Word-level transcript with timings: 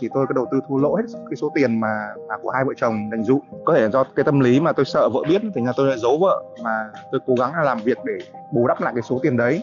thì 0.00 0.08
tôi 0.14 0.26
có 0.26 0.32
đầu 0.32 0.46
tư 0.50 0.60
thua 0.68 0.76
lỗ 0.76 0.96
hết 0.96 1.02
cái 1.30 1.36
số 1.36 1.52
tiền 1.54 1.80
mà, 1.80 2.08
mà 2.28 2.34
của 2.42 2.50
hai 2.50 2.64
vợ 2.64 2.72
chồng 2.76 3.08
dành 3.10 3.24
dụ 3.24 3.40
có 3.64 3.74
thể 3.74 3.90
do 3.90 4.04
cái 4.16 4.24
tâm 4.24 4.40
lý 4.40 4.60
mà 4.60 4.72
tôi 4.72 4.84
sợ 4.84 5.08
vợ 5.08 5.20
biết 5.28 5.42
thì 5.54 5.60
là 5.64 5.72
tôi 5.76 5.86
lại 5.86 5.98
giấu 5.98 6.18
vợ 6.18 6.42
mà 6.64 6.90
tôi 7.12 7.20
cố 7.26 7.34
gắng 7.38 7.52
là 7.56 7.62
làm 7.62 7.78
việc 7.84 7.98
để 8.04 8.18
bù 8.52 8.66
đắp 8.66 8.80
lại 8.80 8.92
cái 8.96 9.02
số 9.02 9.18
tiền 9.22 9.36
đấy. 9.36 9.62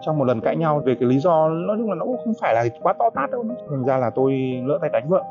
Trong 0.00 0.18
một 0.18 0.24
lần 0.24 0.40
cãi 0.40 0.56
nhau 0.56 0.82
về 0.86 0.96
cái 1.00 1.08
lý 1.08 1.18
do 1.18 1.48
nói 1.48 1.76
chung 1.80 1.88
là 1.88 1.94
nó 1.94 2.04
cũng 2.04 2.16
không 2.24 2.34
phải 2.40 2.54
là 2.54 2.64
quá 2.82 2.94
to 2.98 3.10
tát 3.14 3.30
đâu. 3.30 3.44
Thành 3.70 3.84
ra 3.84 3.96
là 3.96 4.10
tôi 4.10 4.32
lỡ 4.66 4.78
tay 4.80 4.90
đánh 4.92 5.08
vợ. 5.08 5.22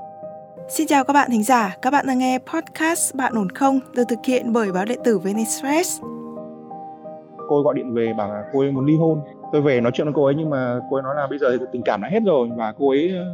Xin 0.69 0.87
chào 0.87 1.03
các 1.03 1.13
bạn 1.13 1.29
thính 1.31 1.43
giả, 1.43 1.75
các 1.81 1.91
bạn 1.91 2.05
đang 2.07 2.17
nghe 2.17 2.39
podcast 2.53 3.15
Bạn 3.15 3.33
ổn 3.35 3.49
không 3.49 3.79
được 3.95 4.03
thực 4.09 4.19
hiện 4.25 4.53
bởi 4.53 4.71
báo 4.71 4.85
điện 4.85 4.99
tử 5.03 5.19
Venice 5.19 5.49
Stress. 5.49 6.01
Cô 7.49 7.61
gọi 7.61 7.73
điện 7.73 7.93
về 7.93 8.13
bảo 8.17 8.29
là 8.29 8.43
cô 8.53 8.59
ấy 8.59 8.71
muốn 8.71 8.85
ly 8.85 8.97
hôn. 8.97 9.21
Tôi 9.51 9.61
về 9.61 9.81
nói 9.81 9.91
chuyện 9.95 10.07
với 10.07 10.13
cô 10.13 10.25
ấy 10.25 10.35
nhưng 10.35 10.49
mà 10.49 10.79
cô 10.89 10.97
ấy 10.97 11.03
nói 11.03 11.15
là 11.15 11.27
bây 11.27 11.39
giờ 11.39 11.57
thì 11.59 11.65
tình 11.71 11.81
cảm 11.85 12.01
đã 12.01 12.09
hết 12.11 12.19
rồi 12.25 12.49
và 12.57 12.73
cô 12.79 12.89
ấy 12.89 13.13
ờ, 13.17 13.25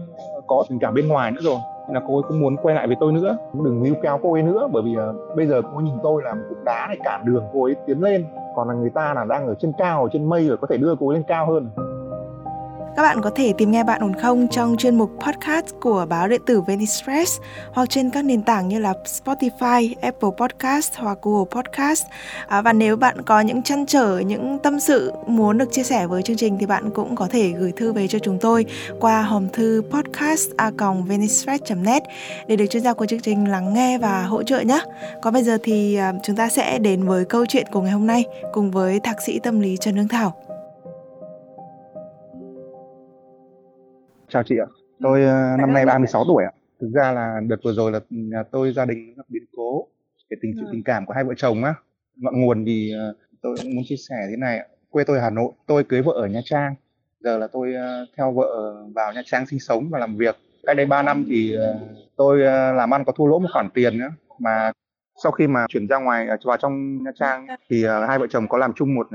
có 0.48 0.64
tình 0.70 0.80
cảm 0.80 0.94
bên 0.94 1.08
ngoài 1.08 1.32
nữa 1.32 1.42
rồi. 1.44 1.58
Nên 1.88 1.96
là 1.96 2.02
cô 2.08 2.16
ấy 2.16 2.24
cũng 2.28 2.40
muốn 2.40 2.56
quay 2.58 2.76
lại 2.76 2.88
với 2.88 2.96
tôi 3.00 3.14
nữa. 3.14 3.38
Đừng 3.54 3.84
níu 3.84 3.94
kéo 4.04 4.20
cô 4.24 4.34
ấy 4.34 4.44
nữa 4.44 4.68
bởi 4.72 4.84
vì 4.84 4.92
uh, 4.92 5.36
bây 5.36 5.48
giờ 5.48 5.62
cô 5.62 5.78
ấy 5.78 5.84
nhìn 5.84 5.98
tôi 6.04 6.24
là 6.24 6.34
một 6.34 6.44
cục 6.50 6.64
đá 6.64 6.86
này 6.88 6.98
cản 7.04 7.26
đường 7.26 7.44
cô 7.54 7.64
ấy 7.64 7.76
tiến 7.88 8.02
lên. 8.04 8.26
Còn 8.56 8.68
là 8.68 8.74
người 8.74 8.90
ta 8.90 9.14
là 9.14 9.24
đang 9.24 9.48
ở 9.48 9.56
trên 9.60 9.72
cao, 9.78 10.04
ở 10.04 10.10
trên 10.14 10.30
mây 10.30 10.48
rồi 10.48 10.58
có 10.58 10.68
thể 10.68 10.78
đưa 10.78 10.96
cô 11.00 11.10
ấy 11.10 11.14
lên 11.14 11.24
cao 11.28 11.46
hơn. 11.52 11.70
Các 12.96 13.04
bạn 13.04 13.22
có 13.22 13.30
thể 13.36 13.54
tìm 13.58 13.72
nghe 13.72 13.84
Bạn 13.84 14.02
ổn 14.02 14.14
không 14.22 14.48
trong 14.48 14.78
chuyên 14.78 14.98
mục 14.98 15.12
podcast 15.20 15.66
của 15.82 16.06
báo 16.10 16.28
điện 16.28 16.42
tử 16.46 16.62
Venice 16.62 16.94
Press 17.04 17.40
hoặc 17.72 17.90
trên 17.90 18.10
các 18.10 18.26
nền 18.26 18.42
tảng 18.42 18.68
như 18.68 18.80
là 18.80 18.94
Spotify, 19.06 19.94
Apple 20.02 20.30
Podcast 20.38 20.94
hoặc 20.96 21.18
Google 21.22 21.46
Podcast. 21.52 22.06
À, 22.48 22.62
và 22.62 22.74
nếu 22.74 22.96
bạn 22.96 23.22
có 23.22 23.42
những 23.42 23.64
chăn 23.64 23.86
trở, 23.86 24.20
những 24.20 24.60
tâm 24.64 24.80
sự 24.80 25.12
muốn 25.28 25.58
được 25.58 25.72
chia 25.72 25.84
sẻ 25.84 26.08
với 26.08 26.22
chương 26.22 26.38
trình 26.38 26.58
thì 26.60 26.66
bạn 26.66 26.90
cũng 26.90 27.16
có 27.16 27.28
thể 27.32 27.50
gửi 27.50 27.72
thư 27.72 27.94
về 27.94 28.08
cho 28.08 28.20
chúng 28.20 28.38
tôi 28.42 28.66
qua 29.00 29.22
hòm 29.22 29.50
thư 29.50 29.84
podcast 29.92 30.50
e 30.58 31.76
net 31.76 32.04
để 32.48 32.56
được 32.56 32.66
chuyên 32.70 32.84
gia 32.84 32.94
của 32.94 33.06
chương 33.06 33.22
trình 33.22 33.48
lắng 33.48 33.74
nghe 33.74 33.98
và 33.98 34.24
hỗ 34.24 34.44
trợ 34.44 34.60
nhé. 34.60 34.80
Còn 35.22 35.34
bây 35.34 35.44
giờ 35.44 35.58
thì 35.64 35.96
à, 35.96 36.14
chúng 36.24 36.36
ta 36.36 36.50
sẽ 36.50 36.80
đến 36.80 37.04
với 37.04 37.26
câu 37.26 37.46
chuyện 37.46 37.66
của 37.72 37.82
ngày 37.82 37.92
hôm 37.92 38.08
nay 38.08 38.26
cùng 38.54 38.72
với 38.72 39.00
thạc 39.00 39.22
sĩ 39.22 39.40
tâm 39.40 39.60
lý 39.60 39.78
Trần 39.78 39.96
Hương 39.96 40.08
Thảo. 40.08 40.53
Chào 44.34 44.44
chị 44.44 44.58
ạ. 44.58 44.66
Tôi 45.02 45.22
uh, 45.22 45.60
năm 45.60 45.74
nay 45.74 45.86
36 45.86 46.24
tuổi 46.28 46.44
ạ. 46.44 46.52
Thực 46.82 46.90
ra 46.94 47.12
là 47.12 47.40
đợt 47.48 47.56
vừa 47.64 47.74
rồi 47.74 47.92
là 47.92 48.00
nhà 48.10 48.44
tôi 48.52 48.74
gia 48.74 48.86
đình 48.86 49.14
gặp 49.18 49.24
biến 49.30 49.44
cố 49.58 49.88
về 50.30 50.38
tình 50.42 50.54
sự 50.56 50.66
tình 50.72 50.84
cảm 50.84 51.06
của 51.06 51.14
hai 51.14 51.24
vợ 51.24 51.34
chồng 51.38 51.64
á. 51.64 51.74
Ngọn 52.16 52.42
nguồn 52.42 52.66
thì 52.66 52.94
uh, 53.12 53.18
tôi 53.42 53.56
cũng 53.62 53.76
muốn 53.76 53.84
chia 53.88 53.96
sẻ 54.10 54.16
thế 54.30 54.36
này 54.36 54.58
ạ. 54.58 54.66
Quê 54.90 55.04
tôi 55.04 55.20
Hà 55.20 55.30
Nội, 55.30 55.52
tôi 55.68 55.84
cưới 55.84 56.02
vợ 56.02 56.14
ở 56.14 56.28
Nha 56.28 56.42
Trang. 56.46 56.76
Giờ 57.20 57.38
là 57.38 57.48
tôi 57.48 57.74
uh, 57.74 58.10
theo 58.18 58.32
vợ 58.32 58.76
vào 58.96 59.14
Nha 59.14 59.22
Trang 59.26 59.46
sinh 59.46 59.60
sống 59.60 59.90
và 59.90 60.00
làm 60.00 60.18
việc. 60.18 60.36
Cách 60.64 60.78
đây 60.78 60.86
3 60.86 61.02
năm 61.02 61.26
thì 61.30 61.58
uh, 61.58 61.82
tôi 62.16 62.40
làm 62.74 62.94
ăn 62.94 63.06
có 63.06 63.12
thua 63.12 63.28
lỗ 63.28 63.40
một 63.40 63.50
khoản 63.54 63.70
tiền 63.74 63.98
nữa 63.98 64.10
mà 64.40 64.72
sau 65.24 65.32
khi 65.32 65.48
mà 65.48 65.66
chuyển 65.70 65.88
ra 65.88 65.98
ngoài 65.98 66.28
vào 66.46 66.58
trong 66.58 67.04
Nha 67.04 67.12
Trang 67.16 67.48
thì 67.70 67.86
hai 68.08 68.20
vợ 68.20 68.28
chồng 68.30 68.48
có 68.48 68.58
làm 68.58 68.74
chung 68.74 68.96
một 68.96 69.08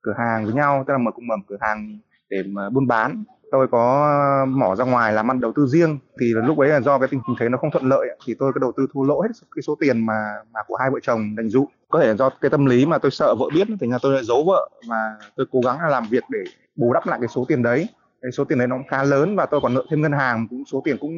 cửa 0.00 0.14
hàng 0.18 0.44
với 0.44 0.54
nhau, 0.54 0.84
tức 0.86 0.92
là 0.92 0.98
mở 0.98 1.10
cùng 1.14 1.26
mở 1.26 1.34
cửa 1.46 1.58
hàng 1.60 1.98
để 2.30 2.42
mà 2.46 2.70
buôn 2.70 2.86
bán 2.86 3.24
tôi 3.50 3.66
có 3.70 4.06
ờ, 4.40 4.46
mỏ 4.46 4.74
ra 4.74 4.84
ngoài 4.84 5.12
làm 5.12 5.30
ăn 5.30 5.40
đầu 5.40 5.52
tư 5.56 5.66
riêng, 5.66 5.98
thì 6.20 6.26
lúc 6.34 6.58
ấy 6.58 6.68
là 6.68 6.80
do 6.80 6.98
cái 6.98 7.08
tình 7.10 7.20
hình 7.28 7.36
thế 7.40 7.48
nó 7.48 7.58
không 7.58 7.70
thuận 7.70 7.88
lợi 7.88 8.08
thì 8.26 8.34
tôi 8.38 8.52
có 8.52 8.58
đầu 8.58 8.72
tư 8.76 8.86
thua 8.94 9.02
lỗ 9.02 9.20
hết 9.22 9.28
cái 9.56 9.62
số 9.62 9.76
tiền 9.80 10.06
mà 10.06 10.14
mà 10.52 10.60
của 10.66 10.76
hai 10.76 10.90
vợ 10.90 10.98
chồng 11.02 11.34
dành 11.36 11.48
dụ. 11.48 11.68
Có 11.88 12.00
thể 12.00 12.06
là 12.06 12.14
do 12.14 12.30
cái 12.40 12.50
tâm 12.50 12.66
lý 12.66 12.86
mà 12.86 12.98
tôi 12.98 13.10
sợ 13.10 13.34
vợ 13.38 13.46
biết 13.54 13.68
thì 13.80 13.86
nhà 13.86 13.98
tôi 14.02 14.14
lại 14.14 14.24
giấu 14.24 14.44
vợ 14.46 14.70
và 14.88 15.16
tôi 15.36 15.46
cố 15.52 15.60
gắng 15.64 15.78
là 15.80 15.88
làm 15.88 16.04
việc 16.10 16.24
để 16.30 16.38
bù 16.76 16.92
đắp 16.92 17.06
lại 17.06 17.18
cái 17.22 17.28
số 17.28 17.44
tiền 17.48 17.62
đấy. 17.62 17.88
Cái 18.22 18.32
số 18.32 18.44
tiền 18.44 18.58
đấy 18.58 18.66
nó 18.68 18.76
cũng 18.76 18.86
khá 18.88 19.02
lớn 19.02 19.36
và 19.36 19.46
tôi 19.46 19.60
còn 19.60 19.74
nợ 19.74 19.84
thêm 19.90 20.02
ngân 20.02 20.12
hàng, 20.12 20.46
cũng 20.50 20.62
số 20.72 20.82
tiền 20.84 20.96
cũng 21.00 21.12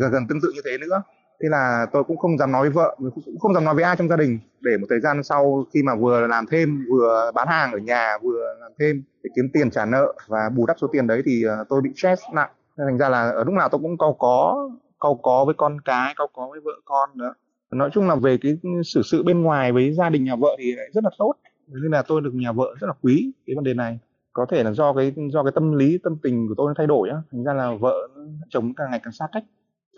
gần 0.00 0.10
gần 0.12 0.26
tương 0.28 0.40
tự 0.40 0.52
như 0.54 0.60
thế 0.64 0.78
nữa 0.78 1.02
thế 1.42 1.48
là 1.50 1.86
tôi 1.92 2.04
cũng 2.04 2.16
không 2.16 2.38
dám 2.38 2.52
nói 2.52 2.62
với 2.62 2.70
vợ 2.70 2.96
cũng 2.98 3.38
không 3.40 3.54
dám 3.54 3.64
nói 3.64 3.74
với 3.74 3.84
ai 3.84 3.96
trong 3.96 4.08
gia 4.08 4.16
đình. 4.16 4.38
Để 4.60 4.76
một 4.80 4.86
thời 4.90 5.00
gian 5.00 5.22
sau 5.22 5.64
khi 5.74 5.82
mà 5.82 5.94
vừa 5.96 6.26
làm 6.26 6.46
thêm, 6.50 6.84
vừa 6.90 7.30
bán 7.34 7.48
hàng 7.48 7.72
ở 7.72 7.78
nhà, 7.78 8.18
vừa 8.22 8.54
làm 8.60 8.72
thêm 8.78 9.02
để 9.22 9.30
kiếm 9.36 9.44
tiền 9.52 9.70
trả 9.70 9.84
nợ 9.84 10.14
và 10.28 10.50
bù 10.56 10.66
đắp 10.66 10.76
số 10.80 10.86
tiền 10.92 11.06
đấy 11.06 11.22
thì 11.24 11.42
ờ, 11.42 11.64
tôi 11.68 11.80
bị 11.80 11.90
stress 11.96 12.22
nặng. 12.32 12.50
Nên 12.76 12.86
thành 12.86 12.98
ra 12.98 13.08
là 13.08 13.30
ở 13.30 13.44
lúc 13.44 13.54
nào 13.54 13.68
tôi 13.68 13.80
cũng 13.82 13.98
cau 13.98 14.16
có 14.18 14.68
cau 15.00 15.20
có 15.22 15.44
với 15.44 15.54
con 15.58 15.80
cái, 15.80 16.14
cau 16.16 16.28
có 16.32 16.48
với 16.50 16.60
vợ 16.64 16.72
con 16.84 17.10
nữa 17.14 17.34
nói 17.70 17.90
chung 17.92 18.08
là 18.08 18.14
về 18.14 18.38
cái 18.42 18.58
xử 18.84 19.02
sự 19.02 19.22
bên 19.22 19.42
ngoài 19.42 19.72
với 19.72 19.92
gia 19.92 20.10
đình 20.10 20.24
nhà 20.24 20.36
vợ 20.36 20.56
thì 20.58 20.74
rất 20.92 21.04
là 21.04 21.10
tốt. 21.18 21.34
Nên 21.68 21.90
là 21.92 22.02
tôi 22.02 22.20
được 22.20 22.34
nhà 22.34 22.52
vợ 22.52 22.74
rất 22.80 22.86
là 22.86 22.94
quý 23.02 23.32
cái 23.46 23.56
vấn 23.56 23.64
đề 23.64 23.74
này. 23.74 23.98
Có 24.32 24.46
thể 24.50 24.62
là 24.62 24.72
do 24.72 24.92
cái 24.92 25.12
do 25.32 25.42
cái 25.42 25.52
tâm 25.54 25.72
lý, 25.72 25.98
tâm 26.02 26.16
tình 26.22 26.48
của 26.48 26.54
tôi 26.56 26.68
nó 26.68 26.74
thay 26.78 26.86
đổi 26.86 27.08
á. 27.10 27.16
Thành 27.32 27.44
ra 27.44 27.52
là 27.52 27.70
vợ 27.80 28.08
chồng 28.48 28.74
càng 28.74 28.90
ngày 28.90 29.00
càng 29.02 29.12
xa 29.12 29.26
cách 29.32 29.44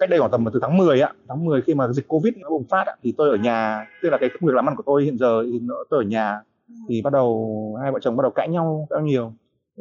cách 0.00 0.10
đây 0.10 0.18
khoảng 0.18 0.30
tầm 0.30 0.44
từ 0.52 0.60
tháng 0.62 0.76
10 0.76 1.00
ạ 1.00 1.12
tháng 1.28 1.44
10 1.44 1.62
khi 1.62 1.74
mà 1.74 1.88
dịch 1.88 2.08
covid 2.08 2.34
nó 2.36 2.50
bùng 2.50 2.64
phát 2.70 2.86
ạ, 2.86 2.94
thì 3.02 3.14
tôi 3.16 3.30
ở 3.30 3.36
nhà 3.36 3.86
tức 4.02 4.10
là 4.10 4.18
cái 4.18 4.28
công 4.28 4.48
việc 4.48 4.54
làm 4.54 4.68
ăn 4.68 4.76
của 4.76 4.82
tôi 4.86 5.04
hiện 5.04 5.18
giờ 5.18 5.42
thì 5.52 5.60
tôi 5.90 6.04
ở 6.04 6.08
nhà. 6.08 6.40
Thì 6.88 7.02
bắt 7.02 7.12
đầu 7.12 7.76
hai 7.82 7.92
vợ 7.92 7.98
chồng 8.02 8.16
bắt 8.16 8.22
đầu 8.22 8.30
cãi 8.30 8.48
nhau 8.48 8.86
rất 8.90 9.00
nhiều. 9.02 9.32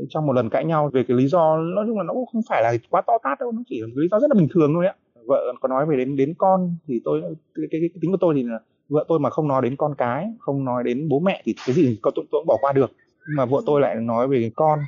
Trong 0.09 0.25
một 0.25 0.33
lần 0.33 0.49
cãi 0.49 0.65
nhau 0.65 0.89
về 0.93 1.03
cái 1.07 1.17
lý 1.17 1.27
do 1.27 1.57
nói 1.57 1.85
chung 1.87 1.97
là 1.97 2.03
nó 2.03 2.13
cũng 2.13 2.25
không 2.33 2.41
phải 2.49 2.63
là 2.63 2.73
quá 2.89 3.01
to 3.07 3.13
tát 3.23 3.39
đâu 3.39 3.51
nó 3.51 3.61
chỉ 3.67 3.81
là 3.81 3.87
lý 3.95 4.07
do 4.11 4.19
rất 4.19 4.27
là 4.29 4.35
bình 4.39 4.47
thường 4.53 4.73
thôi 4.73 4.87
ạ 4.87 4.93
vợ 5.29 5.53
có 5.61 5.67
nói 5.67 5.85
về 5.85 5.97
đến 5.97 6.15
đến 6.15 6.33
con 6.37 6.75
thì 6.87 7.01
tôi 7.05 7.21
cái, 7.55 7.65
cái, 7.71 7.81
cái 7.81 7.89
tính 8.01 8.11
của 8.11 8.17
tôi 8.21 8.33
thì 8.35 8.43
là 8.43 8.59
vợ 8.89 9.05
tôi 9.07 9.19
mà 9.19 9.29
không 9.29 9.47
nói 9.47 9.61
đến 9.61 9.75
con 9.75 9.95
cái 9.97 10.27
không 10.39 10.65
nói 10.65 10.83
đến 10.83 11.09
bố 11.09 11.19
mẹ 11.19 11.41
thì 11.45 11.55
cái 11.65 11.75
gì 11.75 11.99
tôi, 12.03 12.11
tôi 12.15 12.25
cũng 12.31 12.45
bỏ 12.47 12.57
qua 12.61 12.73
được. 12.73 12.91
Nhưng 13.27 13.35
mà 13.37 13.45
vợ 13.45 13.61
tôi 13.65 13.81
lại 13.81 13.95
nói 13.95 14.27
về 14.27 14.51
con 14.55 14.79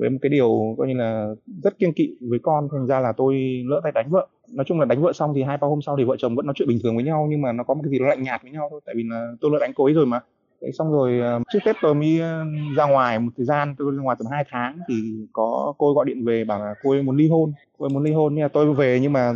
với 0.00 0.10
một 0.10 0.18
cái 0.22 0.30
điều 0.30 0.74
coi 0.78 0.88
như 0.88 0.94
là 0.94 1.28
rất 1.62 1.78
kiêng 1.78 1.92
kỵ 1.92 2.16
với 2.20 2.38
con. 2.42 2.68
Thành 2.72 2.86
ra 2.86 3.00
là 3.00 3.12
tôi 3.12 3.62
lỡ 3.66 3.80
tay 3.82 3.92
đánh 3.92 4.10
vợ. 4.10 4.26
Nói 4.52 4.64
chung 4.68 4.80
là 4.80 4.84
đánh 4.84 5.02
vợ 5.02 5.12
xong 5.12 5.32
thì 5.34 5.42
hai 5.42 5.56
ba 5.56 5.66
hôm 5.68 5.82
sau 5.82 5.96
thì 5.96 6.04
vợ 6.04 6.16
chồng 6.18 6.36
vẫn 6.36 6.46
nói 6.46 6.54
chuyện 6.56 6.68
bình 6.68 6.78
thường 6.82 6.96
với 6.96 7.04
nhau 7.04 7.26
nhưng 7.30 7.42
mà 7.42 7.52
nó 7.52 7.64
có 7.64 7.74
một 7.74 7.80
cái 7.84 7.90
gì 7.90 7.98
đó 7.98 8.06
lạnh 8.06 8.22
nhạt 8.22 8.42
với 8.42 8.52
nhau 8.52 8.68
thôi 8.70 8.80
tại 8.86 8.94
vì 8.94 9.02
là 9.10 9.32
tôi 9.40 9.50
lỡ 9.50 9.58
đánh 9.60 9.72
cô 9.74 9.84
ấy 9.84 9.94
rồi 9.94 10.06
mà. 10.06 10.20
Đấy, 10.60 10.72
xong 10.72 10.92
rồi 10.92 11.20
ờ, 11.20 11.40
trước 11.52 11.58
tết 11.64 11.76
tôi 11.82 11.94
mới 11.94 12.20
ờ, 12.20 12.44
ra 12.76 12.86
ngoài 12.86 13.18
một 13.18 13.30
thời 13.36 13.46
gian 13.46 13.74
tôi 13.78 13.92
ra 13.96 14.02
ngoài 14.02 14.16
tầm 14.18 14.26
2 14.30 14.44
tháng 14.50 14.78
thì 14.88 14.94
có 15.32 15.74
cô 15.78 15.88
ấy 15.88 15.94
gọi 15.94 16.04
điện 16.04 16.24
về 16.24 16.44
bảo 16.44 16.58
là 16.58 16.74
cô 16.82 16.90
ấy 16.90 17.02
muốn 17.02 17.16
ly 17.16 17.28
hôn 17.28 17.52
cô 17.78 17.86
ấy 17.86 17.90
muốn 17.90 18.02
ly 18.02 18.12
hôn. 18.12 18.34
Nhưng 18.34 18.42
mà 18.42 18.48
tôi 18.48 18.74
về 18.74 19.00
nhưng 19.02 19.12
mà 19.12 19.32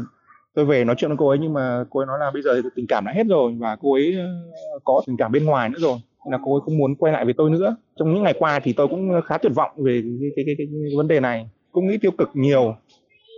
tôi 0.55 0.65
về 0.65 0.85
nói 0.85 0.97
chuyện 0.99 1.09
với 1.11 1.17
cô 1.17 1.29
ấy 1.29 1.39
nhưng 1.39 1.53
mà 1.53 1.85
cô 1.91 2.01
ấy 2.01 2.07
nói 2.07 2.19
là 2.21 2.31
bây 2.31 2.43
giờ 2.43 2.63
thì 2.63 2.69
tình 2.75 2.87
cảm 2.89 3.05
đã 3.05 3.13
hết 3.13 3.27
rồi 3.29 3.53
và 3.59 3.77
cô 3.81 3.93
ấy 3.93 4.15
ờ, 4.19 4.79
có 4.85 5.03
tình 5.07 5.17
cảm 5.17 5.33
bên 5.33 5.45
ngoài 5.45 5.69
nữa 5.69 5.79
rồi 5.81 5.99
là 6.31 6.39
cô 6.45 6.55
ấy 6.55 6.61
không 6.65 6.79
muốn 6.79 6.95
quay 6.95 7.13
lại 7.13 7.25
với 7.25 7.35
tôi 7.37 7.51
nữa. 7.51 7.77
Trong 7.97 8.15
những 8.15 8.23
ngày 8.23 8.35
qua 8.39 8.61
thì 8.61 8.73
tôi 8.73 8.89
cũng 8.89 9.11
khá 9.25 9.39
tuyệt 9.39 9.53
vọng 9.55 9.71
về 9.77 10.03
cái, 10.21 10.31
cái, 10.37 10.45
cái, 10.47 10.55
cái, 10.59 10.67
cái 10.71 10.97
vấn 10.97 11.09
đề 11.09 11.21
này. 11.21 11.49
Cũng 11.73 11.87
nghĩ 11.89 11.99
tiêu 11.99 12.11
cực 12.19 12.31
nhiều 12.35 12.75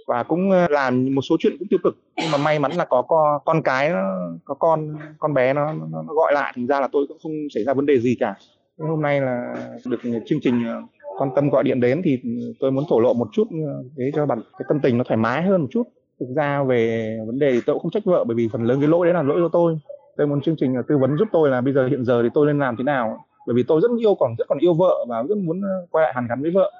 và 0.07 0.23
cũng 0.23 0.51
ờ, 0.51 0.67
làm 0.71 1.15
một 1.15 1.23
số 1.23 1.37
chuyện 1.39 1.57
cũng 1.59 1.69
tiêu 1.69 1.79
cực. 1.85 1.97
Nhưng 2.17 2.31
mà 2.31 2.39
may 2.39 2.59
mắn 2.59 2.73
là 2.73 2.85
có 2.85 3.03
con, 3.03 3.41
con 3.45 3.63
cái 3.63 3.91
nó, 3.91 4.03
có 4.45 4.55
con 4.55 4.97
con 5.19 5.35
bé 5.35 5.53
nó, 5.55 5.73
nó, 5.73 6.03
nó 6.03 6.15
gọi 6.15 6.33
lại 6.33 6.53
thành 6.57 6.67
ra 6.67 6.81
là 6.81 6.89
tôi 6.93 7.07
cũng 7.09 7.19
không 7.23 7.33
xảy 7.55 7.65
ra 7.65 7.75
vấn 7.75 7.87
đề 7.87 7.99
gì 7.99 8.17
cả. 8.21 8.35
Nhưng 8.79 8.89
hôm 8.89 9.03
nay 9.03 9.21
là 9.21 9.55
được 9.87 10.01
chương 10.27 10.41
trình 10.43 10.65
ờ, 10.67 10.83
quan 11.19 11.31
tâm 11.37 11.51
gọi 11.51 11.65
điện 11.65 11.81
đến 11.81 12.03
thì 12.05 12.19
tôi 12.61 12.71
muốn 12.71 12.85
thổ 12.89 13.01
lộ 13.01 13.15
một 13.15 13.29
chút 13.33 13.49
ờ, 13.51 13.83
để 13.97 14.11
cho 14.15 14.27
bạn 14.27 14.41
cái 14.59 14.67
tâm 14.69 14.81
tình 14.83 14.99
nó 14.99 15.05
thoải 15.05 15.19
mái 15.19 15.43
hơn 15.43 15.61
một 15.61 15.69
chút. 15.71 15.83
Thực 16.21 16.27
ra 16.37 16.63
về 16.63 17.17
vấn 17.27 17.39
đề 17.39 17.53
thì 17.53 17.61
tôi 17.67 17.75
cũng 17.75 17.83
không 17.83 17.91
trách 17.91 18.05
vợ 18.05 18.25
bởi 18.25 18.35
vì 18.35 18.49
phần 18.53 18.65
lớn 18.65 18.81
cái 18.81 18.89
lỗi 18.89 19.07
đấy 19.07 19.15
là 19.15 19.23
lỗi 19.23 19.41
của 19.43 19.49
tôi 19.53 19.79
tôi 20.17 20.27
muốn 20.27 20.41
chương 20.41 20.57
trình 20.59 20.75
tư 20.89 20.99
vấn 20.99 21.17
giúp 21.19 21.29
tôi 21.33 21.51
là 21.51 21.61
bây 21.61 21.75
giờ 21.75 21.87
hiện 21.87 22.05
giờ 22.05 22.23
thì 22.23 22.29
tôi 22.35 22.47
nên 22.47 22.59
làm 22.59 22.77
thế 22.77 22.85
nào? 22.85 23.27
Bởi 23.47 23.55
vì 23.57 23.63
tôi 23.63 23.81
rất 23.81 23.89
yêu 24.01 24.15
còn 24.15 24.35
rất 24.39 24.45
còn 24.49 24.59
yêu 24.59 24.75
vợ 24.75 25.05
và 25.09 25.23
rất 25.29 25.39
muốn 25.39 25.61
quay 25.91 26.03
lại 26.03 26.13
hàn 26.15 26.27
gắn 26.29 26.43
với 26.43 26.51
vợ. 26.51 26.73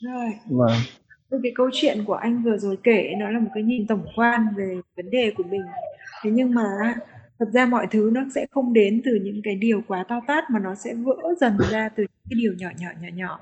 Rồi. 0.00 0.30
Và 0.50 0.66
vâng 1.30 1.42
cái 1.42 1.52
câu 1.54 1.70
chuyện 1.72 1.98
của 2.06 2.14
anh 2.14 2.42
vừa 2.42 2.56
rồi 2.56 2.76
kể 2.82 3.14
nó 3.18 3.30
là 3.30 3.38
một 3.38 3.50
cái 3.54 3.62
nhìn 3.62 3.86
tổng 3.86 4.06
quan 4.16 4.46
về 4.56 4.76
vấn 4.96 5.10
đề 5.10 5.32
của 5.36 5.44
mình. 5.50 5.62
Thế 6.22 6.30
nhưng 6.30 6.54
mà 6.54 6.94
thật 7.38 7.48
ra 7.52 7.66
mọi 7.66 7.86
thứ 7.90 8.10
nó 8.14 8.20
sẽ 8.34 8.46
không 8.50 8.72
đến 8.72 9.02
từ 9.04 9.18
những 9.22 9.40
cái 9.44 9.54
điều 9.54 9.82
quá 9.88 10.04
to 10.08 10.20
tát 10.26 10.44
mà 10.50 10.60
nó 10.60 10.74
sẽ 10.74 10.94
vỡ 10.94 11.16
dần 11.40 11.52
ra 11.70 11.88
từ 11.96 12.02
những 12.02 12.26
cái 12.30 12.36
điều 12.40 12.52
nhỏ 12.58 12.68
nhỏ 12.78 12.88
nhỏ 13.02 13.08
nhỏ. 13.14 13.40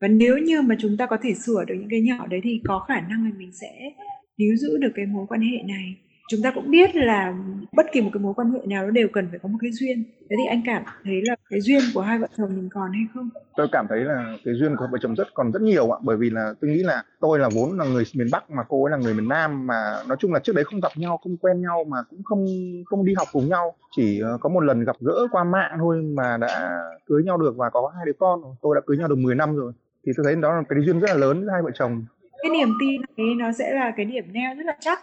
Và 0.00 0.08
nếu 0.08 0.38
như 0.38 0.62
mà 0.62 0.76
chúng 0.78 0.96
ta 0.96 1.06
có 1.06 1.16
thể 1.22 1.34
sửa 1.34 1.64
được 1.64 1.74
những 1.78 1.88
cái 1.90 2.00
nhỏ 2.00 2.26
đấy 2.26 2.40
thì 2.42 2.60
có 2.68 2.84
khả 2.88 3.00
năng 3.00 3.24
là 3.24 3.30
mình 3.38 3.52
sẽ 3.52 3.92
níu 4.38 4.56
giữ 4.56 4.78
được 4.78 4.92
cái 4.94 5.06
mối 5.06 5.26
quan 5.28 5.40
hệ 5.40 5.62
này 5.68 5.94
chúng 6.28 6.42
ta 6.42 6.50
cũng 6.50 6.70
biết 6.70 6.96
là 6.96 7.34
bất 7.72 7.86
kỳ 7.92 8.00
một 8.00 8.10
cái 8.12 8.20
mối 8.20 8.34
quan 8.36 8.50
hệ 8.50 8.60
nào 8.66 8.84
nó 8.84 8.90
đều 8.90 9.08
cần 9.12 9.28
phải 9.30 9.38
có 9.38 9.48
một 9.48 9.58
cái 9.60 9.70
duyên. 9.72 10.04
Thế 10.30 10.36
thì 10.38 10.46
anh 10.48 10.62
cảm 10.66 10.82
thấy 11.04 11.22
là 11.24 11.36
cái 11.50 11.60
duyên 11.60 11.80
của 11.94 12.00
hai 12.00 12.18
vợ 12.18 12.26
chồng 12.38 12.56
mình 12.56 12.68
còn 12.72 12.92
hay 12.92 13.02
không? 13.14 13.28
Tôi 13.56 13.68
cảm 13.72 13.86
thấy 13.88 14.00
là 14.00 14.36
cái 14.44 14.54
duyên 14.54 14.76
của 14.76 14.88
vợ 14.92 14.98
chồng 15.02 15.14
rất 15.14 15.34
còn 15.34 15.52
rất 15.52 15.62
nhiều 15.62 15.90
ạ. 15.90 15.98
Bởi 16.02 16.16
vì 16.16 16.30
là 16.30 16.54
tôi 16.60 16.70
nghĩ 16.70 16.82
là 16.82 17.02
tôi 17.20 17.38
là 17.38 17.48
vốn 17.54 17.78
là 17.78 17.84
người 17.84 18.04
miền 18.14 18.28
bắc 18.32 18.50
mà 18.50 18.62
cô 18.68 18.84
ấy 18.84 18.90
là 18.90 18.96
người 18.96 19.14
miền 19.14 19.28
nam 19.28 19.66
mà 19.66 19.94
nói 20.08 20.16
chung 20.20 20.32
là 20.32 20.40
trước 20.40 20.54
đấy 20.54 20.64
không 20.64 20.80
gặp 20.80 20.92
nhau 20.96 21.16
không 21.22 21.36
quen 21.36 21.62
nhau 21.62 21.84
mà 21.84 21.98
cũng 22.10 22.22
không 22.24 22.46
không 22.86 23.04
đi 23.04 23.14
học 23.16 23.28
cùng 23.32 23.48
nhau. 23.48 23.74
Chỉ 23.96 24.20
ờ, 24.20 24.38
có 24.40 24.48
một 24.48 24.60
lần 24.60 24.84
gặp 24.84 24.96
gỡ 25.00 25.26
qua 25.32 25.44
mạng 25.44 25.76
thôi 25.78 26.02
mà 26.02 26.36
đã 26.36 26.80
cưới 27.06 27.22
nhau 27.24 27.36
được 27.36 27.56
và 27.56 27.70
có 27.70 27.92
hai 27.96 28.06
đứa 28.06 28.12
con 28.18 28.40
tôi 28.62 28.74
đã 28.74 28.80
cưới 28.86 28.96
nhau 28.98 29.08
được 29.08 29.18
10 29.18 29.34
năm 29.34 29.56
rồi. 29.56 29.72
Thì 30.06 30.12
tôi 30.16 30.24
thấy 30.24 30.36
đó 30.36 30.54
là 30.54 30.62
cái 30.68 30.78
duyên 30.82 31.00
rất 31.00 31.08
là 31.10 31.14
lớn 31.14 31.40
với 31.40 31.52
hai 31.52 31.62
vợ 31.62 31.70
chồng. 31.74 32.04
Cái 32.42 32.50
niềm 32.50 32.68
tin 32.80 33.02
ấy 33.16 33.34
nó 33.38 33.52
sẽ 33.52 33.74
là 33.74 33.92
cái 33.96 34.06
điểm 34.06 34.24
neo 34.32 34.54
rất 34.54 34.66
là 34.66 34.76
chắc 34.80 34.98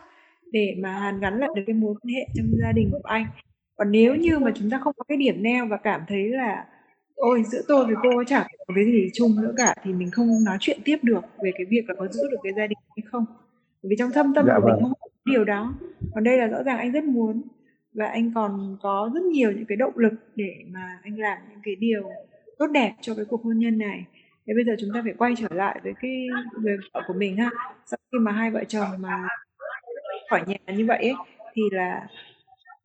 để 0.51 0.75
mà 0.79 0.91
hàn 0.91 1.19
gắn 1.19 1.39
lại 1.39 1.49
được 1.55 1.63
cái 1.67 1.73
mối 1.73 1.95
quan 2.01 2.13
hệ 2.13 2.27
trong 2.35 2.47
gia 2.61 2.71
đình 2.71 2.89
của 2.91 2.99
anh. 3.03 3.25
Còn 3.75 3.91
nếu 3.91 4.15
như 4.15 4.39
mà 4.39 4.51
chúng 4.55 4.69
ta 4.69 4.79
không 4.83 4.93
có 4.97 5.03
cái 5.07 5.17
điểm 5.17 5.43
neo 5.43 5.67
và 5.67 5.77
cảm 5.77 6.01
thấy 6.07 6.29
là 6.29 6.65
ôi 7.15 7.43
giữa 7.51 7.61
tôi 7.67 7.85
với 7.85 7.95
cô 8.03 8.23
chẳng 8.27 8.47
có 8.67 8.73
cái 8.75 8.85
gì 8.85 9.09
chung 9.13 9.31
nữa 9.41 9.53
cả 9.57 9.75
thì 9.83 9.93
mình 9.93 10.11
không 10.11 10.43
nói 10.45 10.57
chuyện 10.59 10.79
tiếp 10.85 10.97
được 11.01 11.21
về 11.43 11.51
cái 11.57 11.65
việc 11.69 11.89
là 11.89 11.95
có 11.97 12.07
giữ 12.07 12.21
được 12.31 12.37
cái 12.43 12.53
gia 12.57 12.67
đình 12.67 12.77
hay 12.97 13.03
không. 13.11 13.25
Vì 13.83 13.95
trong 13.99 14.11
thâm 14.11 14.33
tâm 14.35 14.45
dạ, 14.47 14.53
của 14.55 14.67
vâng. 14.67 14.75
mình 14.75 14.83
không 14.83 14.93
có 15.01 15.07
điều 15.31 15.45
đó. 15.45 15.73
Còn 16.13 16.23
đây 16.23 16.37
là 16.37 16.47
rõ 16.47 16.63
ràng 16.63 16.77
anh 16.77 16.91
rất 16.91 17.03
muốn 17.03 17.41
và 17.93 18.05
anh 18.05 18.31
còn 18.35 18.77
có 18.81 19.11
rất 19.13 19.23
nhiều 19.23 19.51
những 19.51 19.65
cái 19.65 19.75
động 19.75 19.97
lực 19.97 20.13
để 20.35 20.55
mà 20.67 20.99
anh 21.03 21.19
làm 21.19 21.37
những 21.49 21.59
cái 21.63 21.75
điều 21.75 22.03
tốt 22.59 22.67
đẹp 22.67 22.93
cho 23.01 23.15
cái 23.15 23.25
cuộc 23.25 23.43
hôn 23.43 23.59
nhân 23.59 23.77
này. 23.77 24.05
Thế 24.47 24.53
bây 24.53 24.65
giờ 24.65 24.75
chúng 24.79 24.89
ta 24.93 25.01
phải 25.03 25.13
quay 25.17 25.33
trở 25.37 25.47
lại 25.51 25.79
với 25.83 25.93
cái 26.01 26.27
người 26.61 26.77
vợ 26.93 27.01
của 27.07 27.13
mình 27.13 27.37
ha. 27.37 27.49
Sau 27.85 27.97
khi 28.11 28.17
mà 28.19 28.31
hai 28.31 28.51
vợ 28.51 28.63
chồng 28.67 28.87
mà 28.99 29.27
khỏi 30.29 30.41
nhà 30.47 30.73
như 30.73 30.85
vậy 30.85 30.97
ấy, 30.97 31.13
thì 31.53 31.61
là 31.71 32.07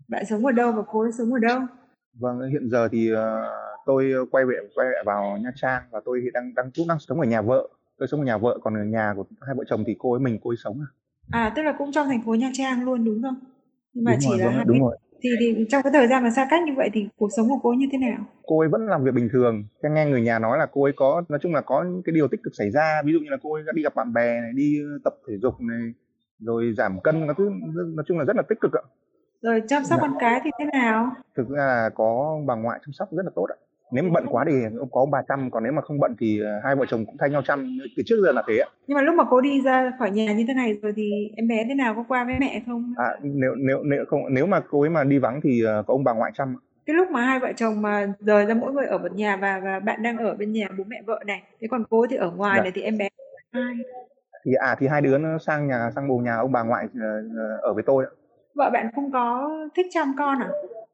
bạn 0.08 0.24
sống 0.26 0.46
ở 0.46 0.52
đâu 0.52 0.72
và 0.72 0.82
cô 0.92 1.00
ấy 1.00 1.12
sống 1.18 1.32
ở 1.32 1.38
đâu? 1.38 1.60
Vâng 2.14 2.50
hiện 2.50 2.70
giờ 2.70 2.88
thì 2.88 3.12
uh, 3.12 3.18
tôi 3.86 4.12
quay 4.30 4.44
về 4.44 4.54
quay 4.74 4.88
lại 4.92 5.02
vào 5.06 5.38
nha 5.42 5.50
trang 5.54 5.82
và 5.90 6.00
tôi 6.04 6.20
hiện 6.20 6.32
đang 6.32 6.54
đang 6.54 6.70
cũng 6.76 6.88
đang 6.88 6.98
sống 6.98 7.20
ở 7.20 7.26
nhà 7.26 7.42
vợ. 7.42 7.68
Tôi 7.98 8.08
sống 8.08 8.20
ở 8.20 8.24
nhà 8.24 8.38
vợ 8.38 8.58
còn 8.62 8.74
ở 8.74 8.84
nhà 8.84 9.12
của 9.16 9.24
hai 9.40 9.54
vợ 9.54 9.64
chồng 9.68 9.84
thì 9.86 9.96
cô 9.98 10.12
ấy 10.12 10.20
mình 10.20 10.38
cô 10.42 10.50
ấy 10.50 10.56
sống 10.64 10.80
à. 10.80 10.88
À 11.30 11.52
tức 11.56 11.62
là 11.62 11.74
cũng 11.78 11.92
trong 11.92 12.06
thành 12.06 12.22
phố 12.22 12.34
nha 12.34 12.50
trang 12.52 12.84
luôn 12.84 13.04
đúng 13.04 13.22
không? 13.22 13.36
Nhưng 13.92 14.04
mà 14.04 14.12
đúng 14.12 14.20
chỉ 14.20 14.28
rồi, 14.28 14.38
là 14.38 14.44
vâng, 14.44 14.54
hai 14.54 14.64
đúng 14.64 14.80
rồi. 14.80 14.98
thì, 15.22 15.30
thì 15.40 15.66
trong 15.70 15.82
cái 15.82 15.92
thời 15.92 16.08
gian 16.08 16.22
mà 16.22 16.30
xa 16.30 16.46
cách 16.50 16.60
như 16.66 16.72
vậy 16.76 16.90
thì 16.92 17.08
cuộc 17.16 17.28
sống 17.36 17.48
của 17.48 17.58
cô 17.62 17.72
như 17.72 17.86
thế 17.92 17.98
nào? 17.98 18.24
Cô 18.42 18.60
ấy 18.60 18.68
vẫn 18.68 18.86
làm 18.86 19.04
việc 19.04 19.14
bình 19.14 19.28
thường. 19.32 19.64
Theo 19.82 19.92
nghe 19.92 20.06
người 20.06 20.22
nhà 20.22 20.38
nói 20.38 20.58
là 20.58 20.66
cô 20.72 20.82
ấy 20.84 20.92
có 20.96 21.22
nói 21.28 21.38
chung 21.42 21.54
là 21.54 21.60
có 21.60 21.84
những 21.84 22.02
cái 22.02 22.12
điều 22.12 22.28
tích 22.28 22.40
cực 22.42 22.54
xảy 22.54 22.70
ra. 22.70 23.02
Ví 23.04 23.12
dụ 23.12 23.18
như 23.18 23.30
là 23.30 23.36
cô 23.42 23.54
ấy 23.54 23.62
đã 23.66 23.72
đi 23.72 23.82
gặp 23.82 23.94
bạn 23.94 24.12
bè 24.12 24.40
này 24.40 24.50
đi 24.54 24.78
tập 25.04 25.14
thể 25.28 25.34
dục 25.42 25.60
này 25.60 25.92
rồi 26.40 26.72
giảm 26.76 27.00
cân 27.00 27.26
nó 27.26 27.34
thứ 27.38 27.50
nói 27.74 28.04
chung 28.08 28.18
là 28.18 28.24
rất 28.24 28.36
là 28.36 28.42
tích 28.48 28.60
cực 28.60 28.72
ạ. 28.72 28.82
Rồi 29.42 29.62
chăm 29.68 29.84
sóc 29.84 30.00
dạ. 30.00 30.06
con 30.08 30.16
cái 30.20 30.40
thì 30.44 30.50
thế 30.58 30.64
nào? 30.72 31.10
Thực 31.36 31.48
ra 31.48 31.66
là 31.66 31.90
có 31.94 32.40
bà 32.46 32.54
ngoại 32.54 32.80
chăm 32.86 32.92
sóc 32.92 33.08
rất 33.12 33.22
là 33.24 33.30
tốt 33.34 33.46
ạ. 33.48 33.56
Nếu 33.92 34.04
mà 34.04 34.10
bận 34.14 34.26
quá 34.30 34.44
thì 34.48 34.52
ông 34.78 34.88
có 34.92 35.06
bà 35.12 35.22
chăm 35.28 35.50
còn 35.50 35.62
nếu 35.62 35.72
mà 35.72 35.82
không 35.82 36.00
bận 36.00 36.16
thì 36.20 36.40
ờ, 36.40 36.60
hai 36.64 36.76
vợ 36.76 36.84
chồng 36.88 37.06
cũng 37.06 37.16
thay 37.18 37.30
nhau 37.30 37.42
chăm. 37.44 37.78
Từ 37.96 38.02
trước 38.06 38.16
giờ 38.22 38.32
là 38.32 38.42
thế 38.48 38.58
ạ. 38.58 38.68
Nhưng 38.86 38.94
mà 38.96 39.02
lúc 39.02 39.14
mà 39.14 39.24
cô 39.30 39.40
đi 39.40 39.60
ra 39.60 39.92
khỏi 39.98 40.10
nhà 40.10 40.32
như 40.32 40.44
thế 40.48 40.54
này 40.54 40.78
rồi 40.82 40.92
thì 40.96 41.30
em 41.36 41.48
bé 41.48 41.64
thế 41.68 41.74
nào? 41.74 41.94
Có 41.94 42.04
qua 42.08 42.24
với 42.24 42.34
mẹ 42.40 42.62
không? 42.66 42.94
À 42.96 43.08
nếu 43.22 43.54
nếu 43.54 43.82
nếu 43.82 44.04
không 44.08 44.20
nếu 44.30 44.46
mà 44.46 44.60
cô 44.70 44.80
ấy 44.80 44.90
mà 44.90 45.04
đi 45.04 45.18
vắng 45.18 45.40
thì 45.42 45.62
ờ, 45.64 45.82
có 45.86 45.94
ông 45.94 46.04
bà 46.04 46.12
ngoại 46.12 46.32
chăm 46.34 46.56
cái 46.90 46.96
lúc 46.96 47.10
mà 47.10 47.22
hai 47.22 47.38
vợ 47.38 47.52
chồng 47.56 47.82
mà 47.82 48.12
rời 48.20 48.46
ra 48.46 48.54
mỗi 48.54 48.72
người 48.72 48.86
ở 48.86 48.98
một 48.98 49.12
nhà 49.12 49.36
và 49.36 49.60
và 49.64 49.80
bạn 49.80 50.02
đang 50.02 50.16
ở 50.16 50.34
bên 50.34 50.52
nhà 50.52 50.68
bố 50.78 50.84
mẹ 50.86 51.02
vợ 51.06 51.20
này 51.26 51.42
thế 51.60 51.68
còn 51.70 51.84
cô 51.90 52.06
thì 52.10 52.16
ở 52.16 52.30
ngoài 52.30 52.56
dạ. 52.56 52.62
này 52.62 52.72
thì 52.74 52.82
em 52.82 52.98
bé 52.98 53.08
thì 54.44 54.52
à 54.54 54.76
thì 54.78 54.86
hai 54.86 55.00
đứa 55.00 55.18
nó 55.18 55.38
sang 55.38 55.68
nhà 55.68 55.90
sang 55.94 56.08
bồ 56.08 56.18
nhà 56.18 56.36
ông 56.36 56.52
bà 56.52 56.62
ngoại 56.62 56.86
ờ, 57.00 57.56
ở 57.62 57.74
với 57.74 57.82
tôi 57.86 58.04
ạ. 58.04 58.10
Vợ 58.54 58.70
bạn 58.72 58.90
không 58.94 59.12
có 59.12 59.50
thích 59.76 59.86
chăm 59.90 60.14
con 60.18 60.38
à? 60.42 60.50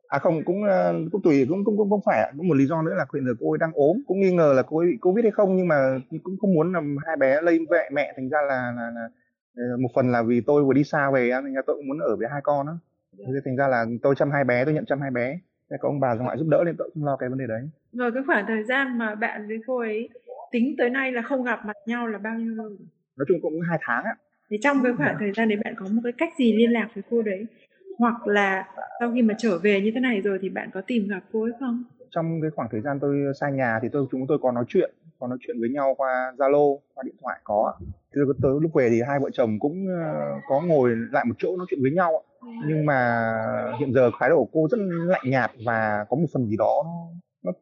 À 0.09 0.19
không 0.19 0.45
cũng 0.45 0.65
ờ, 0.65 0.95
cũng 1.13 1.23
tùy 1.23 1.47
cũng 1.49 1.65
cũng 1.65 1.77
cũng 1.77 1.91
không 1.91 2.01
phải 2.07 2.33
cũng 2.37 2.49
một 2.49 2.55
lý 2.55 2.67
do 2.67 2.83
nữa 2.83 2.95
là 2.95 3.07
hiện 3.15 3.27
giờ 3.27 3.33
cô 3.41 3.53
ấy 3.53 3.59
đang 3.59 3.73
ốm. 3.75 3.97
Cũng 4.07 4.21
nghi 4.21 4.33
ngờ 4.33 4.53
là 4.57 4.63
cô 4.63 4.79
ấy 4.79 4.87
bị 4.87 4.99
covid 5.01 5.25
hay 5.25 5.33
không 5.33 5.57
nhưng 5.57 5.69
mà 5.69 5.99
cũng 6.23 6.37
không 6.41 6.55
muốn 6.55 6.73
làm 6.73 6.97
hai 7.07 7.17
bé 7.17 7.43
lây 7.43 7.59
vệ 7.71 7.89
mẹ. 7.93 8.13
Thành 8.17 8.29
ra 8.29 8.39
là, 8.49 8.73
là, 8.77 8.91
là 8.95 9.09
ờ, 9.57 9.77
một 9.81 9.89
phần 9.95 10.13
là 10.13 10.23
vì 10.23 10.41
tôi 10.41 10.65
vừa 10.65 10.73
đi 10.73 10.85
xa 10.85 11.11
về 11.11 11.31
nên 11.45 11.55
tôi 11.67 11.77
cũng 11.77 11.89
muốn 11.89 11.99
ở 11.99 12.17
với 12.17 12.29
hai 12.31 12.41
con 12.45 12.67
đó 12.67 12.73
thế 13.19 13.41
thành 13.45 13.57
ra 13.57 13.69
là 13.69 13.87
tôi 14.03 14.15
chăm 14.15 14.31
hai 14.31 14.45
bé 14.45 14.65
tôi 14.65 14.75
nhận 14.75 14.85
chăm 14.85 15.01
hai 15.01 15.11
bé. 15.11 15.39
Thế 15.71 15.77
có 15.81 15.89
ông 15.89 16.01
bà 16.01 16.15
ngoại 16.15 16.37
giúp 16.39 16.47
đỡ 16.49 16.63
nên 16.67 16.77
tôi 16.79 16.91
không 16.95 17.05
lo 17.05 17.17
cái 17.17 17.29
vấn 17.29 17.39
đề 17.39 17.47
đấy. 17.47 17.69
Rồi 17.93 18.13
cái 18.13 18.23
khoảng 18.27 18.45
thời 18.49 18.65
gian 18.65 18.99
mà 18.99 19.15
bạn 19.15 19.49
với 19.49 19.59
cô 19.67 19.79
ấy 19.79 20.09
tính 20.51 20.75
tới 20.79 20.91
nay 20.91 21.13
là 21.13 21.23
không 21.23 21.43
gặp 21.43 21.61
mặt 21.67 21.77
nhau 21.87 22.07
là 22.07 22.19
bao 22.19 22.35
nhiêu 22.35 22.55
lâu 22.55 22.71
nói 23.17 23.27
chung 23.29 23.39
cũng 23.43 23.61
hai 23.69 23.79
tháng 23.83 24.05
ạ 24.05 24.15
thì 24.51 24.57
trong 24.63 24.83
cái 24.83 24.93
khoảng 24.97 25.13
dạ. 25.13 25.17
thời 25.21 25.33
gian 25.33 25.49
đấy 25.49 25.59
bạn 25.65 25.75
có 25.77 25.87
một 25.91 26.01
cái 26.05 26.13
cách 26.19 26.33
gì 26.39 26.53
liên 26.57 26.73
lạc 26.73 26.89
với 26.95 27.05
cô 27.11 27.23
đấy? 27.23 27.47
Hoặc 27.99 28.27
là 28.27 28.69
sau 29.01 29.13
khi 29.15 29.23
mà 29.23 29.35
trở 29.39 29.59
về 29.59 29.81
như 29.81 29.91
thế 29.95 30.01
này 30.01 30.21
rồi 30.21 30.39
thì 30.43 30.49
bạn 30.49 30.71
có 30.75 30.81
tìm 30.81 31.09
gặp 31.09 31.21
cô 31.33 31.43
ấy 31.43 31.53
không? 31.61 31.85
Trong 32.11 32.41
cái 32.43 32.51
khoảng 32.51 32.69
thời 32.73 32.81
gian 32.81 32.99
tôi 33.01 33.17
xa 33.41 33.51
nhà 33.51 33.79
thì 33.83 33.89
tôi 33.93 34.07
chúng 34.11 34.27
tôi 34.27 34.39
có 34.43 34.53
nói 34.53 34.65
chuyện 34.69 34.91
có 35.19 35.27
nói 35.27 35.39
chuyện 35.41 35.61
với 35.61 35.71
nhau 35.71 35.95
qua 35.99 36.33
zalo 36.39 36.79
qua 36.95 37.03
điện 37.07 37.15
thoại 37.23 37.41
có 37.45 37.75
từ 38.13 38.33
tới 38.43 38.53
lúc 38.61 38.75
về 38.75 38.89
thì 38.91 39.03
hai 39.09 39.19
vợ 39.19 39.31
chồng 39.33 39.59
cũng 39.59 39.87
ờ, 39.89 40.41
có 40.49 40.61
ngồi 40.61 40.91
lại 41.13 41.25
một 41.29 41.35
chỗ 41.39 41.57
nói 41.57 41.67
chuyện 41.71 41.83
với 41.83 41.91
nhau 41.91 42.23
nhưng 42.67 42.87
mà 42.87 43.25
hiện 43.81 43.93
giờ 43.93 44.11
thái 44.19 44.31
độ 44.31 44.37
của 44.45 44.51
cô 44.53 44.69
rất 44.71 44.79
lạnh 45.07 45.31
nhạt 45.31 45.51
và 45.65 46.05
có 46.09 46.17
một 46.17 46.27
phần 46.35 46.47
gì 46.47 46.57
đó 46.57 46.85
nó, 47.47 47.53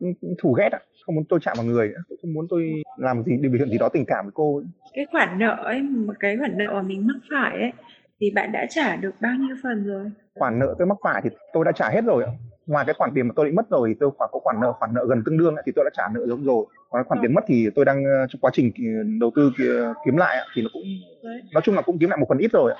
thù 0.42 0.52
ghét 0.52 0.72
ạ. 0.72 0.80
Không 1.06 1.14
muốn 1.14 1.24
tôi 1.28 1.40
chạm 1.42 1.54
vào 1.56 1.66
người 1.66 1.92
tôi 2.08 2.18
không 2.22 2.34
muốn 2.34 2.46
tôi 2.50 2.82
làm 2.98 3.22
gì 3.24 3.36
biểu 3.36 3.52
hiện 3.52 3.70
gì 3.70 3.78
đó 3.78 3.88
tình 3.88 4.04
cảm 4.06 4.24
với 4.24 4.32
cô 4.34 4.56
ấy. 4.56 4.64
cái 4.94 5.06
khoản 5.12 5.38
nợ 5.38 5.56
ấy 5.64 5.82
một 5.82 6.14
cái 6.20 6.36
khoản 6.36 6.58
nợ 6.58 6.72
mà 6.72 6.82
mình 6.82 7.06
mắc 7.06 7.16
phải 7.30 7.60
ấy 7.60 7.72
thì 8.20 8.30
bạn 8.30 8.52
đã 8.52 8.66
trả 8.70 8.96
được 8.96 9.14
bao 9.20 9.32
nhiêu 9.38 9.56
phần 9.62 9.86
rồi? 9.86 10.10
Khoản 10.34 10.58
nợ 10.58 10.74
tôi 10.78 10.86
mắc 10.86 10.98
phải 11.02 11.20
thì 11.24 11.30
tôi 11.52 11.64
đã 11.64 11.72
trả 11.72 11.90
hết 11.90 12.04
rồi 12.04 12.24
ngoài 12.66 12.84
cái 12.84 12.94
khoản 12.98 13.10
tiền 13.14 13.28
mà 13.28 13.32
tôi 13.36 13.46
bị 13.46 13.52
mất 13.52 13.70
rồi 13.70 13.88
thì 13.88 13.94
tôi 14.00 14.10
khoảng 14.18 14.30
có 14.32 14.38
khoản 14.38 14.60
nợ 14.60 14.72
khoản 14.72 14.94
nợ 14.94 15.06
gần 15.08 15.22
tương 15.26 15.38
đương 15.38 15.54
thì 15.66 15.72
tôi 15.76 15.84
đã 15.84 15.90
trả 15.94 16.02
nợ 16.14 16.26
giống 16.26 16.44
rồi. 16.44 16.66
Còn 16.90 17.04
khoản 17.04 17.20
tiền 17.22 17.34
mất 17.34 17.44
thì 17.46 17.68
tôi 17.74 17.84
đang 17.84 18.04
ờ, 18.04 18.26
trong 18.28 18.40
quá 18.40 18.50
trình 18.54 18.72
đầu 19.20 19.30
tư 19.36 19.52
kiếm 20.04 20.16
lại 20.16 20.36
thì 20.54 20.62
nó 20.62 20.68
cũng 20.72 20.82
nói 21.52 21.62
chung 21.64 21.74
là 21.74 21.82
cũng 21.82 21.98
kiếm 21.98 22.10
lại 22.10 22.18
một 22.18 22.26
phần 22.28 22.38
ít 22.38 22.52
rồi 22.52 22.74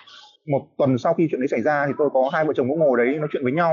một 0.47 0.67
tuần 0.79 0.99
sau 0.99 1.15
khi 1.15 1.29
chuyện 1.31 1.41
đấy 1.41 1.49
xảy 1.49 1.63
ra 1.63 1.87
thì 1.87 1.93
tôi 1.99 2.11
có 2.13 2.31
hai 2.33 2.45
vợ 2.45 2.53
chồng 2.57 2.69
cũng 2.69 2.79
ngồi 2.79 3.05
đấy 3.05 3.19
nói 3.19 3.29
chuyện 3.33 3.43
với 3.45 3.53
nhau 3.53 3.73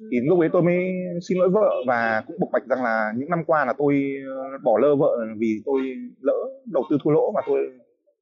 thì 0.00 0.20
lúc 0.20 0.40
ấy 0.40 0.48
tôi 0.52 0.62
mới 0.62 0.92
xin 1.28 1.38
lỗi 1.38 1.48
vợ 1.50 1.70
và 1.86 2.22
cũng 2.26 2.36
bộc 2.40 2.50
bạch 2.52 2.66
rằng 2.66 2.82
là 2.82 3.12
những 3.16 3.30
năm 3.30 3.44
qua 3.46 3.64
là 3.64 3.72
tôi 3.78 4.14
ờ, 4.28 4.58
bỏ 4.64 4.78
lơ 4.78 4.96
vợ 4.96 5.16
vì 5.38 5.62
tôi 5.64 5.80
lỡ 6.20 6.36
đầu 6.72 6.84
tư 6.90 6.98
thua 7.04 7.10
lỗ 7.10 7.32
và 7.32 7.42
tôi 7.46 7.58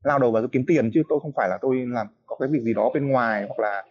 lao 0.04 0.18
đầu 0.18 0.30
vào 0.32 0.42
tôi 0.42 0.48
kiếm 0.52 0.64
tiền 0.66 0.90
chứ 0.94 1.02
tôi 1.08 1.20
không 1.22 1.32
phải 1.36 1.48
là 1.48 1.58
tôi 1.62 1.76
làm 1.88 2.06
có 2.26 2.36
cái 2.40 2.48
việc 2.52 2.62
gì 2.62 2.74
đó 2.74 2.90
bên 2.94 3.08
ngoài 3.08 3.44
hoặc 3.48 3.58
là 3.58 3.84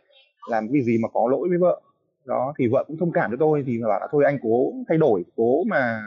làm 0.49 0.67
cái 0.73 0.81
gì 0.81 0.97
mà 1.01 1.09
có 1.13 1.27
lỗi 1.31 1.49
với 1.49 1.57
vợ. 1.57 1.81
Đó 2.25 2.53
thì 2.59 2.67
vợ 2.67 2.83
cũng 2.87 2.97
thông 2.97 3.11
cảm 3.11 3.31
cho 3.31 3.37
tôi 3.39 3.63
thì 3.67 3.79
bảo 3.81 3.99
là 3.99 4.07
thôi 4.11 4.23
anh 4.25 4.37
cố 4.41 4.73
thay 4.89 4.97
đổi 4.97 5.25
cố 5.35 5.63
mà 5.63 6.01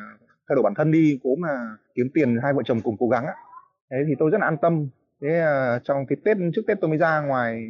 thay 0.48 0.54
đổi 0.54 0.62
bản 0.62 0.74
thân 0.76 0.90
đi 0.90 1.18
cố 1.22 1.30
mà 1.38 1.48
kiếm 1.94 2.06
tiền 2.14 2.38
hai 2.42 2.52
vợ 2.52 2.62
chồng 2.64 2.80
cùng 2.84 2.96
cố 2.98 3.08
gắng 3.08 3.26
á 3.26 3.34
thế 3.90 3.96
thì 4.08 4.14
tôi 4.18 4.30
rất 4.30 4.38
là 4.40 4.46
an 4.46 4.56
tâm. 4.62 4.88
Thế 5.22 5.44
uh, 5.76 5.84
trong 5.84 6.06
cái 6.06 6.16
tết 6.24 6.36
trước 6.54 6.62
tết 6.66 6.78
tôi 6.80 6.88
mới 6.88 6.98
ra 6.98 7.20
ngoài 7.20 7.68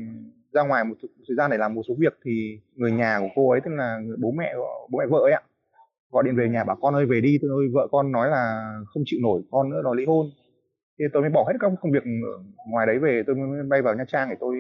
ra 0.55 0.63
ngoài 0.63 0.85
một 0.85 0.95
thời 1.29 1.37
gian 1.37 1.51
để 1.51 1.57
làm 1.59 1.75
một 1.75 1.83
số 1.89 1.95
việc 1.99 2.19
thì 2.25 2.59
người 2.75 2.93
nhà 2.93 3.19
của 3.21 3.29
cô 3.35 3.51
ấy 3.51 3.61
tức 3.65 3.71
là 3.71 4.01
bố 4.19 4.31
mẹ 4.31 4.55
bố 4.91 4.99
mẹ 4.99 5.07
vợ 5.07 5.19
ấy 5.19 5.33
ạ 5.33 5.43
gọi 6.15 6.25
điện 6.25 6.37
về 6.37 6.49
nhà 6.49 6.65
bảo 6.65 6.77
con 6.81 6.95
ơi 6.95 7.07
về 7.07 7.21
đi 7.21 7.39
tôi 7.43 7.69
vợ 7.73 7.89
con 7.91 8.13
nói 8.13 8.31
là 8.31 8.73
không 8.87 9.03
chịu 9.07 9.21
nổi 9.23 9.43
con 9.51 9.71
nữa 9.71 9.83
đòi 9.85 9.97
ly 9.97 10.05
hôn. 10.05 10.27
Thì 10.99 11.05
tôi 11.13 11.23
mới 11.23 11.31
bỏ 11.31 11.45
hết 11.49 11.57
các 11.61 11.73
công 11.81 11.93
việc 11.93 12.03
ngoài 12.69 12.87
đấy 12.87 12.99
về 12.99 13.23
tôi 13.27 13.37
mới 13.37 13.63
bay 13.63 13.83
vào 13.83 13.95
nha 13.95 14.05
trang 14.09 14.29
để 14.31 14.37
tôi 14.41 14.57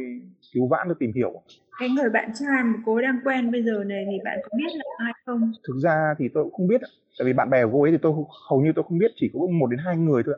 cứu 0.55 0.69
vãn 0.69 0.87
tôi 0.87 0.96
tìm 0.99 1.12
hiểu. 1.14 1.43
Cái 1.81 1.88
người 1.88 2.11
bạn 2.11 2.31
trai 2.40 2.64
mà 2.64 2.75
cô 2.87 3.00
đang 3.00 3.19
quen 3.25 3.52
bây 3.52 3.62
giờ 3.62 3.85
này 3.85 4.05
thì 4.11 4.17
bạn 4.25 4.38
có 4.43 4.49
biết 4.58 4.73
là 4.75 4.85
ai 4.99 5.12
không? 5.26 5.52
Thực 5.69 5.76
ra 5.82 6.14
thì 6.19 6.29
tôi 6.35 6.44
cũng 6.44 6.52
không 6.52 6.67
biết 6.67 6.81
tại 7.19 7.26
vì 7.26 7.32
bạn 7.32 7.50
bè 7.50 7.64
của 7.64 7.70
cô 7.73 7.82
ấy 7.82 7.93
thì 7.93 7.99
tôi 8.02 8.12
hầu 8.50 8.61
như 8.61 8.73
tôi 8.76 8.85
không 8.88 8.99
biết 8.99 9.12
chỉ 9.17 9.31
có 9.35 9.40
một 9.61 9.67
đến 9.67 9.81
hai 9.85 9.97
người 9.97 10.23
thôi 10.26 10.35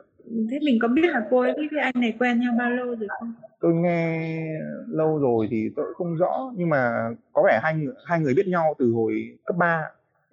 thế 0.51 0.59
mình 0.63 0.79
có 0.81 0.87
biết 0.87 1.09
là 1.11 1.27
cô 1.29 1.39
ấy 1.39 1.53
với 1.57 1.67
cái 1.71 1.79
anh 1.79 2.01
này 2.01 2.13
quen 2.19 2.39
nhau 2.39 2.53
bao 2.57 2.69
lâu 2.69 2.85
rồi 2.87 3.07
không 3.19 3.33
tôi 3.61 3.73
nghe 3.73 4.19
lâu 4.87 5.17
rồi 5.19 5.47
thì 5.51 5.69
tôi 5.75 5.85
không 5.95 6.15
rõ, 6.15 6.53
nhưng 6.57 6.69
mà 6.69 6.91
có 7.33 7.43
vẻ 7.45 7.59
hai 7.63 7.75
người 7.75 7.93
hai 8.05 8.19
người 8.19 8.33
biết 8.33 8.47
nhau 8.47 8.75
từ 8.79 8.91
hồi 8.91 9.37
cấp 9.45 9.55
3 9.59 9.83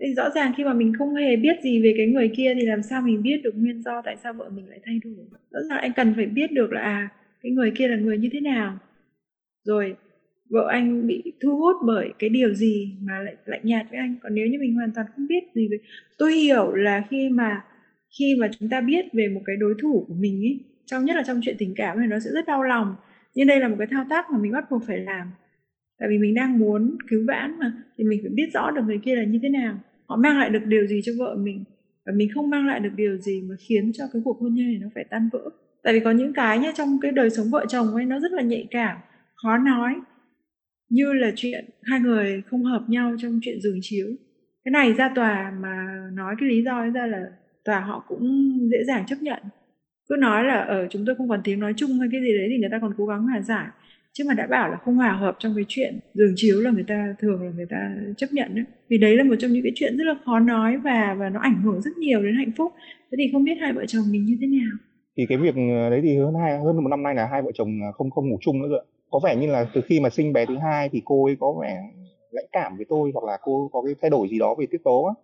thì 0.01 0.15
rõ 0.15 0.31
ràng 0.35 0.53
khi 0.57 0.65
mà 0.65 0.75
mình 0.75 0.93
không 0.99 1.15
hề 1.15 1.37
biết 1.37 1.57
gì 1.63 1.83
về 1.83 1.95
cái 1.97 2.07
người 2.07 2.33
kia 2.37 2.55
thì 2.55 2.67
làm 2.67 2.83
sao 2.83 3.03
mình 3.03 3.23
biết 3.23 3.41
được 3.45 3.55
nguyên 3.55 3.83
do 3.83 4.03
tại 4.05 4.17
sao 4.23 4.33
vợ 4.33 4.51
mình 4.51 4.69
lại 4.69 4.81
thay 4.85 5.01
đổi? 5.05 5.25
Rõ 5.51 5.61
ràng 5.69 5.79
anh 5.79 5.93
cần 5.97 6.15
phải 6.17 6.27
biết 6.27 6.53
được 6.53 6.73
là 6.73 6.81
à 6.81 7.09
cái 7.43 7.53
người 7.53 7.73
kia 7.77 7.89
là 7.89 7.97
người 7.97 8.19
như 8.19 8.29
thế 8.33 8.41
nào. 8.41 8.79
Rồi, 9.65 9.97
vợ 10.51 10.69
anh 10.71 11.07
bị 11.07 11.33
thu 11.43 11.57
hút 11.57 11.77
bởi 11.87 12.13
cái 12.19 12.31
điều 12.31 12.55
gì 12.55 12.97
mà 13.03 13.21
lại 13.21 13.37
lạnh 13.45 13.61
nhạt 13.65 13.87
với 13.91 13.99
anh? 13.99 14.17
Còn 14.23 14.35
nếu 14.35 14.47
như 14.47 14.59
mình 14.61 14.75
hoàn 14.75 14.91
toàn 14.95 15.07
không 15.17 15.27
biết 15.27 15.45
gì 15.55 15.69
về, 15.69 15.77
tôi 16.19 16.33
hiểu 16.33 16.75
là 16.75 17.05
khi 17.11 17.29
mà 17.29 17.65
khi 18.19 18.37
mà 18.41 18.49
chúng 18.59 18.69
ta 18.69 18.81
biết 18.81 19.05
về 19.13 19.29
một 19.29 19.41
cái 19.45 19.57
đối 19.57 19.75
thủ 19.83 20.05
của 20.09 20.15
mình 20.15 20.43
ấy, 20.43 20.61
trong, 20.87 21.05
nhất 21.05 21.17
là 21.17 21.23
trong 21.27 21.41
chuyện 21.43 21.57
tình 21.59 21.75
cảm 21.77 21.99
thì 22.01 22.07
nó 22.07 22.19
sẽ 22.19 22.31
rất 22.31 22.47
đau 22.47 22.63
lòng 22.63 22.95
nhưng 23.35 23.47
đây 23.47 23.61
là 23.61 23.69
một 23.69 23.77
cái 23.79 23.87
thao 23.91 24.07
tác 24.11 24.31
mà 24.31 24.39
mình 24.39 24.53
bắt 24.53 24.71
buộc 24.71 24.83
phải 24.87 24.99
làm. 24.99 25.31
Tại 25.99 26.09
vì 26.09 26.19
mình 26.19 26.35
đang 26.35 26.59
muốn 26.59 26.97
cứu 27.09 27.25
vãn 27.29 27.59
mà, 27.59 27.73
thì 27.97 28.05
mình 28.05 28.21
phải 28.23 28.31
biết 28.35 28.51
rõ 28.55 28.71
được 28.71 28.83
người 28.87 29.01
kia 29.05 29.17
là 29.17 29.25
như 29.25 29.39
thế 29.43 29.49
nào. 29.49 29.79
Họ 30.07 30.17
mang 30.17 30.39
lại 30.39 30.51
được 30.51 30.65
điều 30.67 30.87
gì 30.87 31.01
cho 31.05 31.13
vợ 31.19 31.37
mình, 31.39 31.65
và 32.07 32.13
mình 32.17 32.29
không 32.35 32.51
mang 32.51 32.67
lại 32.67 32.81
được 32.81 32.93
điều 32.97 33.17
gì 33.17 33.43
mà 33.49 33.55
khiến 33.69 33.93
cho 33.95 34.05
cái 34.13 34.23
cuộc 34.25 34.41
hôn 34.41 34.55
nhân 34.55 34.67
này 34.67 34.79
nó 34.83 34.89
phải 34.95 35.05
tan 35.11 35.29
vỡ. 35.33 35.51
Tại 35.83 35.93
vì 35.93 36.01
có 36.01 36.11
những 36.11 36.33
cái 36.33 36.59
nhá, 36.59 36.73
trong 36.75 36.99
cái 37.03 37.13
đời 37.13 37.31
sống 37.31 37.47
vợ 37.51 37.67
chồng 37.69 37.95
ấy, 37.95 38.05
nó 38.05 38.21
rất 38.21 38.33
là 38.33 38.43
nhạy 38.43 38.67
cảm, 38.71 38.97
khó 39.35 39.59
nói, 39.59 39.95
như 40.89 41.13
là 41.13 41.33
chuyện 41.37 41.65
hai 41.83 42.01
người 42.01 42.43
không 42.47 42.65
hợp 42.65 42.85
nhau 42.89 43.17
trong 43.19 43.39
chuyện 43.43 43.61
giường 43.61 43.79
chiếu. 43.83 44.07
Cái 44.65 44.73
này 44.73 44.93
ra 44.93 45.13
tòa 45.15 45.53
mà 45.61 45.87
nói 46.13 46.35
cái 46.41 46.49
lý 46.49 46.63
do 46.63 46.79
ấy 46.79 46.91
ra 46.91 47.07
là 47.07 47.25
tòa 47.65 47.81
họ 47.81 48.05
cũng 48.09 48.53
dễ 48.71 48.85
dàng 48.87 49.05
chấp 49.07 49.17
nhận 49.21 49.43
cứ 50.09 50.17
nói 50.19 50.45
là 50.45 50.61
ở 50.61 50.87
chúng 50.91 51.05
tôi 51.07 51.15
không 51.15 51.29
còn 51.29 51.41
tiếng 51.45 51.61
nói 51.61 51.75
chung 51.77 51.91
hay 52.01 52.09
cái 52.13 52.21
gì 52.21 52.39
đấy 52.39 52.47
thì 52.51 52.59
người 52.59 52.69
ta 52.73 52.79
còn 52.83 52.93
cố 52.99 53.07
gắng 53.07 53.23
hòa 53.23 53.41
giải. 53.41 53.67
Chứ 54.13 54.25
mà 54.29 54.35
đã 54.35 54.47
bảo 54.47 54.69
là 54.69 54.77
không 54.77 54.95
hòa 54.95 55.13
hợp 55.13 55.37
trong 55.39 55.53
cái 55.57 55.65
chuyện 55.69 55.99
giường 56.15 56.33
chiếu 56.37 56.61
là 56.61 56.71
người 56.71 56.85
ta 56.89 57.15
thường 57.19 57.43
là 57.45 57.51
người 57.57 57.67
ta 57.71 57.95
chấp 58.17 58.27
nhận 58.33 58.55
đấy. 58.55 58.65
Vì 58.89 58.99
đấy 58.99 59.17
là 59.17 59.25
một 59.25 59.35
trong 59.39 59.53
những 59.53 59.63
cái 59.63 59.73
chuyện 59.75 59.97
rất 59.97 60.05
là 60.05 60.15
khó 60.25 60.39
nói 60.39 60.77
và 60.77 61.15
và 61.19 61.29
nó 61.29 61.41
ảnh 61.41 61.63
hưởng 61.63 61.83
rất 61.83 61.99
nhiều 61.99 62.23
đến 62.23 62.35
hạnh 62.35 62.53
phúc. 62.57 62.73
Thế 63.11 63.17
thì 63.19 63.31
không 63.33 63.45
biết 63.45 63.55
hai 63.61 63.73
vợ 63.73 63.87
chồng 63.87 64.05
mình 64.11 64.25
như 64.25 64.37
thế 64.41 64.47
nào? 64.47 64.77
Thì 65.17 65.27
cái 65.29 65.39
việc 65.39 65.55
ờ, 65.55 65.91
đấy 65.91 66.01
thì 66.03 66.19
hơn 66.19 66.35
hai, 66.35 66.59
hơn 66.59 66.77
một 66.77 66.89
năm 66.89 67.03
nay 67.03 67.15
là 67.15 67.27
hai 67.33 67.43
vợ 67.43 67.51
chồng 67.55 67.81
ờ, 67.83 67.93
không 67.93 68.11
không 68.11 68.29
ngủ 68.29 68.39
chung 68.41 68.63
nữa 68.63 68.69
rồi 68.69 68.85
có 69.11 69.21
vẻ 69.25 69.37
như 69.37 69.47
là 69.47 69.67
từ 69.75 69.81
khi 69.81 70.01
mà 70.01 70.11
sinh 70.11 70.33
bé 70.33 70.47
thứ 70.47 70.57
hai 70.59 70.89
thì 70.89 71.03
cô 71.05 71.25
ấy 71.25 71.37
có 71.41 71.55
vẻ 71.63 71.83
lãnh 72.31 72.47
cảm 72.53 72.77
với 72.77 72.87
tôi 72.89 73.11
hoặc 73.15 73.25
là 73.25 73.39
cô 73.43 73.71
có 73.73 73.83
cái 73.83 73.95
thay 74.03 74.11
đổi 74.11 74.29
gì 74.29 74.39
đó 74.39 74.55
về 74.59 74.67
tiết 74.71 74.85
tố 74.85 75.05
á 75.05 75.15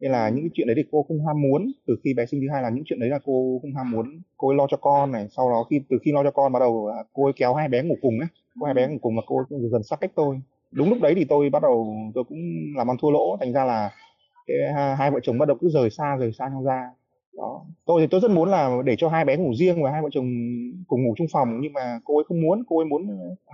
nên 0.00 0.12
là 0.12 0.28
những 0.28 0.44
cái 0.44 0.50
chuyện 0.54 0.66
đấy 0.66 0.76
thì 0.76 0.84
cô 0.90 1.02
không 1.08 1.26
ham 1.26 1.42
muốn. 1.42 1.72
Từ 1.86 1.96
khi 2.04 2.14
bé 2.14 2.26
sinh 2.26 2.40
thứ 2.40 2.46
hai 2.52 2.62
là 2.62 2.70
những 2.70 2.84
chuyện 2.86 3.00
đấy 3.00 3.08
là 3.08 3.18
cô 3.24 3.58
không 3.62 3.74
ham 3.74 3.90
muốn. 3.90 4.06
Cô 4.36 4.48
ấy 4.48 4.56
lo 4.56 4.66
cho 4.70 4.76
con 4.76 5.12
này 5.12 5.26
sau 5.36 5.50
đó 5.50 5.64
khi 5.70 5.80
từ 5.88 5.98
khi 6.04 6.12
lo 6.12 6.24
cho 6.24 6.30
con 6.30 6.52
bắt 6.52 6.60
đầu 6.60 6.90
cô 7.12 7.24
ấy 7.24 7.32
kéo 7.36 7.54
hai 7.54 7.68
bé 7.68 7.82
ngủ 7.82 7.94
cùng 8.02 8.18
ấy. 8.18 8.28
Cô 8.60 8.66
hai 8.66 8.74
bé 8.74 8.88
ngủ 8.88 8.98
cùng 9.02 9.16
là 9.16 9.22
cô 9.26 9.36
ấy 9.36 9.44
dần 9.72 9.82
sát 9.82 10.00
cách 10.00 10.12
tôi. 10.14 10.40
Đúng 10.72 10.88
lúc 10.88 10.98
đấy 11.02 11.14
thì 11.16 11.24
tôi 11.24 11.50
bắt 11.50 11.62
đầu 11.62 11.96
tôi 12.14 12.24
cũng 12.24 12.38
làm 12.76 12.90
ăn 12.90 12.96
thua 13.00 13.10
lỗ. 13.10 13.36
Thành 13.40 13.52
ra 13.52 13.64
là 13.64 13.90
cái, 14.46 14.56
hai 14.98 15.10
vợ 15.10 15.20
chồng 15.22 15.38
bắt 15.38 15.48
đầu 15.48 15.56
cứ 15.60 15.68
rời 15.68 15.90
xa 15.90 16.16
rời 16.16 16.32
xa 16.32 16.48
nhau 16.48 16.62
ra. 16.64 16.90
Đó. 17.36 17.64
Tôi 17.86 18.00
thì 18.00 18.06
tôi 18.10 18.20
rất 18.20 18.30
muốn 18.30 18.48
là 18.48 18.70
để 18.84 18.96
cho 18.98 19.08
hai 19.08 19.24
bé 19.24 19.36
ngủ 19.36 19.54
riêng 19.54 19.82
và 19.82 19.90
hai 19.90 20.02
vợ 20.02 20.08
chồng 20.12 20.26
cùng 20.86 21.04
ngủ 21.04 21.14
chung 21.16 21.26
phòng. 21.32 21.60
Nhưng 21.60 21.72
mà 21.72 22.00
cô 22.04 22.18
ấy 22.18 22.24
không 22.28 22.40
muốn. 22.40 22.62
Cô 22.68 22.78
ấy 22.78 22.86
muốn 22.86 23.06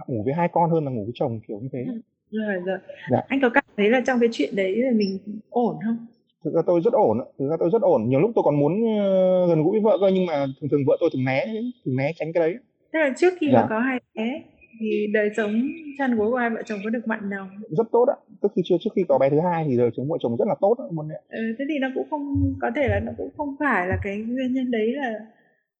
ngủ 0.06 0.22
với 0.24 0.34
hai 0.34 0.48
con 0.52 0.70
hơn 0.70 0.84
là 0.84 0.90
ngủ 0.90 1.04
với 1.04 1.12
chồng 1.14 1.40
kiểu 1.48 1.58
như 1.60 1.68
thế. 1.72 1.84
Ừ, 1.86 2.00
rồi 2.30 2.60
rồi. 2.66 2.78
Dạ. 3.10 3.22
anh 3.28 3.40
có 3.42 3.50
cảm 3.54 3.64
thấy 3.76 3.90
là 3.90 4.02
trong 4.06 4.20
cái 4.20 4.28
chuyện 4.32 4.56
đấy 4.56 4.76
là 4.76 4.90
mình 4.96 5.18
ổn 5.50 5.76
không 5.84 6.06
thực 6.44 6.54
ra 6.54 6.62
tôi 6.66 6.80
rất 6.84 6.92
ổn 6.92 7.18
thực 7.38 7.48
ra 7.50 7.56
tôi 7.60 7.70
rất 7.72 7.82
ổn. 7.82 8.08
Nhiều 8.08 8.20
lúc 8.20 8.30
tôi 8.34 8.42
còn 8.44 8.60
muốn 8.60 8.72
uh, 8.72 9.48
gần 9.48 9.62
gũi 9.62 9.72
với 9.72 9.80
vợ 9.80 9.98
cơ 10.00 10.10
nhưng 10.14 10.26
mà 10.26 10.46
thường 10.60 10.70
thường 10.70 10.84
vợ 10.86 10.96
tôi 11.00 11.10
thường 11.12 11.24
né 11.24 11.46
thường 11.84 11.96
né 11.96 12.12
tránh 12.16 12.32
cái 12.32 12.40
đấy. 12.40 12.56
Tức 12.92 12.98
là 12.98 13.10
trước 13.16 13.34
khi 13.40 13.48
dạ. 13.52 13.60
mà 13.60 13.66
có 13.70 13.78
hai 13.78 13.98
bé 14.14 14.42
thì 14.80 15.06
đời 15.12 15.30
sống 15.36 15.62
chăn 15.98 16.16
gối 16.16 16.30
của 16.30 16.36
hai 16.36 16.50
vợ 16.50 16.62
chồng 16.66 16.78
có 16.84 16.90
được 16.90 17.06
mặn 17.06 17.30
nồng? 17.30 17.48
Rất 17.70 17.86
tốt 17.92 18.04
ạ. 18.08 18.16
Trước 18.42 18.48
khi 18.56 18.62
chưa 18.64 18.76
trước 18.80 18.90
khi 18.96 19.04
có 19.08 19.18
bé 19.18 19.30
thứ 19.30 19.40
hai 19.40 19.64
thì 19.68 19.76
đời 19.76 19.90
sống 19.96 20.08
vợ 20.08 20.16
chồng 20.20 20.36
rất 20.36 20.48
là 20.48 20.54
tốt 20.60 20.76
luôn 20.90 21.08
đấy 21.08 21.18
ừ, 21.28 21.42
thế 21.58 21.64
thì 21.68 21.74
nó 21.80 21.88
cũng 21.94 22.06
không 22.10 22.54
có 22.60 22.70
thể 22.76 22.88
là 22.88 23.00
nó 23.00 23.12
cũng 23.18 23.30
không 23.36 23.56
phải 23.60 23.86
là 23.86 23.98
cái 24.02 24.16
nguyên 24.16 24.54
nhân 24.54 24.70
đấy 24.70 24.92
là 24.96 25.12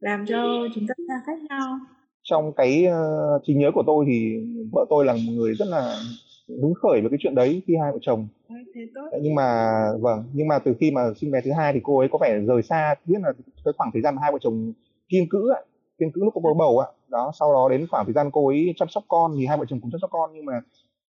làm 0.01 0.27
cho 0.27 0.69
chúng 0.75 0.85
ta 0.89 0.95
xa 1.09 1.15
cách 1.27 1.39
nhau. 1.49 1.79
Trong 2.23 2.53
cái 2.57 2.87
uh, 2.89 3.43
trí 3.47 3.55
nhớ 3.55 3.71
của 3.75 3.83
tôi 3.87 4.05
thì 4.09 4.37
vợ 4.73 4.87
tôi 4.91 5.05
là 5.05 5.13
một 5.13 5.33
người 5.33 5.55
rất 5.55 5.69
là 5.69 5.97
hứng 6.49 6.75
khởi 6.75 7.01
với 7.01 7.11
cái 7.11 7.19
chuyện 7.21 7.35
đấy 7.35 7.63
khi 7.67 7.77
hai 7.83 7.93
vợ 7.93 7.99
chồng. 8.03 8.29
Thế 8.75 8.89
tốt. 8.95 9.11
nhưng 9.23 9.35
mà 9.35 9.71
vâng 10.01 10.25
nhưng 10.33 10.49
mà 10.49 10.59
từ 10.59 10.75
khi 10.81 10.91
mà 10.91 11.03
sinh 11.17 11.31
bé 11.31 11.41
thứ 11.41 11.53
hai 11.53 11.73
thì 11.73 11.81
cô 11.83 11.99
ấy 11.99 12.09
có 12.13 12.19
vẻ 12.19 12.41
rời 12.47 12.63
xa 12.63 12.95
biết 13.05 13.19
là 13.23 13.33
cái 13.65 13.75
khoảng 13.77 13.91
thời 13.93 14.03
gian 14.03 14.15
mà 14.15 14.23
hai 14.23 14.33
vợ 14.33 14.39
chồng 14.41 14.73
kiên 15.09 15.29
cữ 15.29 15.51
ạ 15.55 15.61
kiên 15.99 16.13
cữ 16.13 16.25
lúc 16.25 16.35
có 16.35 16.41
bầu 16.41 16.55
bầu 16.59 16.79
ạ. 16.79 16.89
Đó 17.09 17.33
sau 17.39 17.53
đó 17.53 17.69
đến 17.69 17.87
khoảng 17.91 18.05
thời 18.07 18.13
gian 18.13 18.31
cô 18.33 18.49
ấy 18.49 18.75
chăm 18.77 18.89
sóc 18.89 19.05
con 19.09 19.35
thì 19.39 19.47
hai 19.47 19.57
vợ 19.57 19.65
chồng 19.69 19.81
cùng 19.81 19.91
chăm 19.91 20.01
sóc 20.01 20.11
con 20.11 20.31
nhưng 20.35 20.45
mà 20.45 20.61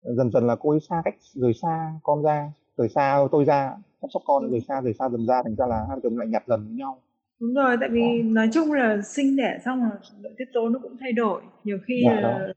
dần 0.03 0.31
dần 0.31 0.47
là 0.47 0.57
cô 0.61 0.71
ấy 0.71 0.81
xa 0.81 1.03
cách 1.05 1.15
rời 1.35 1.53
xa 1.63 1.93
con 2.03 2.23
ra 2.23 2.53
rời 2.77 2.89
xa 2.89 3.19
tôi 3.33 3.45
ra 3.45 3.71
chăm 4.03 4.11
sóc 4.15 4.23
con 4.27 4.51
rời 4.51 4.61
xa 4.69 4.81
rời 4.81 4.95
xa 4.99 5.09
dần 5.09 5.27
ra 5.27 5.43
thành 5.43 5.55
ra 5.55 5.67
là 5.67 5.77
hai 5.89 5.97
vợ 5.97 6.01
chồng 6.03 6.19
lại 6.19 6.29
nhặt 6.29 6.43
dần 6.47 6.65
với 6.67 6.77
nhau. 6.77 6.99
Đúng 7.41 7.55
rồi 7.55 7.77
tại 7.81 7.89
vì 7.93 8.23
đó. 8.23 8.29
nói 8.29 8.49
chung 8.53 8.73
là 8.73 9.03
sinh 9.03 9.37
đẻ 9.37 9.59
xong 9.65 9.81
rồi 9.81 9.99
nội 10.21 10.33
tiết 10.39 10.45
tố 10.53 10.69
nó 10.69 10.79
cũng 10.83 10.97
thay 11.01 11.13
đổi. 11.13 11.43
Nhiều 11.65 11.79
khi 11.87 12.03
dạ, 12.07 12.21
là 12.21 12.53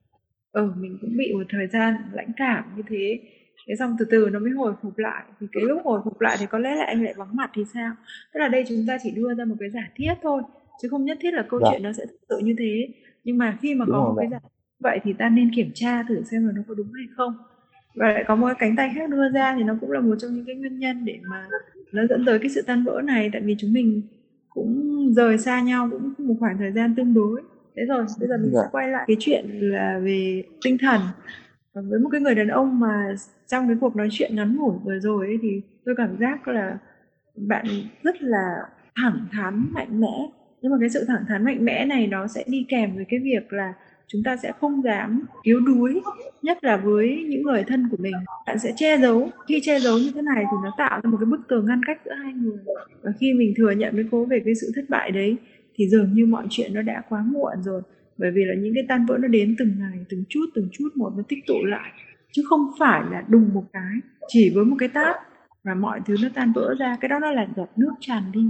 ừ 0.52 0.72
mình 0.78 0.98
cũng 1.02 1.18
bị 1.18 1.34
một 1.34 1.44
thời 1.50 1.68
gian 1.68 1.96
lãnh 2.14 2.32
cảm 2.38 2.64
như 2.76 2.84
thế. 2.88 3.20
Thế 3.68 3.76
xong 3.80 3.96
từ 4.00 4.06
từ 4.12 4.30
nó 4.30 4.40
mới 4.40 4.52
hồi 4.52 4.74
phục 4.82 4.98
lại. 4.98 5.24
Thì 5.40 5.48
cái 5.52 5.64
lúc 5.64 5.82
hồi 5.84 6.02
phục 6.04 6.22
lại 6.22 6.38
thì 6.40 6.46
có 6.50 6.60
lẽ 6.60 6.76
là 6.76 6.86
anh 6.86 7.04
lại 7.04 7.14
vắng 7.18 7.36
mặt 7.36 7.52
thì 7.54 7.64
sao? 7.74 7.94
Tức 8.34 8.40
là 8.40 8.48
đây 8.48 8.64
chúng 8.68 8.86
ta 8.88 8.98
chỉ 9.04 9.12
đưa 9.12 9.34
ra 9.34 9.46
một 9.46 9.56
cái 9.60 9.70
giả 9.70 9.90
thiết 9.96 10.14
thôi 10.22 10.42
chứ 10.82 10.90
không 10.90 11.06
nhất 11.06 11.18
thiết 11.22 11.34
là 11.34 11.46
câu 11.50 11.60
dạ. 11.60 11.68
chuyện 11.72 11.84
nó 11.84 11.92
sẽ 11.94 12.06
thực 12.06 12.20
sự 12.30 12.40
như 12.44 12.56
thế. 12.60 12.88
Nhưng 13.24 13.38
mà 13.38 13.58
khi 13.62 13.76
mà 13.76 13.86
đúng 13.86 13.96
có 13.96 14.02
một 14.02 14.16
cái 14.18 14.28
giả 14.32 14.40
vậy 14.80 15.00
thì 15.04 15.14
ta 15.14 15.30
nên 15.30 15.52
kiểm 15.56 15.72
tra 15.74 16.04
thử 16.04 16.24
xem 16.24 16.48
là 16.48 16.54
nó 16.56 16.62
có 16.68 16.74
đúng 16.74 16.94
hay 16.94 17.06
không. 17.16 17.34
Và 17.96 18.12
lại 18.12 18.24
có 18.28 18.36
một 18.36 18.48
cái 18.48 18.56
cánh 18.60 18.76
tay 18.76 18.92
khác 18.96 19.10
đưa 19.10 19.30
ra 19.30 19.56
thì 19.58 19.64
nó 19.64 19.78
cũng 19.82 19.92
là 19.92 20.00
một 20.00 20.16
trong 20.20 20.34
những 20.34 20.46
cái 20.46 20.56
nguyên 20.56 20.80
nhân 20.80 21.06
để 21.06 21.20
mà 21.30 21.48
nó 21.92 22.06
dẫn 22.10 22.26
tới 22.26 22.40
cái 22.40 22.50
sự 22.50 22.62
tan 22.62 22.84
vỡ 22.84 23.02
này. 23.04 23.30
Tại 23.34 23.42
vì 23.42 23.56
chúng 23.60 23.74
mình 23.74 24.02
cũng 24.50 25.00
rời 25.14 25.38
xa 25.38 25.62
nhau 25.62 25.90
cũng 25.92 26.14
một 26.18 26.36
khoảng 26.40 26.58
thời 26.58 26.72
gian 26.72 26.96
tương 26.96 27.14
đối 27.14 27.42
thế 27.76 27.84
rồi 27.86 28.06
bây 28.20 28.30
giờ 28.30 28.38
mình 28.38 28.52
dạ. 28.54 28.60
sẽ 28.64 28.70
quay 28.72 28.88
lại 28.88 29.04
cái 29.08 29.18
chuyện 29.20 29.46
là 29.52 30.00
về 30.04 30.44
tinh 30.62 30.78
thần. 30.78 31.02
Và 31.74 31.82
với 31.90 32.00
một 32.00 32.10
cái 32.12 32.22
người 32.22 32.36
đàn 32.36 32.48
ông 32.48 32.80
mà 32.80 33.16
trong 33.48 33.68
cái 33.68 33.78
cuộc 33.82 33.96
nói 33.96 34.08
chuyện 34.12 34.36
ngắn 34.36 34.56
ngủi 34.56 34.76
vừa 34.84 35.00
rồi 35.00 35.26
ấy, 35.26 35.38
thì 35.42 35.62
tôi 35.86 35.96
cảm 35.98 36.18
giác 36.20 36.48
là 36.48 36.78
bạn 37.36 37.66
rất 38.04 38.22
là 38.22 38.56
thẳng 38.96 39.26
thắn 39.32 39.66
mạnh 39.72 40.02
mẽ. 40.02 40.30
Nhưng 40.62 40.72
mà 40.72 40.78
cái 40.80 40.90
sự 40.90 41.06
thẳng 41.08 41.26
thắn 41.28 41.46
mạnh 41.46 41.66
mẽ 41.66 41.86
này 41.86 42.08
nó 42.08 42.28
sẽ 42.28 42.44
đi 42.48 42.66
kèm 42.70 42.96
với 42.96 43.06
cái 43.10 43.20
việc 43.20 43.54
là 43.54 43.74
chúng 44.08 44.24
ta 44.24 44.38
sẽ 44.38 44.52
không 44.60 44.84
dám 44.84 45.26
yếu 45.44 45.60
đuối 45.60 46.02
nhất 46.42 46.64
là 46.64 46.78
với 46.78 47.26
những 47.30 47.44
người 47.44 47.64
thân 47.64 47.88
của 47.92 47.98
mình. 48.00 48.14
Bạn 48.48 48.60
sẽ 48.60 48.74
che 48.76 48.98
giấu 48.98 49.30
khi 49.48 49.60
che 49.64 49.80
giấu 49.80 49.98
như 49.98 50.12
thế 50.16 50.22
này 50.22 50.44
thì 50.52 50.58
nó 50.64 50.72
tạo 50.78 51.02
ra 51.04 51.10
một 51.10 51.18
cái 51.20 51.26
bức 51.26 51.42
tường 51.48 51.66
ngăn 51.66 51.82
cách 51.88 52.02
giữa 52.06 52.14
hai 52.14 52.34
người. 52.34 52.58
Và 53.02 53.12
khi 53.20 53.34
mình 53.34 53.54
thừa 53.58 53.72
nhận 53.72 53.96
với 53.96 54.06
cô 54.12 54.26
về 54.26 54.42
cái 54.46 54.56
sự 54.56 54.72
thất 54.76 54.86
bại 54.90 55.12
đấy 55.12 55.38
thì 55.80 55.90
dường 55.90 56.14
như 56.14 56.26
mọi 56.26 56.46
chuyện 56.50 56.74
nó 56.74 56.82
đã 56.82 57.02
quá 57.10 57.24
muộn 57.28 57.64
rồi. 57.64 57.82
Bởi 58.18 58.32
vì 58.32 58.46
là 58.46 58.54
những 58.56 58.74
cái 58.74 58.84
tan 58.88 59.06
vỡ 59.06 59.18
nó 59.20 59.28
đến 59.28 59.56
từng 59.60 59.76
ngày, 59.80 60.06
từng 60.10 60.24
chút 60.30 60.46
từng 60.56 60.70
chút 60.72 60.90
một 60.96 61.14
nó 61.18 61.24
tích 61.28 61.40
tụ 61.48 61.64
lại. 61.64 61.92
Chứ 62.32 62.42
không 62.50 62.72
phải 62.80 63.02
là 63.12 63.24
đùng 63.28 63.54
một 63.54 63.64
cái, 63.74 63.94
chỉ 64.28 64.52
với 64.56 64.66
một 64.66 64.76
cái 64.80 64.90
tát 64.90 65.16
và 65.64 65.74
mọi 65.74 66.00
thứ 66.06 66.16
nó 66.24 66.30
tan 66.36 66.52
vỡ 66.56 66.76
ra. 66.80 66.98
Cái 67.02 67.10
đó 67.10 67.20
nó 67.20 67.32
là 67.32 67.48
giọt 67.56 67.70
nước 67.76 67.92
tràn 68.00 68.24
đi. 68.34 68.42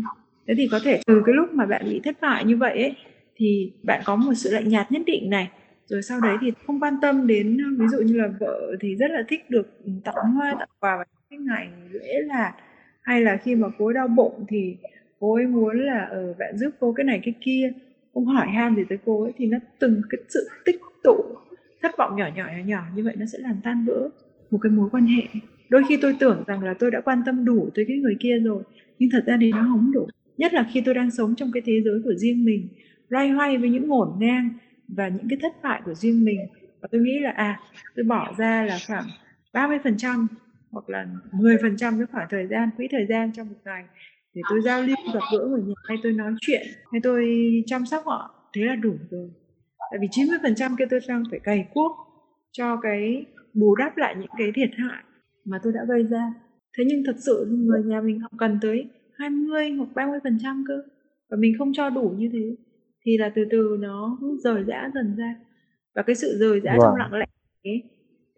Thế 0.47 0.53
thì 0.57 0.67
có 0.71 0.79
thể 0.83 1.01
từ 1.07 1.21
cái 1.25 1.35
lúc 1.35 1.53
mà 1.53 1.65
bạn 1.65 1.81
bị 1.85 2.01
thất 2.03 2.17
bại 2.21 2.45
như 2.45 2.57
vậy 2.57 2.81
ấy, 2.81 2.95
thì 3.35 3.71
bạn 3.83 4.01
có 4.05 4.15
một 4.15 4.33
sự 4.35 4.51
lạnh 4.51 4.69
nhạt 4.69 4.91
nhất 4.91 5.01
định 5.05 5.29
này. 5.29 5.49
Rồi 5.85 6.01
sau 6.01 6.19
đấy 6.21 6.37
thì 6.41 6.51
không 6.67 6.79
quan 6.79 6.93
tâm 7.01 7.27
đến 7.27 7.57
ờ, 7.57 7.69
ví 7.79 7.87
dụ 7.87 7.97
như 7.97 8.17
là 8.17 8.27
vợ 8.39 8.75
thì 8.79 8.95
rất 8.95 9.11
là 9.11 9.23
thích 9.27 9.49
được 9.49 9.83
ừ, 9.83 9.91
tặng 10.03 10.15
hoa, 10.35 10.55
tặng 10.59 10.69
quà 10.79 10.95
vào 10.95 11.05
cái 11.29 11.39
ngày 11.39 11.69
lễ 11.91 12.21
là, 12.25 12.53
hay 13.01 13.21
là 13.21 13.37
khi 13.37 13.55
mà 13.55 13.67
cô 13.77 13.93
đau 13.93 14.07
bụng 14.07 14.45
thì 14.49 14.77
cô 15.19 15.35
ấy 15.35 15.47
muốn 15.47 15.79
là 15.85 15.99
ở 16.03 16.27
ừ, 16.27 16.33
bạn 16.39 16.57
giúp 16.57 16.69
cô 16.79 16.93
cái 16.93 17.03
này 17.03 17.21
cái 17.23 17.33
kia. 17.41 17.71
Không 18.13 18.25
hỏi 18.25 18.47
han 18.47 18.75
gì 18.75 18.83
tới 18.89 18.97
cô 19.05 19.23
ấy 19.23 19.31
thì 19.37 19.45
nó 19.45 19.57
từng 19.79 20.01
cái 20.09 20.21
sự 20.29 20.49
tích 20.65 20.79
tụ 21.03 21.23
thất 21.81 21.97
vọng 21.97 22.15
nhỏ 22.15 22.27
nhỏ 22.35 22.45
nhỏ 22.57 22.63
nhỏ 22.65 22.83
như 22.95 23.03
vậy 23.03 23.15
nó 23.17 23.25
sẽ 23.25 23.39
làm 23.39 23.55
tan 23.63 23.85
vỡ 23.85 24.09
một 24.51 24.59
cái 24.61 24.71
mối 24.71 24.89
quan 24.91 25.05
hệ. 25.05 25.23
Đôi 25.69 25.83
khi 25.89 25.97
tôi 26.01 26.15
tưởng 26.19 26.43
rằng 26.47 26.63
là 26.63 26.73
tôi 26.73 26.91
đã 26.91 27.01
quan 27.01 27.21
tâm 27.25 27.45
đủ 27.45 27.69
tới 27.75 27.85
cái 27.87 27.97
người 27.97 28.17
kia 28.19 28.39
rồi 28.39 28.63
nhưng 28.99 29.09
thật 29.11 29.23
ra 29.25 29.37
thì 29.41 29.51
nó 29.51 29.67
không 29.73 29.91
đủ. 29.91 30.07
Nhất 30.37 30.53
là 30.53 30.67
khi 30.73 30.81
tôi 30.81 30.93
đang 30.93 31.11
sống 31.11 31.35
trong 31.35 31.51
cái 31.53 31.61
thế 31.65 31.81
giới 31.85 32.01
của 32.03 32.13
riêng 32.13 32.45
mình 32.45 32.67
loay 33.09 33.29
hoay 33.29 33.57
với 33.57 33.69
những 33.69 33.87
ngổn 33.87 34.09
ngang 34.19 34.49
và 34.87 35.07
những 35.07 35.27
cái 35.29 35.39
thất 35.41 35.51
bại 35.63 35.81
của 35.85 35.93
riêng 35.93 36.25
mình. 36.25 36.39
Và 36.81 36.87
tôi 36.91 37.01
nghĩ 37.01 37.19
là 37.19 37.31
à 37.31 37.59
tôi 37.95 38.05
bỏ 38.05 38.33
ra 38.37 38.65
là 38.65 38.77
khoảng 38.87 39.05
30% 39.53 40.27
hoặc 40.71 40.89
là 40.89 41.07
10% 41.31 41.77
cái 41.79 42.05
khoảng 42.11 42.27
thời 42.29 42.47
gian 42.47 42.69
quỹ 42.77 42.87
thời 42.91 43.05
gian 43.05 43.31
trong 43.31 43.47
một 43.49 43.59
ngày 43.65 43.83
để 44.35 44.41
tôi 44.49 44.61
giao 44.61 44.81
lưu 44.81 44.95
gặp 45.13 45.19
gỡ 45.31 45.45
người 45.45 45.61
nhà 45.61 45.73
hay 45.87 45.97
tôi 46.03 46.11
nói 46.11 46.33
chuyện 46.41 46.61
hay 46.91 47.01
tôi 47.03 47.25
chăm 47.65 47.85
sóc 47.85 48.03
họ 48.05 48.49
thế 48.53 48.61
là 48.61 48.75
đủ 48.75 48.93
rồi 49.11 49.29
tại 49.91 49.99
vì 50.01 50.07
90% 50.07 50.75
kia 50.77 50.85
tôi 50.89 50.99
đang 51.07 51.23
phải 51.31 51.39
cày 51.39 51.67
cuốc 51.73 51.91
cho 52.51 52.77
cái 52.81 53.25
bù 53.53 53.75
đắp 53.75 53.97
lại 53.97 54.15
những 54.19 54.31
cái 54.37 54.51
thiệt 54.55 54.69
hại 54.77 55.03
mà 55.45 55.59
tôi 55.63 55.73
đã 55.73 55.81
gây 55.87 56.03
ra 56.03 56.33
thế 56.77 56.83
nhưng 56.87 57.03
thật 57.05 57.15
sự 57.17 57.47
người 57.49 57.83
nhà 57.83 58.01
mình 58.01 58.19
họ 58.19 58.29
cần 58.37 58.59
tới 58.61 58.85
20 59.17 59.71
hoặc 59.71 59.89
30 59.95 60.19
phần 60.23 60.37
trăm 60.43 60.63
cơ 60.67 60.81
và 61.29 61.37
mình 61.39 61.55
không 61.57 61.73
cho 61.73 61.89
đủ 61.89 62.13
như 62.17 62.29
thế 62.33 62.55
thì 63.05 63.17
là 63.17 63.31
từ 63.35 63.45
từ 63.51 63.77
nó 63.79 64.17
rời 64.43 64.63
rã 64.63 64.91
dần 64.93 65.15
ra 65.17 65.35
và 65.95 66.01
cái 66.01 66.15
sự 66.15 66.37
rời 66.39 66.59
rã 66.59 66.71
wow. 66.71 66.81
trong 66.81 66.91
vâng. 66.91 66.99
lặng 66.99 67.13
lẽ 67.13 67.25
ấy, 67.63 67.83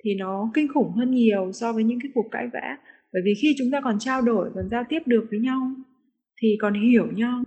thì 0.04 0.16
nó 0.16 0.52
kinh 0.54 0.68
khủng 0.74 0.92
hơn 0.92 1.12
nhiều 1.12 1.52
so 1.52 1.74
với 1.74 1.84
những 1.84 2.00
cái 2.04 2.12
cuộc 2.16 2.26
cãi 2.32 2.50
vã 2.54 2.78
bởi 3.14 3.22
vì 3.26 3.34
khi 3.42 3.56
chúng 3.58 3.72
ta 3.72 3.82
còn 3.84 4.00
trao 4.00 4.22
đổi, 4.22 4.50
còn 4.56 4.70
giao 4.72 4.84
tiếp 4.90 5.00
được 5.06 5.26
với 5.32 5.40
nhau, 5.40 5.60
thì 6.42 6.58
còn 6.62 6.74
hiểu 6.74 7.08
nhau, 7.16 7.44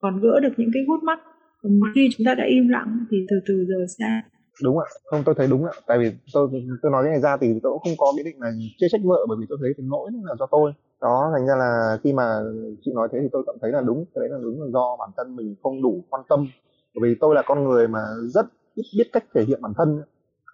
còn 0.00 0.20
gỡ 0.20 0.40
được 0.40 0.52
những 0.56 0.70
cái 0.74 0.82
gút 0.86 1.02
mắt 1.02 1.18
còn 1.64 1.80
khi 1.94 2.08
chúng 2.16 2.24
ta 2.24 2.34
đã 2.34 2.44
im 2.44 2.68
lặng 2.68 3.06
thì 3.10 3.16
từ 3.30 3.36
từ 3.46 3.64
giờ 3.68 3.86
xa. 3.98 4.22
Đúng 4.62 4.78
ạ. 4.78 4.86
Không, 5.04 5.22
tôi 5.24 5.34
thấy 5.38 5.46
đúng 5.46 5.64
ạ. 5.64 5.72
Tại 5.86 5.98
vì 5.98 6.10
tôi 6.32 6.48
tôi 6.82 6.92
nói 6.92 7.04
cái 7.04 7.12
này 7.12 7.20
ra 7.20 7.36
thì 7.40 7.46
tôi 7.62 7.72
cũng 7.72 7.82
không 7.84 7.96
có 7.98 8.12
ý 8.18 8.24
định 8.24 8.40
là 8.40 8.50
chê 8.78 8.86
trách 8.90 9.00
vợ 9.04 9.26
bởi 9.28 9.38
vì 9.40 9.46
tôi 9.48 9.58
thấy 9.60 9.72
cái 9.76 9.86
lỗi 9.90 10.10
là 10.24 10.34
do 10.38 10.46
tôi. 10.50 10.72
Đó, 11.00 11.30
thành 11.34 11.46
ra 11.46 11.54
là 11.56 11.98
khi 12.04 12.12
mà 12.12 12.40
chị 12.84 12.90
nói 12.94 13.08
thế 13.12 13.18
thì 13.22 13.28
tôi 13.32 13.42
cảm 13.46 13.56
thấy 13.62 13.72
là 13.72 13.80
đúng. 13.80 14.04
Cái 14.14 14.20
đấy 14.20 14.28
là 14.28 14.38
đúng 14.42 14.62
là 14.62 14.68
do 14.72 14.96
bản 14.98 15.10
thân 15.16 15.36
mình 15.36 15.54
không 15.62 15.82
đủ 15.82 16.04
quan 16.10 16.22
tâm. 16.28 16.46
Bởi 16.94 17.10
vì 17.10 17.16
tôi 17.20 17.34
là 17.34 17.42
con 17.46 17.64
người 17.64 17.88
mà 17.88 18.00
rất 18.34 18.46
ít 18.74 18.84
biết 18.98 19.10
cách 19.12 19.24
thể 19.34 19.44
hiện 19.44 19.62
bản 19.62 19.72
thân 19.76 20.02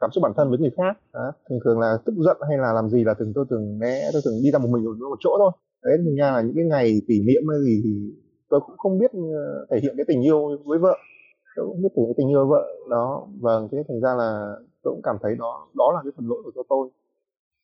cảm 0.00 0.11
xúc 0.12 0.23
bản 0.23 0.33
thân 0.37 0.50
với 0.50 0.59
người 0.59 0.71
khác, 0.76 0.99
đó. 1.14 1.33
thường 1.49 1.59
thường 1.64 1.80
là 1.80 1.99
tức 2.04 2.14
giận 2.16 2.37
hay 2.49 2.59
là 2.59 2.73
làm 2.73 2.88
gì 2.88 3.04
là 3.04 3.14
thường 3.14 3.33
tôi 3.35 3.45
thường 3.50 3.78
né, 3.78 4.11
tôi 4.12 4.23
thường 4.25 4.35
đi 4.42 4.50
ra 4.50 4.59
một 4.59 4.69
mình 4.69 4.85
ở 4.85 5.09
một 5.09 5.19
chỗ 5.21 5.30
thôi. 5.38 5.52
Đấy, 5.85 5.99
thành 6.04 6.16
ra 6.16 6.30
là 6.33 6.40
những 6.40 6.57
cái 6.57 6.64
ngày 6.64 7.00
kỷ 7.09 7.23
niệm 7.23 7.42
hay 7.50 7.61
gì 7.64 7.80
thì 7.85 7.90
tôi 8.49 8.61
cũng 8.66 8.76
không 8.78 8.99
biết 8.99 9.11
ờ, 9.12 9.66
thể 9.71 9.80
hiện 9.83 9.95
cái 9.97 10.04
tình 10.09 10.23
yêu 10.23 10.59
với 10.64 10.78
vợ. 10.78 10.97
Tôi 11.57 11.66
cũng 11.66 11.83
biết 11.83 11.88
thể 11.97 12.02
hiện 12.02 12.14
tình 12.16 12.28
yêu 12.28 12.47
với 12.47 12.49
vợ, 12.50 12.69
đó. 12.90 13.26
Vâng 13.40 13.69
thế 13.73 13.78
thành 13.88 14.00
ra 14.00 14.14
là 14.19 14.54
tôi 14.83 14.95
cũng 14.95 15.02
cảm 15.02 15.16
thấy 15.23 15.37
đó 15.38 15.69
đó 15.76 15.92
là 15.95 16.00
cái 16.04 16.12
phần 16.16 16.28
lỗi 16.28 16.42
của 16.45 16.62
tôi. 16.69 16.88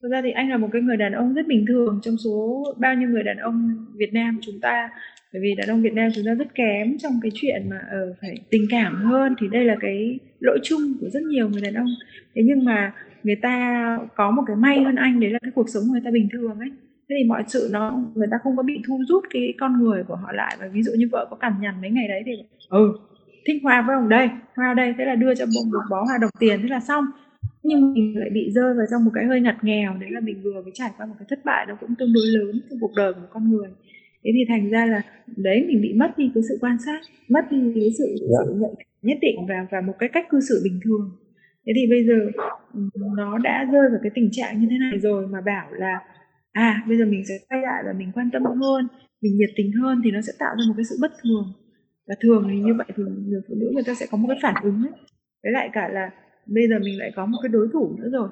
Thực 0.02 0.08
ra 0.08 0.20
thì 0.24 0.30
anh 0.30 0.50
là 0.50 0.56
một 0.56 0.68
cái 0.72 0.82
người 0.82 0.96
đàn 0.96 1.12
ông 1.12 1.34
rất 1.34 1.46
bình 1.46 1.64
thường. 1.68 2.00
Trong 2.02 2.16
số 2.16 2.64
bao 2.76 2.94
nhiêu 2.94 3.08
người 3.08 3.22
đàn 3.22 3.36
ông 3.36 3.86
Việt 3.94 4.10
Nam 4.12 4.38
chúng 4.42 4.60
ta 4.62 4.90
bởi 5.32 5.42
vì 5.42 5.54
đàn 5.54 5.68
ông 5.68 5.82
Việt 5.82 5.92
Nam 5.92 6.10
chúng 6.14 6.24
ta 6.24 6.34
rất 6.34 6.54
kém 6.54 6.98
trong 6.98 7.12
cái 7.22 7.30
chuyện 7.34 7.70
mà 7.70 7.76
ở 7.90 8.10
uh, 8.10 8.16
phải 8.20 8.34
tình 8.50 8.66
cảm 8.70 8.94
hơn 9.04 9.34
thì 9.40 9.48
đây 9.52 9.64
là 9.64 9.76
cái 9.80 10.18
lỗi 10.40 10.58
chung 10.62 10.80
của 11.00 11.08
rất 11.08 11.22
nhiều 11.22 11.48
người 11.48 11.60
đàn 11.60 11.74
ông. 11.74 11.88
Thế 12.34 12.42
nhưng 12.44 12.64
mà 12.64 12.92
người 13.22 13.36
ta 13.42 13.98
có 14.16 14.30
một 14.30 14.42
cái 14.46 14.56
may 14.56 14.82
hơn 14.82 14.94
anh 14.94 15.20
đấy 15.20 15.30
là 15.30 15.38
cái 15.42 15.50
cuộc 15.54 15.68
sống 15.68 15.82
người 15.90 16.00
ta 16.04 16.10
bình 16.10 16.28
thường 16.32 16.58
ấy. 16.58 16.70
Thế 17.08 17.16
thì 17.18 17.28
mọi 17.28 17.42
sự 17.46 17.68
nó 17.72 18.02
người 18.14 18.26
ta 18.30 18.36
không 18.42 18.56
có 18.56 18.62
bị 18.62 18.80
thu 18.88 19.00
rút 19.08 19.24
cái 19.30 19.54
con 19.60 19.82
người 19.82 20.02
của 20.08 20.16
họ 20.16 20.32
lại. 20.32 20.56
Và 20.60 20.68
ví 20.68 20.82
dụ 20.82 20.92
như 20.96 21.08
vợ 21.12 21.26
có 21.30 21.36
cằn 21.36 21.52
nhằn 21.60 21.74
mấy 21.80 21.90
ngày 21.90 22.08
đấy 22.08 22.22
thì 22.26 22.32
ừ 22.68 22.98
thích 23.46 23.60
hoa 23.62 23.84
với 23.86 23.96
ông 23.96 24.08
đây 24.08 24.28
hoa 24.54 24.74
đây 24.74 24.94
thế 24.98 25.04
là 25.04 25.14
đưa 25.14 25.34
cho 25.34 25.46
bông 25.46 25.70
một 25.70 25.84
bó 25.90 26.04
hoa 26.04 26.18
đồng 26.20 26.30
tiền 26.38 26.62
thế 26.62 26.68
là 26.68 26.80
xong. 26.80 27.04
Nhưng 27.62 27.94
mình 27.94 28.18
lại 28.18 28.30
bị 28.30 28.50
rơi 28.50 28.74
vào 28.74 28.86
trong 28.90 29.04
một 29.04 29.10
cái 29.14 29.24
hơi 29.24 29.40
ngặt 29.40 29.64
nghèo 29.64 29.94
đấy 30.00 30.10
là 30.10 30.20
mình 30.20 30.42
vừa 30.42 30.62
mới 30.62 30.70
trải 30.74 30.90
qua 30.96 31.06
một 31.06 31.14
cái 31.18 31.26
thất 31.30 31.44
bại 31.44 31.66
nó 31.68 31.74
cũng 31.80 31.94
tương 31.94 32.12
đối 32.12 32.26
lớn 32.26 32.60
trong 32.70 32.78
cuộc 32.80 32.92
đời 32.96 33.12
của 33.12 33.20
một 33.20 33.28
con 33.30 33.50
người 33.50 33.68
thế 34.24 34.30
thì 34.34 34.44
thành 34.48 34.70
ra 34.70 34.86
là 34.86 35.02
đấy 35.36 35.64
mình 35.68 35.80
bị 35.82 35.94
mất 35.94 36.18
đi 36.18 36.30
cái 36.34 36.42
sự 36.48 36.58
quan 36.60 36.76
sát 36.86 37.00
mất 37.28 37.44
đi 37.50 37.72
cái 37.74 37.90
sự, 37.98 38.06
yeah. 38.06 38.20
Dạ. 38.20 38.38
sự 38.46 38.54
nhận 38.60 38.70
nhất 39.02 39.18
định 39.20 39.36
và 39.48 39.66
và 39.70 39.80
một 39.80 39.92
cái 39.98 40.08
cách 40.12 40.26
cư 40.30 40.40
xử 40.48 40.60
bình 40.64 40.80
thường 40.84 41.10
thế 41.66 41.72
thì 41.76 41.86
bây 41.90 42.06
giờ 42.06 42.42
nó 43.16 43.38
đã 43.38 43.68
rơi 43.72 43.88
vào 43.90 44.00
cái 44.02 44.10
tình 44.14 44.28
trạng 44.32 44.60
như 44.60 44.66
thế 44.70 44.76
này 44.78 44.98
rồi 44.98 45.26
mà 45.26 45.40
bảo 45.40 45.72
là 45.72 46.00
à 46.52 46.84
bây 46.88 46.98
giờ 46.98 47.04
mình 47.04 47.22
sẽ 47.28 47.34
quay 47.48 47.62
lại 47.62 47.82
và 47.86 47.92
mình 47.92 48.12
quan 48.14 48.30
tâm 48.32 48.42
hơn 48.44 48.88
mình 49.22 49.36
nhiệt 49.36 49.50
tình 49.56 49.72
hơn 49.72 50.00
thì 50.04 50.10
nó 50.10 50.20
sẽ 50.20 50.32
tạo 50.38 50.54
ra 50.58 50.64
một 50.68 50.74
cái 50.76 50.84
sự 50.84 50.96
bất 51.00 51.12
thường 51.22 51.52
và 52.08 52.14
thường 52.20 52.48
thì 52.50 52.56
như 52.56 52.74
vậy 52.78 52.86
thì 52.96 53.02
người 53.26 53.40
phụ 53.48 53.54
nữ 53.58 53.70
người 53.74 53.82
ta 53.86 53.94
sẽ 53.94 54.06
có 54.10 54.18
một 54.18 54.28
cái 54.28 54.38
phản 54.42 54.54
ứng 54.62 54.82
ấy. 54.82 54.92
với 55.42 55.52
lại 55.52 55.70
cả 55.72 55.88
là 55.88 56.10
bây 56.46 56.68
giờ 56.68 56.78
mình 56.78 56.98
lại 56.98 57.12
có 57.16 57.26
một 57.26 57.38
cái 57.42 57.48
đối 57.48 57.68
thủ 57.72 57.96
nữa 57.98 58.08
rồi 58.12 58.28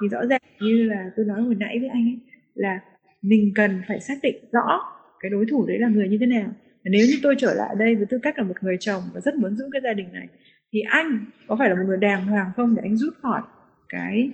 thì 0.00 0.08
rõ 0.08 0.26
ràng 0.26 0.40
như 0.60 0.84
là 0.84 1.10
tôi 1.16 1.26
nói 1.26 1.42
hồi 1.42 1.54
nãy 1.54 1.78
với 1.80 1.88
anh 1.88 2.04
ấy 2.04 2.18
là 2.54 2.80
mình 3.22 3.52
cần 3.54 3.82
phải 3.88 4.00
xác 4.00 4.14
định 4.22 4.36
rõ 4.52 4.80
cái 5.20 5.30
đối 5.30 5.46
thủ 5.50 5.66
đấy 5.66 5.78
là 5.78 5.88
người 5.88 6.08
như 6.08 6.16
thế 6.20 6.26
nào. 6.26 6.48
Và 6.56 6.88
nếu 6.90 7.06
như 7.06 7.14
tôi 7.22 7.34
trở 7.38 7.54
lại 7.54 7.74
đây 7.78 7.94
với 7.94 8.06
tư 8.06 8.18
cách 8.22 8.38
là 8.38 8.44
một 8.44 8.54
người 8.60 8.76
chồng 8.80 9.02
và 9.14 9.20
rất 9.20 9.34
muốn 9.34 9.56
giữ 9.56 9.64
cái 9.72 9.82
gia 9.84 9.92
đình 9.92 10.12
này, 10.12 10.28
thì 10.72 10.80
anh 10.80 11.24
có 11.48 11.56
phải 11.58 11.68
là 11.68 11.74
một 11.74 11.82
người 11.86 11.96
đàng 11.96 12.26
hoàng 12.26 12.50
không 12.56 12.74
để 12.74 12.82
anh 12.84 12.96
rút 12.96 13.14
khỏi 13.22 13.40
cái 13.88 14.30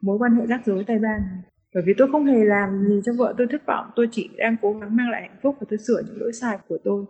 mối 0.00 0.18
quan 0.18 0.36
hệ 0.36 0.46
rắc 0.46 0.66
rối 0.66 0.84
tay 0.84 0.98
ban 0.98 1.20
này? 1.20 1.42
Bởi 1.74 1.82
vì 1.86 1.92
tôi 1.98 2.08
không 2.12 2.26
hề 2.26 2.44
làm 2.44 2.84
gì 2.88 3.00
cho 3.04 3.12
vợ 3.18 3.34
tôi 3.38 3.46
thất 3.50 3.66
vọng, 3.66 3.86
tôi 3.96 4.08
chỉ 4.10 4.30
đang 4.36 4.56
cố 4.62 4.72
gắng 4.72 4.96
mang 4.96 5.10
lại 5.10 5.22
hạnh 5.22 5.38
phúc 5.42 5.56
và 5.60 5.66
tôi 5.70 5.78
sửa 5.78 6.02
những 6.06 6.20
lỗi 6.20 6.32
sai 6.32 6.58
của 6.68 6.78
tôi. 6.84 7.04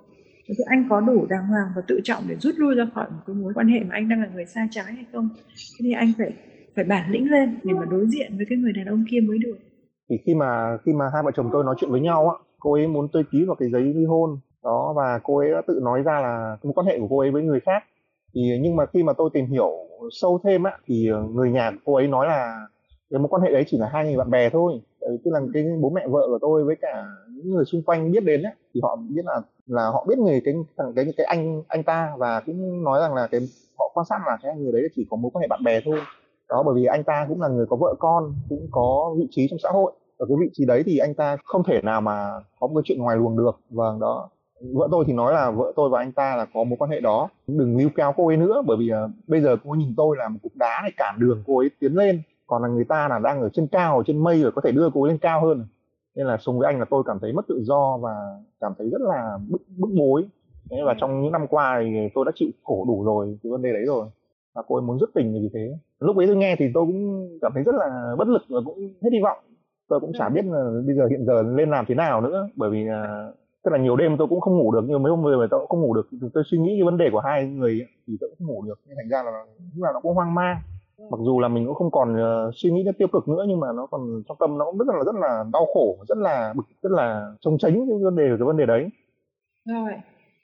Thì 0.49 0.55
anh 0.67 0.87
có 0.91 1.01
đủ 1.01 1.27
đàng 1.31 1.47
hoàng 1.47 1.69
và 1.77 1.83
tự 1.89 2.01
trọng 2.05 2.25
để 2.29 2.37
rút 2.41 2.55
lui 2.59 2.75
ra 2.75 2.87
khỏi 2.95 3.07
một 3.11 3.23
cái 3.27 3.37
mối 3.37 3.53
quan 3.55 3.69
hệ 3.69 3.81
mà 3.81 3.91
anh 3.93 4.09
đang 4.09 4.21
là 4.21 4.29
người 4.35 4.47
sai 4.47 4.67
trái 4.71 4.85
hay 4.85 5.05
không? 5.13 5.29
Thế 5.49 5.83
thì 5.83 5.93
anh 5.93 6.13
phải 6.19 6.33
phải 6.77 6.85
bản 6.85 7.11
lĩnh 7.11 7.31
lên 7.31 7.59
để 7.63 7.73
mà 7.75 7.85
đối 7.91 8.07
diện 8.07 8.37
với 8.37 8.47
cái 8.49 8.59
người 8.59 8.73
đàn 8.73 8.87
ông 8.87 9.05
kia 9.11 9.21
mới 9.21 9.39
được. 9.39 9.57
Thì 10.11 10.17
khi 10.27 10.35
mà 10.35 10.79
khi 10.87 10.93
mà 10.93 11.05
hai 11.15 11.23
vợ 11.23 11.31
chồng 11.35 11.51
tôi 11.53 11.65
nói 11.65 11.75
chuyện 11.79 11.91
với 11.91 12.01
nhau 12.01 12.31
á 12.31 12.37
cô 12.63 12.73
ấy 12.73 12.87
muốn 12.87 13.09
tôi 13.13 13.25
ký 13.33 13.45
vào 13.45 13.57
cái 13.57 13.71
giấy 13.71 13.83
ly 13.83 14.05
hôn. 14.05 14.39
Đó 14.65 14.93
và 14.97 15.21
cô 15.23 15.39
ấy 15.39 15.51
đã 15.51 15.63
tự 15.67 15.81
nói 15.83 16.03
ra 16.03 16.21
là 16.21 16.57
mối 16.63 16.73
quan 16.73 16.87
hệ 16.87 16.99
của 16.99 17.07
cô 17.11 17.19
ấy 17.19 17.31
với 17.31 17.43
người 17.43 17.61
khác. 17.61 17.83
Thì 18.35 18.59
nhưng 18.61 18.77
mà 18.77 18.87
khi 18.87 19.03
mà 19.03 19.13
tôi 19.13 19.31
tìm 19.33 19.47
hiểu 19.47 19.71
sâu 20.11 20.41
thêm 20.45 20.63
á 20.63 20.79
thì 20.87 21.09
ờ, 21.09 21.23
người 21.23 21.51
nhà 21.51 21.71
của 21.71 21.79
cô 21.85 21.95
ấy 21.95 22.09
nói 22.09 22.27
là 22.27 22.67
cái 23.11 23.19
mối 23.19 23.29
quan 23.29 23.43
hệ 23.43 23.53
đấy 23.53 23.65
chỉ 23.67 23.79
là 23.79 23.89
hai 23.93 24.05
người 24.05 24.17
bạn 24.17 24.31
bè 24.31 24.51
thôi. 24.51 24.81
Tức 25.01 25.31
là 25.31 25.41
cái 25.55 25.65
bố 25.81 25.91
mẹ 25.91 26.07
vợ 26.09 26.23
của 26.27 26.39
tôi 26.41 26.65
với 26.65 26.77
cả 26.81 27.05
những 27.31 27.51
người 27.51 27.65
xung 27.65 27.83
quanh 27.83 28.13
biết 28.13 28.25
đến 28.25 28.43
ấy, 28.43 28.53
thì 28.75 28.81
họ 28.83 28.97
biết 29.09 29.25
là 29.25 29.41
là 29.67 29.87
họ 29.87 30.05
biết 30.09 30.19
người 30.19 30.43
cái 30.45 30.55
thằng 30.77 30.93
cái 30.97 31.05
cái 31.17 31.27
anh 31.27 31.63
anh 31.69 31.83
ta 31.83 32.15
và 32.19 32.41
cũng 32.47 32.85
nói 32.85 33.01
rằng 33.01 33.15
là 33.15 33.27
cái 33.27 33.41
họ 33.79 33.91
quan 33.95 34.07
sát 34.07 34.19
là 34.27 34.39
cái 34.43 34.57
người 34.57 34.73
đấy 34.73 34.89
chỉ 34.97 35.07
có 35.11 35.17
mối 35.17 35.31
quan 35.35 35.41
hệ 35.41 35.49
bạn 35.49 35.65
bè 35.65 35.81
thôi. 35.85 35.99
Đó 36.49 36.63
bởi 36.67 36.75
vì 36.75 36.85
anh 36.85 37.05
ta 37.05 37.27
cũng 37.29 37.43
là 37.43 37.49
người 37.49 37.67
có 37.67 37.77
vợ 37.77 37.95
con 37.99 38.35
cũng 38.49 38.69
có 38.71 39.15
vị 39.19 39.29
trí 39.31 39.49
trong 39.51 39.59
xã 39.63 39.69
hội 39.73 39.93
ở 40.23 40.27
cái 40.29 40.37
vị 40.41 40.51
trí 40.53 40.65
đấy 40.65 40.83
thì 40.87 40.99
anh 40.99 41.15
ta 41.15 41.37
không 41.45 41.63
thể 41.65 41.81
nào 41.83 42.01
mà 42.01 42.31
có 42.61 42.67
một 42.67 42.75
cái 42.75 42.83
chuyện 42.85 42.99
ngoài 42.99 43.17
luồng 43.17 43.37
được. 43.37 43.61
Vâng 43.71 44.01
đó. 44.01 44.29
Vợ 44.75 44.89
tôi 44.91 45.05
thì 45.07 45.13
nói 45.13 45.33
là 45.33 45.51
vợ 45.51 45.73
tôi 45.77 45.91
và 45.91 45.99
anh 45.99 46.13
ta 46.13 46.37
là 46.37 46.47
có 46.55 46.65
mối 46.65 46.77
quan 46.79 46.91
hệ 46.91 47.01
đó. 47.01 47.29
Đừng 47.47 47.77
níu 47.77 47.89
kéo 47.97 48.13
cô 48.17 48.27
ấy 48.27 48.37
nữa 48.37 48.63
bởi 48.67 48.77
vì 48.77 48.91
uh, 49.05 49.11
bây 49.27 49.41
giờ 49.41 49.57
cô 49.65 49.71
ấy 49.71 49.79
nhìn 49.79 49.95
tôi 49.97 50.17
là 50.17 50.29
một 50.29 50.39
cục 50.43 50.53
đá 50.55 50.83
để 50.85 50.91
cản 50.97 51.17
đường 51.19 51.43
cô 51.47 51.59
ấy 51.59 51.71
tiến 51.81 51.95
lên. 51.95 52.23
Còn 52.47 52.63
là 52.63 52.69
người 52.69 52.85
ta 52.85 53.09
là 53.09 53.19
đang 53.19 53.41
ở 53.41 53.49
trên 53.49 53.67
cao 53.67 53.97
ở 53.97 54.03
trên 54.07 54.19
mây 54.19 54.43
rồi 54.43 54.53
có 54.53 54.61
thể 54.65 54.73
đưa 54.73 54.91
cô 54.95 55.03
ấy 55.03 55.09
lên 55.09 55.19
cao 55.19 55.47
hơn. 55.47 55.67
Nên 56.15 56.27
là 56.27 56.37
sống 56.41 56.59
với 56.59 56.67
anh 56.67 56.79
là 56.79 56.85
tôi 56.91 57.03
cảm 57.07 57.19
thấy 57.21 57.33
mất 57.33 57.47
tự 57.49 57.63
do 57.63 57.97
và 57.97 58.15
cảm 58.61 58.73
thấy 58.79 58.91
rất 58.91 59.01
là 59.01 59.39
bức 59.49 59.63
bức 59.77 59.91
bối. 59.99 60.25
Thế 60.71 60.77
và 60.87 60.95
trong 61.01 61.23
những 61.23 61.33
năm 61.33 61.47
qua 61.47 61.81
thì 61.85 62.09
tôi 62.15 62.25
đã 62.25 62.33
chịu 62.35 62.49
khổ 62.65 62.85
đủ 62.89 63.05
rồi 63.05 63.39
cái 63.43 63.53
vấn 63.53 63.63
đề 63.63 63.73
đấy 63.73 63.85
rồi. 63.87 64.07
Và 64.55 64.63
cô 64.69 64.77
ấy 64.77 64.83
muốn 64.83 64.99
dứt 64.99 65.11
tình 65.15 65.33
vì 65.33 65.51
thế. 65.55 65.79
Lúc 66.01 66.17
ấy 66.17 66.27
tôi 66.27 66.37
nghe 66.37 66.57
thì 66.59 66.71
tôi 66.75 66.87
cũng 66.87 67.29
cảm 67.43 67.53
thấy 67.55 67.63
rất 67.63 67.75
là 67.75 68.15
bất 68.19 68.29
lực 68.29 68.43
và 68.49 68.61
cũng 68.65 68.79
hết 69.03 69.11
hy 69.13 69.21
vọng 69.23 69.39
tôi 69.93 70.01
cũng 70.01 70.13
chả 70.19 70.29
biết 70.29 70.45
là 70.45 70.71
bây 70.87 70.95
giờ 70.95 71.07
hiện 71.07 71.25
giờ 71.27 71.43
lên 71.43 71.71
làm 71.71 71.85
thế 71.89 71.95
nào 71.95 72.21
nữa 72.21 72.49
bởi 72.57 72.71
vì 72.71 72.85
là 72.85 73.31
tức 73.65 73.71
là 73.71 73.79
nhiều 73.79 73.97
đêm 73.97 74.17
tôi 74.19 74.29
cũng 74.29 74.41
không 74.41 74.59
ngủ 74.59 74.73
được 74.73 74.85
nhưng 74.87 75.03
mấy 75.03 75.11
hôm 75.11 75.23
vừa 75.23 75.33
rồi 75.33 75.49
tôi 75.51 75.61
cũng 75.61 75.69
không 75.69 75.81
ngủ 75.81 75.95
được 75.95 76.09
tôi 76.35 76.45
suy 76.47 76.59
nghĩ 76.59 76.77
cái 76.77 76.85
vấn 76.85 76.97
đề 76.97 77.09
của 77.13 77.21
hai 77.21 77.47
người 77.47 77.87
thì 78.07 78.17
tôi 78.21 78.31
cũng 78.31 78.39
không 78.39 78.55
ngủ 78.55 78.63
được. 78.63 78.81
Nên 78.87 78.97
thành 78.97 79.09
ra 79.09 79.23
là 79.23 79.31
lúc 79.75 79.83
nào 79.83 79.93
nó 79.93 80.01
cũng 80.01 80.15
hoang 80.15 80.35
mang 80.35 80.57
mặc 81.11 81.21
dù 81.25 81.41
là 81.41 81.49
mình 81.49 81.67
cũng 81.67 81.75
không 81.75 81.91
còn 81.91 82.15
uh, 82.15 82.55
suy 82.55 82.71
nghĩ 82.71 82.83
nó 82.83 82.93
tiêu 82.99 83.09
cực 83.09 83.29
nữa 83.29 83.45
nhưng 83.49 83.61
mà 83.61 83.67
nó 83.77 83.87
còn 83.87 84.23
trong 84.29 84.37
tâm 84.41 84.59
nó 84.59 84.65
cũng 84.65 84.79
rất 84.79 84.87
là 84.89 84.95
rất 85.07 85.15
là 85.15 85.45
đau 85.53 85.67
khổ 85.75 85.97
rất 86.09 86.19
là 86.19 86.53
bực 86.57 86.67
rất 86.83 86.93
là 86.93 87.33
trông 87.41 87.59
tránh 87.59 87.75
cái 87.89 87.99
vấn 88.03 88.17
đề 88.17 88.29
cái 88.29 88.47
vấn 88.47 88.57
đề 88.57 88.67
đấy. 88.67 88.89
Rồi 89.69 89.93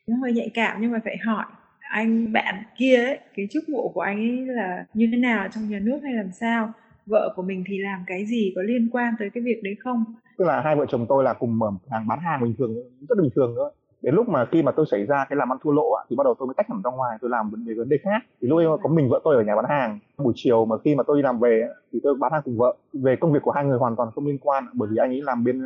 nó 0.07 0.17
hơi 0.23 0.33
nhạy 0.33 0.51
cảm 0.55 0.81
nhưng 0.81 0.93
mà 0.93 0.99
phải 1.05 1.17
hỏi 1.27 1.45
anh 1.91 2.33
bạn 2.33 2.55
kia 2.79 3.05
ấy 3.05 3.19
cái 3.35 3.47
chức 3.51 3.65
vụ 3.73 3.89
của 3.89 4.01
anh 4.01 4.17
ấy 4.17 4.47
là 4.47 4.85
như 4.95 5.09
thế 5.13 5.19
nào 5.19 5.49
trong 5.55 5.69
nhà 5.69 5.79
nước 5.83 6.01
hay 6.03 6.13
làm 6.13 6.31
sao 6.33 6.73
vợ 7.09 7.33
của 7.37 7.43
mình 7.43 7.65
thì 7.67 7.79
làm 7.79 8.05
cái 8.07 8.27
gì 8.27 8.53
có 8.57 8.63
liên 8.63 8.89
quan 8.93 9.15
tới 9.19 9.31
cái 9.35 9.43
việc 9.43 9.61
đấy 9.63 9.75
không? 9.85 10.05
Tức 10.39 10.45
là 10.45 10.61
hai 10.61 10.77
vợ 10.77 10.87
chồng 10.89 11.07
tôi 11.09 11.25
là 11.25 11.33
cùng 11.35 11.59
mở 11.59 11.71
hàng 11.91 12.09
bán 12.09 12.19
hàng 12.21 12.43
bình 12.43 12.55
thường 12.59 12.75
rất 13.09 13.19
bình 13.23 13.31
thường 13.35 13.55
nữa 13.55 13.71
đến 14.03 14.15
lúc 14.15 14.29
mà 14.29 14.47
khi 14.53 14.63
mà 14.63 14.73
tôi 14.73 14.87
xảy 14.91 15.07
ra 15.07 15.27
cái 15.29 15.37
làm 15.37 15.53
ăn 15.53 15.59
thua 15.63 15.73
lỗ 15.73 15.97
thì 16.11 16.17
bắt 16.17 16.25
đầu 16.25 16.35
tôi 16.39 16.47
mới 16.47 16.55
tách 16.57 16.69
hẳn 16.69 16.83
ra 16.85 16.91
ngoài 16.91 17.19
tôi 17.21 17.31
làm 17.31 17.51
vấn 17.51 17.65
đề 17.65 17.75
vấn 17.75 17.89
đề 17.89 17.97
khác. 18.03 18.23
Thì 18.41 18.49
lúc 18.49 18.59
ấy 18.59 18.67
có 18.83 18.89
mình 18.89 19.09
vợ 19.09 19.21
tôi 19.25 19.37
ở 19.37 19.43
nhà 19.43 19.57
bán 19.57 19.65
hàng. 19.69 19.99
Buổi 20.19 20.33
chiều 20.37 20.65
mà 20.65 20.77
khi 20.85 20.95
mà 20.95 21.03
tôi 21.07 21.17
đi 21.17 21.23
làm 21.23 21.39
về 21.39 21.69
thì 21.93 22.01
tôi 22.03 22.15
bán 22.21 22.33
hàng 22.33 22.43
cùng 22.45 22.57
vợ. 22.57 22.77
Về 22.93 23.17
công 23.21 23.33
việc 23.33 23.43
của 23.43 23.51
hai 23.51 23.65
người 23.65 23.79
hoàn 23.79 23.97
toàn 23.97 24.11
không 24.15 24.27
liên 24.27 24.39
quan 24.39 24.65
bởi 24.73 24.89
vì 24.93 24.97
anh 24.97 25.11
ấy 25.11 25.23
làm 25.23 25.45
bên 25.45 25.63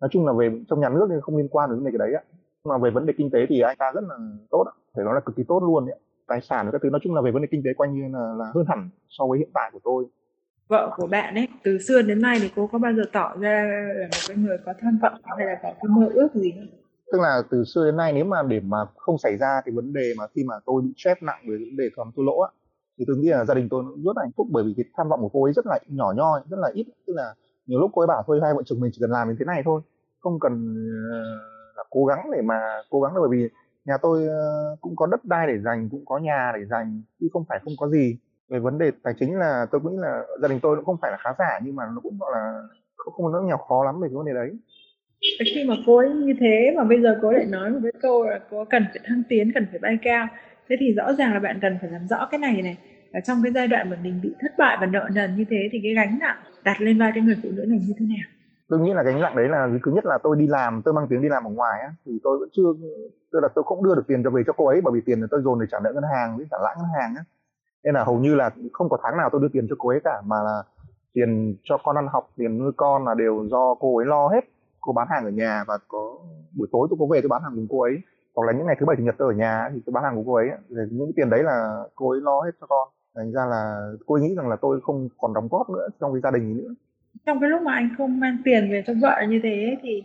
nói 0.00 0.08
chung 0.10 0.26
là 0.26 0.32
về 0.32 0.50
trong 0.68 0.80
nhà 0.80 0.88
nước 0.88 1.06
nên 1.10 1.20
không 1.20 1.36
liên 1.36 1.48
quan 1.48 1.70
đến 1.70 1.78
vấn 1.78 1.84
đề 1.84 1.98
cái 1.98 2.08
đấy 2.08 2.22
mà 2.64 2.78
về 2.78 2.90
vấn 2.90 3.06
đề 3.06 3.14
kinh 3.18 3.30
tế 3.30 3.38
thì 3.48 3.60
anh 3.60 3.76
ta 3.78 3.92
rất 3.94 4.04
là 4.08 4.14
tốt 4.50 4.64
phải 4.96 5.04
nói 5.04 5.14
là 5.14 5.20
cực 5.20 5.36
kỳ 5.36 5.42
tốt 5.48 5.60
luôn 5.62 5.86
đấy 5.86 5.98
tài 6.26 6.40
sản 6.40 6.68
các 6.72 6.80
thứ 6.82 6.90
nói 6.90 7.00
chung 7.02 7.14
là 7.14 7.20
về 7.20 7.30
vấn 7.30 7.42
đề 7.42 7.48
kinh 7.50 7.62
tế 7.64 7.70
quanh 7.76 7.94
như 7.94 8.18
là, 8.18 8.34
là 8.38 8.44
hơn 8.54 8.64
hẳn 8.68 8.88
so 9.08 9.26
với 9.26 9.38
hiện 9.38 9.50
tại 9.54 9.70
của 9.72 9.80
tôi 9.84 10.04
vợ 10.70 10.90
của 10.96 11.06
bạn 11.06 11.34
ấy, 11.34 11.48
từ 11.64 11.78
xưa 11.78 12.02
đến 12.02 12.22
nay 12.22 12.38
thì 12.42 12.50
cô 12.56 12.66
có 12.72 12.78
bao 12.78 12.92
giờ 12.92 13.02
tỏ 13.12 13.36
ra 13.40 13.64
là 13.94 14.06
một 14.06 14.18
cái 14.28 14.36
người 14.36 14.58
có 14.66 14.72
tham 14.80 14.98
vọng 15.02 15.14
hay 15.38 15.46
là 15.46 15.54
có 15.62 15.68
cái 15.68 15.88
mơ 15.88 16.08
ước 16.14 16.28
gì 16.34 16.52
không? 16.56 16.66
Tức 17.12 17.20
là 17.20 17.42
từ 17.50 17.64
xưa 17.64 17.84
đến 17.86 17.96
nay 17.96 18.12
nếu 18.12 18.24
mà 18.24 18.42
để 18.42 18.60
mà 18.60 18.78
không 18.96 19.18
xảy 19.18 19.36
ra 19.36 19.60
cái 19.64 19.72
vấn 19.74 19.92
đề 19.92 20.14
mà 20.18 20.24
khi 20.34 20.44
mà 20.44 20.54
tôi 20.66 20.82
bị 20.82 20.92
stress 20.96 21.22
nặng 21.22 21.40
về 21.48 21.56
vấn 21.56 21.76
đề 21.76 21.84
còn 21.96 22.12
thua 22.16 22.22
lỗ 22.22 22.40
á, 22.40 22.50
thì 22.98 23.04
tôi 23.08 23.16
nghĩ 23.16 23.28
là 23.28 23.44
gia 23.44 23.54
đình 23.54 23.68
tôi 23.68 23.84
rất 24.04 24.16
là 24.16 24.22
hạnh 24.22 24.32
phúc 24.36 24.46
bởi 24.50 24.64
vì 24.64 24.74
cái 24.76 24.84
tham 24.96 25.08
vọng 25.08 25.20
của 25.20 25.28
cô 25.28 25.44
ấy 25.44 25.52
rất 25.52 25.66
là 25.66 25.78
nhỏ 25.86 26.12
nhoi, 26.16 26.40
rất 26.50 26.58
là 26.60 26.70
ít. 26.74 26.86
Tức 27.06 27.12
là 27.16 27.34
nhiều 27.66 27.80
lúc 27.80 27.90
cô 27.94 28.02
ấy 28.02 28.06
bảo 28.06 28.22
thôi, 28.26 28.40
hai 28.42 28.54
vợ 28.54 28.62
chồng 28.66 28.80
mình 28.80 28.90
chỉ 28.94 28.98
cần 29.00 29.10
làm 29.10 29.28
như 29.28 29.36
thế 29.38 29.44
này 29.44 29.62
thôi, 29.64 29.80
không 30.20 30.40
cần 30.40 30.74
ờ, 31.12 31.18
là 31.76 31.84
cố 31.90 32.04
gắng 32.04 32.30
để 32.32 32.42
mà 32.42 32.60
cố 32.90 33.00
gắng 33.00 33.12
bởi 33.14 33.28
vì 33.30 33.48
nhà 33.84 33.96
tôi 34.02 34.26
ờ, 34.26 34.76
cũng 34.80 34.96
có 34.96 35.06
đất 35.06 35.24
đai 35.24 35.46
để 35.46 35.58
dành, 35.58 35.88
cũng 35.90 36.04
có 36.04 36.18
nhà 36.18 36.52
để 36.54 36.64
dành, 36.64 37.02
chứ 37.20 37.28
không 37.32 37.44
phải 37.48 37.58
không 37.64 37.74
có 37.78 37.88
gì 37.88 38.18
về 38.50 38.58
vấn 38.58 38.78
đề 38.78 38.90
tài 39.02 39.14
chính 39.18 39.38
là 39.38 39.66
tôi 39.70 39.80
nghĩ 39.80 39.96
là 39.98 40.22
gia 40.42 40.48
đình 40.48 40.60
tôi 40.62 40.76
cũng 40.76 40.84
không 40.84 40.96
phải 41.02 41.10
là 41.10 41.16
khá 41.20 41.30
giả 41.38 41.60
nhưng 41.62 41.76
mà 41.76 41.84
nó 41.94 42.00
cũng 42.02 42.18
gọi 42.20 42.30
là 42.34 42.62
không 42.96 43.14
không 43.14 43.32
nó 43.32 43.40
nghèo 43.40 43.56
khó 43.56 43.84
lắm 43.84 44.00
về 44.00 44.08
cái 44.08 44.14
vấn 44.14 44.26
đề 44.26 44.32
đấy. 44.34 44.50
Khi 45.54 45.64
mà 45.68 45.74
cô 45.86 45.96
ấy 45.96 46.10
như 46.10 46.34
thế 46.40 46.74
mà 46.76 46.84
bây 46.84 47.02
giờ 47.02 47.18
cô 47.22 47.30
lại 47.30 47.46
nói 47.46 47.72
cái 47.82 47.92
câu 48.02 48.24
là 48.24 48.40
cô 48.50 48.64
cần 48.64 48.84
phải 48.90 49.00
thăng 49.04 49.22
tiến 49.28 49.52
cần 49.54 49.66
phải 49.70 49.78
bay 49.78 49.98
cao. 50.02 50.26
Thế 50.68 50.76
thì 50.80 50.94
rõ 50.94 51.12
ràng 51.12 51.34
là 51.34 51.40
bạn 51.40 51.58
cần 51.62 51.78
phải 51.80 51.90
làm 51.90 52.06
rõ 52.06 52.28
cái 52.30 52.40
này 52.40 52.62
này. 52.62 52.78
Và 53.12 53.20
trong 53.20 53.38
cái 53.42 53.52
giai 53.52 53.68
đoạn 53.68 53.90
mà 53.90 53.96
mình 54.02 54.20
bị 54.22 54.34
thất 54.40 54.52
bại 54.58 54.76
và 54.80 54.86
nợ 54.86 55.08
nần 55.14 55.36
như 55.36 55.44
thế 55.50 55.68
thì 55.72 55.80
cái 55.82 55.94
gánh 55.94 56.18
nặng 56.20 56.36
đặt 56.64 56.80
lên 56.80 56.98
vai 56.98 57.12
cái 57.14 57.22
người 57.22 57.36
phụ 57.42 57.48
nữ 57.52 57.64
này 57.68 57.78
như 57.86 57.94
thế 57.98 58.06
nào? 58.08 58.28
Tôi 58.68 58.80
nghĩ 58.80 58.92
là 58.94 59.02
gánh 59.02 59.20
nặng 59.20 59.36
đấy 59.36 59.48
là 59.48 59.68
thứ 59.84 59.92
nhất 59.92 60.06
là 60.06 60.18
tôi 60.22 60.36
đi 60.38 60.46
làm 60.46 60.82
tôi 60.84 60.94
mang 60.94 61.06
tiếng 61.10 61.22
đi 61.22 61.28
làm 61.28 61.44
ở 61.44 61.50
ngoài 61.50 61.80
á 61.80 61.90
thì 62.06 62.12
tôi 62.22 62.38
vẫn 62.38 62.48
chưa 62.52 62.72
tức 63.32 63.40
là 63.42 63.48
tôi 63.54 63.64
không 63.66 63.84
đưa 63.84 63.94
được 63.94 64.04
tiền 64.08 64.22
cho 64.24 64.30
về 64.30 64.42
cho 64.46 64.52
cô 64.52 64.66
ấy 64.66 64.80
bởi 64.84 64.92
vì 64.94 65.00
tiền 65.06 65.20
là 65.20 65.26
tôi 65.30 65.40
dồn 65.44 65.60
để 65.60 65.66
trả 65.70 65.78
nợ 65.84 65.92
ngân 65.92 66.04
hàng 66.14 66.36
với 66.36 66.46
trả 66.50 66.56
lãi 66.62 66.76
ngân 66.78 66.88
hàng 67.00 67.14
á 67.16 67.22
nên 67.84 67.94
là 67.94 68.04
hầu 68.04 68.18
như 68.18 68.34
là 68.34 68.50
không 68.72 68.88
có 68.88 68.98
tháng 69.02 69.16
nào 69.16 69.28
tôi 69.32 69.40
đưa 69.40 69.48
tiền 69.52 69.66
cho 69.70 69.76
cô 69.78 69.88
ấy 69.88 70.00
cả, 70.04 70.22
mà 70.26 70.36
là 70.44 70.62
tiền 71.12 71.56
cho 71.64 71.78
con 71.84 71.96
ăn 71.96 72.06
học, 72.12 72.30
tiền 72.36 72.58
nuôi 72.58 72.72
con 72.76 73.04
là 73.04 73.14
đều 73.14 73.46
do 73.50 73.74
cô 73.74 73.96
ấy 73.96 74.06
lo 74.06 74.28
hết. 74.28 74.44
Cô 74.80 74.92
bán 74.92 75.08
hàng 75.10 75.24
ở 75.24 75.30
nhà 75.30 75.64
và 75.66 75.78
có, 75.88 76.18
buổi 76.56 76.68
tối 76.72 76.86
tôi 76.90 76.96
có 77.00 77.06
về 77.06 77.20
tôi 77.20 77.28
bán 77.28 77.42
hàng 77.42 77.52
cùng 77.54 77.66
cô 77.70 77.82
ấy. 77.82 77.98
Hoặc 78.34 78.46
là 78.46 78.52
những 78.52 78.66
ngày 78.66 78.76
thứ 78.80 78.86
bảy, 78.86 78.96
chủ 78.96 79.02
nhật 79.02 79.14
tôi 79.18 79.34
ở 79.34 79.36
nhà 79.36 79.70
thì 79.74 79.80
tôi 79.86 79.92
bán 79.92 80.04
hàng 80.04 80.16
của 80.16 80.22
cô 80.26 80.34
ấy. 80.34 80.48
Thì 80.68 80.76
những 80.90 81.06
cái 81.06 81.12
tiền 81.16 81.30
đấy 81.30 81.42
là 81.42 81.84
cô 81.94 82.10
ấy 82.10 82.20
lo 82.20 82.40
hết 82.40 82.50
cho 82.60 82.66
con. 82.66 82.88
Thành 83.16 83.32
ra 83.32 83.46
là 83.46 83.90
cô 84.06 84.14
ấy 84.14 84.22
nghĩ 84.22 84.34
rằng 84.36 84.48
là 84.48 84.56
tôi 84.56 84.80
không 84.80 85.08
còn 85.18 85.34
đóng 85.34 85.48
góp 85.50 85.70
nữa 85.70 85.88
trong 86.00 86.12
cái 86.12 86.20
gia 86.20 86.30
đình 86.30 86.56
nữa. 86.56 86.74
Trong 87.26 87.40
cái 87.40 87.50
lúc 87.50 87.62
mà 87.62 87.74
anh 87.74 87.88
không 87.98 88.20
mang 88.20 88.36
tiền 88.44 88.70
về 88.70 88.84
cho 88.86 88.92
vợ 89.02 89.16
như 89.28 89.40
thế 89.42 89.76
thì 89.82 90.04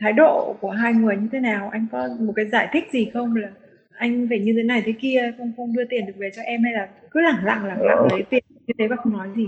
thái 0.00 0.12
độ 0.12 0.54
của 0.60 0.70
hai 0.70 0.92
người 0.92 1.16
như 1.16 1.28
thế 1.32 1.40
nào? 1.40 1.68
Anh 1.72 1.86
có 1.92 2.08
một 2.20 2.32
cái 2.36 2.46
giải 2.52 2.68
thích 2.72 2.84
gì 2.92 3.10
không? 3.14 3.36
Là 3.36 3.48
anh 4.00 4.26
phải 4.28 4.38
như 4.38 4.52
thế 4.56 4.62
này 4.62 4.82
thế 4.86 4.92
kia 5.00 5.32
không 5.38 5.52
không 5.56 5.72
đưa 5.76 5.84
tiền 5.90 6.06
được 6.06 6.12
về 6.16 6.30
cho 6.36 6.42
em 6.42 6.62
hay 6.62 6.72
là 6.72 6.88
cứ 7.10 7.20
lẳng 7.20 7.44
lặng 7.44 7.64
lẳng 7.64 7.82
lặng 7.82 8.08
lấy 8.10 8.22
tiền 8.30 8.44
như 8.66 8.74
thế 8.78 8.88
và 8.88 8.96
không 8.96 9.12
nói 9.12 9.28
gì? 9.36 9.46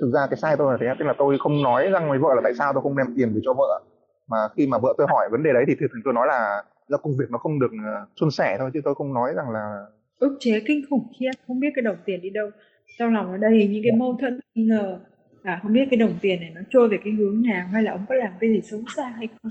Thực 0.00 0.10
ra 0.14 0.20
cái 0.30 0.36
sai 0.36 0.56
tôi 0.58 0.72
là 0.72 0.78
thế 0.80 0.86
tức 0.98 1.04
là 1.04 1.14
tôi 1.18 1.36
không 1.40 1.62
nói 1.62 1.90
rằng 1.90 2.10
với 2.10 2.18
vợ 2.18 2.28
là 2.34 2.40
tại 2.44 2.52
sao 2.58 2.72
tôi 2.72 2.82
không 2.82 2.96
đem 2.96 3.06
tiền 3.16 3.28
về 3.34 3.40
cho 3.44 3.54
vợ 3.54 3.82
mà 4.28 4.36
khi 4.56 4.66
mà 4.66 4.78
vợ 4.78 4.94
tôi 4.98 5.06
hỏi 5.10 5.28
vấn 5.30 5.42
đề 5.42 5.52
đấy 5.52 5.64
thì 5.68 5.74
thường 5.80 5.88
tôi 6.04 6.14
nói 6.14 6.26
là 6.26 6.62
do 6.88 6.96
công 6.96 7.16
việc 7.18 7.30
nó 7.30 7.38
không 7.38 7.60
được 7.60 7.70
ờ, 7.84 8.06
suôn 8.20 8.30
sẻ 8.30 8.56
thôi 8.58 8.70
chứ 8.74 8.80
tôi 8.84 8.94
không 8.94 9.14
nói 9.14 9.32
rằng 9.36 9.50
là 9.50 9.84
ức 10.18 10.36
chế 10.40 10.60
kinh 10.66 10.84
khủng 10.90 11.12
khiếp 11.20 11.30
không 11.46 11.60
biết 11.60 11.68
cái 11.74 11.82
đồng 11.82 11.96
tiền 12.04 12.20
đi 12.20 12.30
đâu. 12.30 12.50
Trong 12.98 13.14
lòng 13.14 13.32
nó 13.32 13.36
đầy 13.36 13.68
những 13.68 13.82
cái 13.82 13.92
mâu 13.98 14.16
thuẫn 14.20 14.40
nghi 14.54 14.64
ngờ. 14.64 14.98
À 15.42 15.60
không 15.62 15.72
biết 15.72 15.88
cái 15.90 15.98
đồng 15.98 16.12
tiền 16.20 16.40
này 16.40 16.50
nó 16.54 16.60
trôi 16.70 16.88
về 16.88 16.98
cái 17.04 17.12
hướng 17.12 17.42
nào 17.42 17.66
hay 17.72 17.82
là 17.82 17.92
ông 17.92 18.04
có 18.08 18.14
làm 18.14 18.32
cái 18.40 18.50
gì 18.50 18.60
xấu 18.60 18.80
xa 18.96 19.08
hay 19.08 19.28
không 19.42 19.50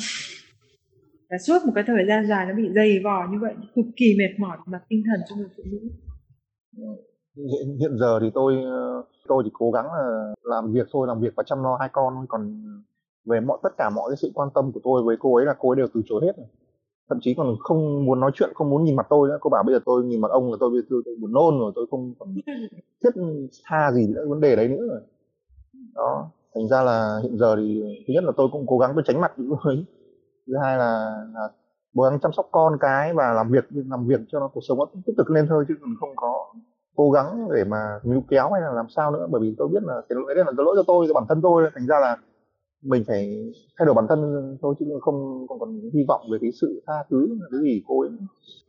và 1.30 1.38
suốt 1.38 1.60
một 1.66 1.72
cái 1.76 1.84
thời 1.88 2.06
gian 2.08 2.28
dài 2.28 2.46
nó 2.46 2.54
bị 2.54 2.70
dày 2.76 3.00
vò 3.04 3.28
như 3.32 3.38
vậy 3.42 3.54
cực 3.76 3.86
kỳ 3.96 4.16
mệt 4.18 4.40
mỏi 4.40 4.58
mặt 4.66 4.82
tinh 4.90 5.04
thần 5.06 5.20
cho 5.30 5.36
người 5.36 5.50
phụ 5.58 5.64
nữ. 5.72 5.80
Hiện, 7.36 7.78
hiện 7.80 7.98
giờ 7.98 8.20
thì 8.22 8.32
tôi 8.34 8.54
tôi 9.28 9.44
chỉ 9.46 9.50
cố 9.54 9.72
gắng 9.72 9.86
là 9.86 10.34
làm 10.44 10.72
việc 10.72 10.88
thôi 10.92 11.08
làm 11.08 11.22
việc 11.22 11.34
và 11.36 11.44
chăm 11.44 11.64
lo 11.64 11.78
hai 11.80 11.90
con 11.92 12.14
thôi. 12.16 12.26
Còn 12.30 12.64
về 13.26 13.40
mọi 13.40 13.60
tất 13.64 13.70
cả 13.78 13.90
mọi 13.90 14.10
cái 14.10 14.18
sự 14.18 14.32
quan 14.34 14.50
tâm 14.56 14.72
của 14.72 14.80
tôi 14.84 15.04
với 15.04 15.16
cô 15.20 15.36
ấy 15.36 15.46
là 15.46 15.56
cô 15.60 15.70
ấy 15.70 15.76
đều 15.76 15.88
từ 15.94 16.02
chối 16.06 16.22
hết 16.26 16.44
thậm 17.10 17.20
chí 17.22 17.34
còn 17.34 17.56
không 17.60 18.06
muốn 18.06 18.20
nói 18.20 18.32
chuyện 18.34 18.50
không 18.56 18.70
muốn 18.70 18.84
nhìn 18.84 18.96
mặt 18.96 19.08
tôi 19.10 19.30
nữa. 19.30 19.38
Cô 19.42 19.50
bảo 19.50 19.64
bây 19.64 19.76
giờ 19.76 19.80
tôi 19.86 20.04
nhìn 20.04 20.22
mặt 20.22 20.32
ông 20.32 20.52
là 20.52 20.58
tôi 20.60 20.72
tôi, 20.90 21.02
tôi 21.06 21.16
buồn 21.22 21.34
nôn 21.34 21.60
rồi 21.60 21.72
tôi 21.76 21.86
không 21.92 22.14
còn 22.20 22.36
thiết 23.04 23.10
tha 23.64 23.92
gì 23.92 24.08
nữa 24.08 24.26
vấn 24.30 24.42
đề 24.42 24.56
đấy 24.56 24.68
nữa 24.68 24.88
rồi. 24.90 25.02
Đó 25.96 26.32
thành 26.56 26.68
ra 26.68 26.84
là 26.84 27.20
hiện 27.24 27.38
giờ 27.38 27.56
thì 27.56 27.82
thứ 28.08 28.14
nhất 28.14 28.24
là 28.24 28.32
tôi 28.38 28.48
cũng 28.52 28.66
cố 28.68 28.78
gắng 28.78 28.92
tôi 28.96 29.04
tránh 29.08 29.22
mặt 29.22 29.32
với 29.38 29.48
thứ 30.48 30.54
hai 30.64 30.78
là, 30.78 31.12
là 31.34 31.48
cố 31.96 32.04
gắng 32.04 32.20
chăm 32.20 32.32
sóc 32.34 32.50
con 32.52 32.78
cái 32.80 33.14
và 33.14 33.34
làm 33.34 33.52
việc 33.52 33.66
làm 33.72 34.08
việc 34.08 34.20
cho 34.28 34.40
nó 34.40 34.48
cuộc 34.48 34.62
sống 34.68 34.78
nó 34.78 34.86
tiếp 35.06 35.14
tục 35.18 35.28
lên 35.28 35.46
thôi 35.50 35.66
chứ 35.68 35.74
còn 35.82 35.96
không 36.00 36.16
có 36.16 36.54
cố 36.96 37.12
gắng 37.12 37.48
để 37.56 37.64
mà 37.64 37.78
níu 38.04 38.24
kéo 38.30 38.52
hay 38.52 38.62
là 38.62 38.72
làm 38.74 38.86
sao 38.96 39.12
nữa. 39.12 39.28
Bởi 39.32 39.42
vì 39.42 39.56
tôi 39.58 39.68
biết 39.68 39.84
là 39.84 40.02
cái 40.10 40.16
lỗi 40.16 40.36
đấy 40.36 40.46
là 40.46 40.52
cái 40.58 40.66
lỗi 40.66 40.76
cho 40.78 40.84
tôi 40.88 41.06
cho 41.08 41.14
bản 41.14 41.24
thân 41.30 41.40
tôi. 41.44 41.70
Thành 41.76 41.88
ra 41.88 42.00
là 42.00 42.18
mình 42.84 43.04
phải 43.08 43.52
thay 43.80 43.86
đổi 43.86 43.96
bản 43.96 44.06
thân 44.10 44.20
thôi 44.62 44.76
chứ 44.80 44.86
không 45.02 45.46
còn 45.50 45.60
còn 45.60 45.80
hy 45.94 46.06
vọng 46.08 46.22
về 46.32 46.38
cái 46.42 46.52
sự 46.62 46.84
tha 46.88 46.94
thứ 47.10 47.38
cái 47.52 47.62
gì 47.62 47.84
cô 47.88 48.02
ấy. 48.02 48.10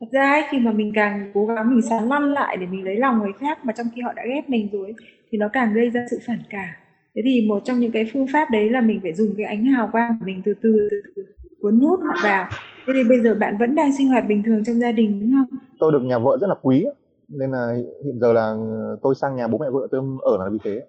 Thật 0.00 0.06
ra 0.12 0.30
ấy, 0.30 0.42
khi 0.50 0.58
mà 0.58 0.72
mình 0.72 0.92
càng 0.94 1.30
cố 1.34 1.46
gắng 1.46 1.70
mình 1.70 1.82
sán 1.82 2.08
lăn 2.08 2.32
lại 2.32 2.56
để 2.56 2.66
mình 2.66 2.84
lấy 2.84 2.96
lòng 2.96 3.18
người 3.18 3.32
khác 3.38 3.58
mà 3.64 3.72
trong 3.76 3.86
khi 3.94 4.02
họ 4.02 4.12
đã 4.12 4.22
ghét 4.26 4.42
mình 4.48 4.68
rồi 4.72 4.94
thì 5.30 5.38
nó 5.38 5.48
càng 5.52 5.74
gây 5.74 5.90
ra 5.90 6.06
sự 6.10 6.18
phản 6.26 6.38
cảm. 6.50 6.68
Thế 7.14 7.22
thì 7.24 7.48
một 7.48 7.62
trong 7.64 7.78
những 7.78 7.92
cái 7.92 8.10
phương 8.12 8.26
pháp 8.32 8.48
đấy 8.52 8.70
là 8.70 8.80
mình 8.80 9.00
phải 9.02 9.14
dùng 9.14 9.34
cái 9.36 9.46
ánh 9.46 9.64
hào 9.64 9.88
quang 9.92 10.16
của 10.20 10.26
mình 10.26 10.42
từ 10.44 10.54
từ, 10.62 10.88
từ, 10.90 11.02
từ 11.16 11.22
cuốn 11.60 11.80
hút 11.80 12.00
họ 12.00 12.14
vào. 12.22 12.48
Thế 12.86 12.92
thì 12.96 13.08
bây 13.08 13.20
giờ 13.20 13.34
bạn 13.34 13.56
vẫn 13.58 13.74
đang 13.74 13.92
sinh 13.98 14.08
hoạt 14.08 14.24
bình 14.28 14.42
thường 14.46 14.64
trong 14.64 14.80
gia 14.80 14.92
đình 14.92 15.20
đúng 15.20 15.32
không? 15.32 15.58
Tôi 15.78 15.92
được 15.92 16.02
nhà 16.02 16.18
vợ 16.18 16.38
rất 16.40 16.46
là 16.46 16.54
quý 16.62 16.86
nên 17.28 17.50
là 17.50 17.74
hiện 18.04 18.20
giờ 18.20 18.32
là 18.32 18.56
tôi 19.02 19.14
sang 19.14 19.36
nhà 19.36 19.48
bố 19.48 19.58
mẹ 19.58 19.66
vợ 19.70 19.88
tôi 19.90 20.00
ở 20.22 20.38
là 20.38 20.50
vì 20.52 20.58
thế 20.64 20.80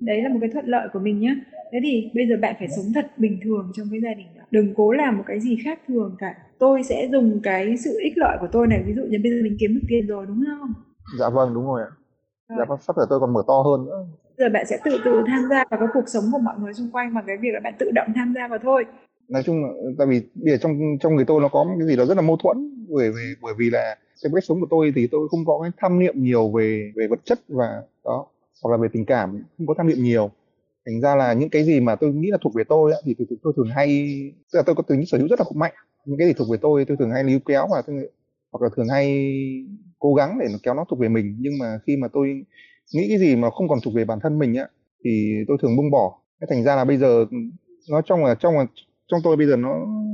đấy 0.00 0.22
là 0.22 0.28
một 0.28 0.38
cái 0.40 0.50
thuận 0.52 0.66
lợi 0.66 0.88
của 0.92 0.98
mình 0.98 1.20
nhé 1.20 1.36
thế 1.72 1.78
thì 1.82 2.10
bây 2.14 2.26
giờ 2.28 2.36
bạn 2.40 2.54
phải 2.58 2.68
sống 2.68 2.84
thật 2.94 3.06
bình 3.16 3.38
thường 3.44 3.70
trong 3.74 3.86
cái 3.90 4.00
gia 4.00 4.14
đình 4.14 4.26
đó 4.36 4.42
đừng 4.50 4.74
cố 4.76 4.92
làm 4.92 5.16
một 5.18 5.24
cái 5.26 5.40
gì 5.40 5.58
khác 5.64 5.80
thường 5.88 6.16
cả. 6.18 6.34
Tôi 6.58 6.82
sẽ 6.82 7.08
dùng 7.12 7.40
cái 7.42 7.76
sự 7.76 7.98
ích 8.02 8.12
lợi 8.16 8.36
của 8.40 8.48
tôi 8.52 8.66
này 8.66 8.82
ví 8.86 8.94
dụ 8.94 9.02
như 9.02 9.18
bây 9.22 9.32
giờ 9.32 9.38
mình 9.42 9.56
kiếm 9.60 9.74
được 9.74 9.86
tiền 9.88 10.06
rồi 10.06 10.26
đúng 10.26 10.44
không? 10.46 10.72
Dạ 11.18 11.28
vâng 11.28 11.54
đúng 11.54 11.66
rồi 11.66 11.82
ạ. 11.82 11.90
Dạ 12.58 12.64
vâng 12.68 12.78
sắp 12.80 12.96
tới 12.96 13.06
tôi 13.10 13.20
còn 13.20 13.32
mở 13.32 13.42
to 13.46 13.62
hơn 13.62 13.86
nữa. 13.86 14.06
Giờ 14.38 14.48
bạn 14.52 14.66
sẽ 14.66 14.78
tự 14.84 15.00
tự 15.04 15.22
tham 15.26 15.42
gia 15.50 15.64
vào 15.70 15.80
cái 15.80 15.88
cuộc 15.94 16.04
sống 16.06 16.24
của 16.32 16.38
mọi 16.38 16.54
người 16.58 16.74
xung 16.74 16.90
quanh 16.92 17.14
bằng 17.14 17.24
cái 17.26 17.36
việc 17.36 17.50
là 17.52 17.60
bạn 17.60 17.74
tự 17.78 17.90
động 17.90 18.08
tham 18.14 18.32
gia 18.36 18.48
vào 18.48 18.58
thôi 18.62 18.84
nói 19.28 19.42
chung 19.42 19.64
là 19.64 19.68
ừ, 19.68 19.94
tại 19.98 20.06
vì 20.06 20.20
bây 20.34 20.52
giờ 20.52 20.56
trong 20.56 20.78
trong 21.00 21.16
người 21.16 21.24
tôi 21.24 21.40
nó 21.40 21.48
có 21.48 21.66
cái 21.78 21.88
gì 21.88 21.96
đó 21.96 22.04
rất 22.04 22.16
là 22.16 22.22
mâu 22.22 22.36
thuẫn 22.36 22.86
bởi 22.88 23.10
vì 23.10 23.34
bởi 23.42 23.54
vì 23.58 23.70
là 23.70 23.96
cái 24.22 24.32
cách 24.34 24.44
sống 24.44 24.60
của 24.60 24.66
tôi 24.70 24.92
thì 24.96 25.06
tôi 25.06 25.28
không 25.30 25.44
có 25.44 25.60
cái 25.62 25.70
tham 25.76 25.98
niệm 25.98 26.14
nhiều 26.16 26.50
về 26.50 26.92
về 26.96 27.06
vật 27.06 27.20
chất 27.24 27.40
và 27.48 27.82
đó 28.04 28.26
hoặc 28.62 28.70
là 28.70 28.76
về 28.76 28.88
tình 28.92 29.04
cảm 29.04 29.42
không 29.58 29.66
có 29.66 29.74
tham 29.78 29.88
niệm 29.88 30.02
nhiều. 30.02 30.30
Thành 30.86 31.00
ra 31.00 31.16
là 31.16 31.32
những 31.32 31.50
cái 31.50 31.64
gì 31.64 31.80
mà 31.80 31.94
tôi 31.96 32.12
nghĩ 32.12 32.30
là 32.30 32.38
thuộc 32.42 32.54
về 32.54 32.64
tôi 32.68 32.92
thì 33.04 33.14
tôi, 33.18 33.26
tôi 33.42 33.52
thường 33.56 33.68
hay 33.74 33.88
tức 34.52 34.56
là 34.56 34.62
tôi 34.66 34.74
có 34.74 34.82
tính 34.82 35.06
sở 35.06 35.18
hữu 35.18 35.28
rất 35.28 35.40
là 35.40 35.46
mạnh 35.54 35.72
những 36.04 36.18
cái 36.18 36.28
gì 36.28 36.34
thuộc 36.34 36.48
về 36.50 36.58
tôi 36.62 36.84
tôi 36.84 36.96
thường 36.96 37.10
hay 37.10 37.22
níu 37.24 37.38
kéo 37.46 37.66
và 37.72 37.82
tôi, 37.86 37.96
hoặc 38.52 38.62
là 38.62 38.68
thường 38.76 38.88
hay 38.88 39.34
cố 39.98 40.14
gắng 40.14 40.38
để 40.40 40.46
nó 40.52 40.58
kéo 40.62 40.74
nó 40.74 40.84
thuộc 40.90 40.98
về 40.98 41.08
mình. 41.08 41.36
Nhưng 41.40 41.52
mà 41.60 41.78
khi 41.86 41.96
mà 41.96 42.08
tôi 42.08 42.44
nghĩ 42.94 43.08
cái 43.08 43.18
gì 43.18 43.36
mà 43.36 43.50
không 43.50 43.68
còn 43.68 43.78
thuộc 43.84 43.94
về 43.94 44.04
bản 44.04 44.18
thân 44.22 44.38
mình 44.38 44.54
á 44.54 44.68
thì 45.04 45.34
tôi 45.48 45.56
thường 45.62 45.76
buông 45.76 45.90
bỏ. 45.90 46.18
Thành 46.50 46.64
ra 46.64 46.76
là 46.76 46.84
bây 46.84 46.96
giờ 46.96 47.26
nó 47.90 48.00
trong 48.02 48.24
là 48.24 48.34
trong 48.34 48.54
là 48.54 48.66
trong 49.08 49.20
tôi 49.24 49.36
bây 49.36 49.46
giờ 49.46 49.56
nó 49.56 49.70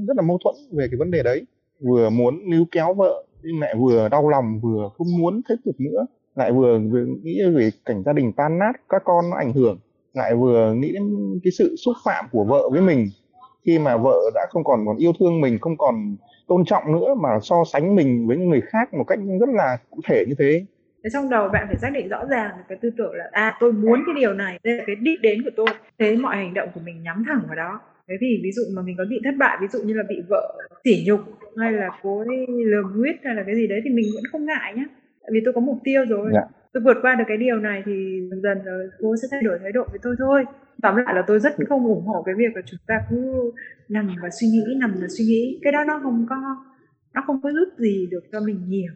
rất 0.09 0.17
là 0.17 0.23
mâu 0.23 0.39
thuẫn 0.45 0.55
về 0.73 0.87
cái 0.91 0.99
vấn 0.99 1.11
đề 1.11 1.23
đấy. 1.23 1.47
Vừa 1.81 2.11
muốn 2.11 2.51
níu 2.51 2.65
kéo 2.71 2.95
vợ 2.95 3.25
nhưng 3.43 3.61
mẹ 3.61 3.75
vừa 3.75 4.09
đau 4.09 4.29
lòng 4.29 4.61
vừa 4.61 4.91
không 4.99 5.07
muốn 5.19 5.41
tiếp 5.49 5.57
tục 5.65 5.75
nữa. 5.79 6.07
Lại 6.35 6.53
vừa, 6.53 6.79
vừa 6.79 7.05
nghĩ 7.23 7.41
về 7.55 7.71
cảnh 7.85 8.03
gia 8.07 8.13
đình 8.13 8.33
tan 8.33 8.59
nát 8.59 8.73
các 8.89 9.03
con 9.05 9.31
nó 9.31 9.37
ảnh 9.37 9.53
hưởng. 9.53 9.79
Lại 10.13 10.35
vừa 10.35 10.75
nghĩ 10.75 10.93
đến 10.93 11.03
cái 11.45 11.51
sự 11.59 11.77
xúc 11.77 11.95
phạm 12.05 12.25
của 12.33 12.45
vợ 12.45 12.69
với 12.71 12.81
mình. 12.81 13.07
Khi 13.65 13.79
mà 13.79 13.97
vợ 13.97 14.31
đã 14.35 14.47
không 14.51 14.65
còn 14.65 14.87
còn 14.87 14.97
yêu 14.97 15.13
thương 15.21 15.41
mình 15.41 15.59
không 15.61 15.77
còn 15.77 16.17
tôn 16.49 16.65
trọng 16.65 16.93
nữa 16.93 17.15
mà 17.15 17.29
so 17.43 17.57
sánh 17.73 17.97
mình 17.97 18.27
với 18.29 18.37
người 18.37 18.61
khác 18.61 18.95
một 18.95 19.05
cách 19.07 19.19
rất 19.41 19.49
là 19.49 19.79
cụ 19.91 20.01
thể 20.09 20.25
như 20.29 20.35
thế. 20.39 20.65
Thế 21.05 21.11
trong 21.13 21.31
đầu 21.31 21.49
bạn 21.49 21.67
phải 21.67 21.77
xác 21.77 21.91
định 21.93 22.09
rõ 22.09 22.25
ràng 22.25 22.51
cái 22.69 22.79
tư 22.83 22.91
tưởng 22.99 23.13
là 23.15 23.25
à 23.33 23.57
tôi 23.61 23.73
muốn 23.73 24.03
cái 24.07 24.15
điều 24.21 24.35
này, 24.35 24.59
đây 24.65 24.75
là 24.77 24.85
cái 24.87 24.97
đích 24.97 25.21
đến 25.21 25.43
của 25.45 25.51
tôi. 25.57 25.67
Thế 25.99 26.17
mọi 26.17 26.37
hành 26.37 26.55
động 26.55 26.69
của 26.75 26.81
mình 26.85 27.03
nhắm 27.03 27.25
thẳng 27.27 27.43
vào 27.47 27.57
đó. 27.57 27.81
Thế 28.11 28.17
thì 28.21 28.41
ví 28.43 28.53
dụ 28.53 28.63
mà 28.77 28.83
mình 28.83 28.97
có 28.99 29.05
bị 29.11 29.21
thất 29.25 29.35
bại, 29.39 29.59
ví 29.61 29.67
dụ 29.73 29.83
như 29.83 29.95
là 29.95 30.03
bị 30.09 30.23
vợ 30.29 30.59
sỉ 30.85 31.05
nhục 31.07 31.21
hay 31.57 31.73
là 31.73 31.89
cố 32.03 32.25
lừa 32.71 32.83
huyết 32.95 33.17
hay 33.25 33.35
là 33.35 33.43
cái 33.47 33.55
gì 33.55 33.67
đấy 33.67 33.81
thì 33.85 33.91
mình 33.91 34.07
vẫn 34.15 34.25
không 34.33 34.47
ngại 34.47 34.75
nhá. 34.77 34.85
Tại 35.23 35.31
vì 35.33 35.41
tôi 35.45 35.55
có 35.55 35.61
mục 35.61 35.79
tiêu 35.85 36.05
rồi. 36.09 36.31
Dạ. 36.35 36.43
Tôi 36.73 36.83
vượt 36.83 36.97
qua 37.03 37.15
được 37.15 37.25
cái 37.29 37.37
điều 37.37 37.57
này 37.57 37.83
thì 37.87 38.21
dần 38.31 38.43
dần 38.43 38.59
rồi 38.65 38.89
cô 38.99 39.17
sẽ 39.23 39.29
thay 39.31 39.43
đổi 39.43 39.59
thái 39.63 39.73
độ 39.73 39.85
với 39.91 39.99
tôi 40.03 40.15
thôi. 40.19 40.45
Tóm 40.83 40.97
lại 40.97 41.15
là 41.15 41.23
tôi 41.27 41.41
rất 41.41 41.53
không 41.69 41.87
ủng 41.87 42.07
hộ 42.07 42.23
cái 42.23 42.35
việc 42.39 42.57
là 42.57 42.63
chúng 42.67 42.81
ta 42.87 43.01
cứ 43.11 43.53
nằm 43.89 44.17
và 44.23 44.29
suy 44.41 44.47
nghĩ, 44.47 44.65
nằm 44.81 44.95
và 45.01 45.07
suy 45.19 45.25
nghĩ. 45.25 45.61
Cái 45.63 45.73
đó 45.73 45.85
nó 45.85 46.01
không 46.03 46.27
có 46.29 46.37
nó 47.15 47.23
không 47.27 47.41
có 47.43 47.51
giúp 47.53 47.69
gì 47.79 48.09
được 48.11 48.25
cho 48.33 48.41
mình 48.41 48.69
nhiều 48.69 48.93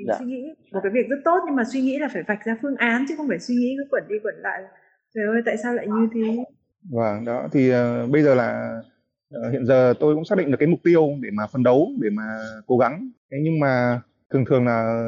mình 0.00 0.06
dạ. 0.08 0.14
suy 0.18 0.26
nghĩ 0.26 0.42
một 0.72 0.80
cái 0.82 0.92
việc 0.92 1.08
rất 1.08 1.16
tốt 1.24 1.38
nhưng 1.46 1.56
mà 1.56 1.64
suy 1.72 1.80
nghĩ 1.80 1.98
là 1.98 2.08
phải 2.12 2.22
vạch 2.28 2.44
ra 2.44 2.56
phương 2.62 2.76
án 2.76 3.04
chứ 3.08 3.14
không 3.16 3.28
phải 3.28 3.38
suy 3.38 3.54
nghĩ 3.54 3.74
cứ 3.78 3.84
quẩn 3.90 4.02
đi 4.08 4.14
quẩn 4.22 4.34
lại 4.38 4.62
trời 5.14 5.26
ơi 5.26 5.42
tại 5.46 5.56
sao 5.56 5.74
lại 5.74 5.86
như 5.86 6.08
thế 6.14 6.44
vâng 6.82 7.24
đó 7.24 7.48
thì 7.52 7.72
uh, 7.72 8.10
bây 8.10 8.22
giờ 8.22 8.34
là 8.34 8.80
uh, 9.36 9.52
hiện 9.52 9.66
giờ 9.66 9.94
tôi 10.00 10.14
cũng 10.14 10.24
xác 10.24 10.38
định 10.38 10.50
được 10.50 10.56
cái 10.60 10.68
mục 10.68 10.80
tiêu 10.84 11.08
để 11.20 11.28
mà 11.32 11.46
phấn 11.46 11.62
đấu 11.62 11.90
để 12.00 12.10
mà 12.10 12.22
cố 12.66 12.78
gắng. 12.78 13.10
Thế 13.30 13.38
nhưng 13.42 13.60
mà 13.60 14.00
thường 14.30 14.44
thường 14.44 14.66
là 14.66 15.04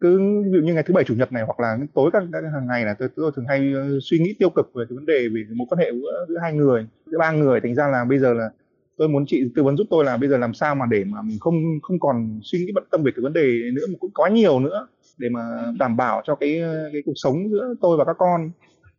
cứ 0.00 0.18
ví 0.44 0.50
dụ 0.52 0.58
như 0.58 0.74
ngày 0.74 0.82
thứ 0.82 0.94
bảy 0.94 1.04
chủ 1.04 1.14
nhật 1.14 1.32
này 1.32 1.42
hoặc 1.42 1.60
là 1.60 1.78
tối 1.94 2.10
các, 2.12 2.22
các 2.32 2.44
hàng 2.52 2.66
ngày 2.66 2.84
là 2.84 2.94
tôi, 2.94 3.08
tôi 3.16 3.32
thường 3.36 3.44
hay 3.48 3.72
ờ, 3.74 3.98
suy 4.02 4.18
nghĩ 4.18 4.34
tiêu 4.38 4.50
cực 4.50 4.70
về 4.74 4.84
cái 4.88 4.94
vấn 4.94 5.06
đề 5.06 5.28
về 5.28 5.44
mối 5.54 5.66
quan 5.70 5.78
hệ 5.78 5.92
giữa, 5.92 6.26
giữa 6.28 6.38
hai 6.42 6.52
người 6.52 6.86
giữa 7.06 7.18
ba 7.18 7.32
người. 7.32 7.60
Thành 7.60 7.74
ra 7.74 7.88
là 7.88 8.04
bây 8.04 8.18
giờ 8.18 8.34
là 8.34 8.50
tôi 8.96 9.08
muốn 9.08 9.24
chị 9.26 9.50
tư 9.56 9.62
vấn 9.62 9.76
giúp 9.76 9.86
tôi 9.90 10.04
là 10.04 10.16
bây 10.16 10.28
giờ 10.28 10.36
làm 10.36 10.54
sao 10.54 10.74
mà 10.74 10.86
để 10.90 11.04
mà 11.04 11.22
mình 11.22 11.38
không 11.40 11.80
không 11.82 12.00
còn 12.00 12.40
suy 12.42 12.58
nghĩ 12.58 12.72
bận 12.74 12.84
tâm 12.90 13.02
về 13.02 13.12
cái 13.16 13.22
vấn 13.22 13.32
đề 13.32 13.70
nữa 13.72 13.86
mà 13.88 13.94
cũng 14.00 14.10
quá 14.14 14.28
nhiều 14.28 14.60
nữa 14.60 14.86
để 15.18 15.28
mà 15.28 15.72
đảm 15.78 15.96
bảo 15.96 16.22
cho 16.24 16.34
cái 16.34 16.62
cái 16.92 17.02
cuộc 17.06 17.12
sống 17.16 17.50
giữa 17.50 17.74
tôi 17.80 17.96
và 17.96 18.04
các 18.04 18.16
con. 18.18 18.50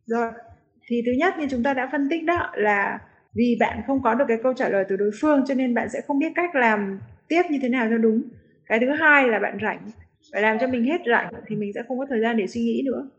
Dạ, 0.06 0.32
thì 0.88 1.02
thứ 1.06 1.12
nhất 1.12 1.34
như 1.40 1.48
chúng 1.50 1.64
ta 1.64 1.74
đã 1.74 1.90
phân 1.92 2.10
tích 2.10 2.24
đó 2.24 2.52
là 2.56 3.00
vì 3.34 3.58
bạn 3.60 3.82
không 3.88 4.02
có 4.04 4.14
được 4.14 4.26
cái 4.28 4.38
câu 4.44 4.54
trả 4.54 4.70
lời 4.70 4.86
từ 4.90 4.96
đối 4.96 5.12
phương 5.22 5.44
cho 5.48 5.54
nên 5.54 5.74
bạn 5.74 5.90
sẽ 5.90 6.02
không 6.08 6.20
biết 6.20 6.32
cách 6.36 6.56
làm 6.56 7.00
tiếp 7.28 7.42
như 7.50 7.60
thế 7.62 7.70
nào 7.70 7.88
cho 7.90 7.98
đúng. 7.98 8.22
Cái 8.66 8.80
thứ 8.80 8.90
hai 8.90 9.28
là 9.28 9.40
bạn 9.40 9.58
rảnh 9.62 9.92
phải 10.34 10.42
làm 10.42 10.60
cho 10.60 10.68
mình 10.68 10.84
hết 10.84 11.02
rảnh 11.08 11.34
thì 11.48 11.56
mình 11.56 11.74
sẽ 11.74 11.84
không 11.88 12.00
có 12.00 12.06
thời 12.10 12.22
gian 12.22 12.38
để 12.38 12.48
suy 12.48 12.62
nghĩ 12.62 12.82
nữa. 12.86 13.10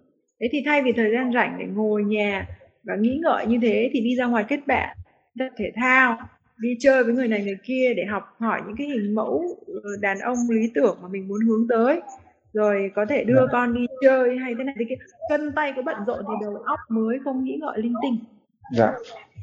Thế 0.40 0.48
thì 0.53 0.62
thay 0.66 0.83
vì 0.83 0.92
thời 0.92 1.12
gian 1.12 1.33
rảnh 1.35 1.57
để 1.59 1.66
ngồi 1.66 2.05
nhà 2.05 2.46
và 2.85 2.96
nghĩ 2.96 3.20
ngợi 3.22 3.46
như 3.46 3.59
thế 3.62 3.90
thì 3.92 4.00
đi 4.00 4.16
ra 4.16 4.27
ngoài 4.27 4.44
kết 4.48 4.66
bạn, 4.66 4.96
tập 5.38 5.48
thể 5.57 5.72
thao, 5.74 6.18
đi 6.59 6.77
chơi 6.81 7.05
với 7.05 7.14
người 7.14 7.29
này 7.29 7.44
người 7.44 7.59
kia 7.64 7.94
để 7.96 8.05
học 8.05 8.22
hỏi 8.38 8.61
những 8.66 8.77
cái 8.77 8.87
hình 8.87 9.14
mẫu 9.14 9.42
ờ, 9.66 9.90
đàn 10.00 10.18
ông 10.18 10.38
lý 10.50 10.70
tưởng 10.74 10.98
mà 11.03 11.09
mình 11.09 11.29
muốn 11.29 11.40
hướng 11.40 11.68
tới 11.68 12.00
rồi 12.54 12.90
có 12.94 13.06
thể 13.06 13.24
đưa 13.24 13.40
dạ. 13.40 13.52
con 13.52 13.74
đi 13.74 13.86
chơi 14.02 14.38
hay 14.38 14.54
thế 14.58 14.64
này 14.64 14.74
thế 14.78 14.84
kia 14.88 14.94
chân 15.28 15.52
tay 15.52 15.72
có 15.76 15.82
bận 15.82 15.96
rộn 16.06 16.18
thì 16.18 16.34
đầu 16.40 16.56
óc 16.56 16.80
mới 16.88 17.18
không 17.24 17.44
nghĩ 17.44 17.58
ngợi 17.60 17.78
linh 17.78 17.94
tinh 18.02 18.18
dạ. 18.76 18.92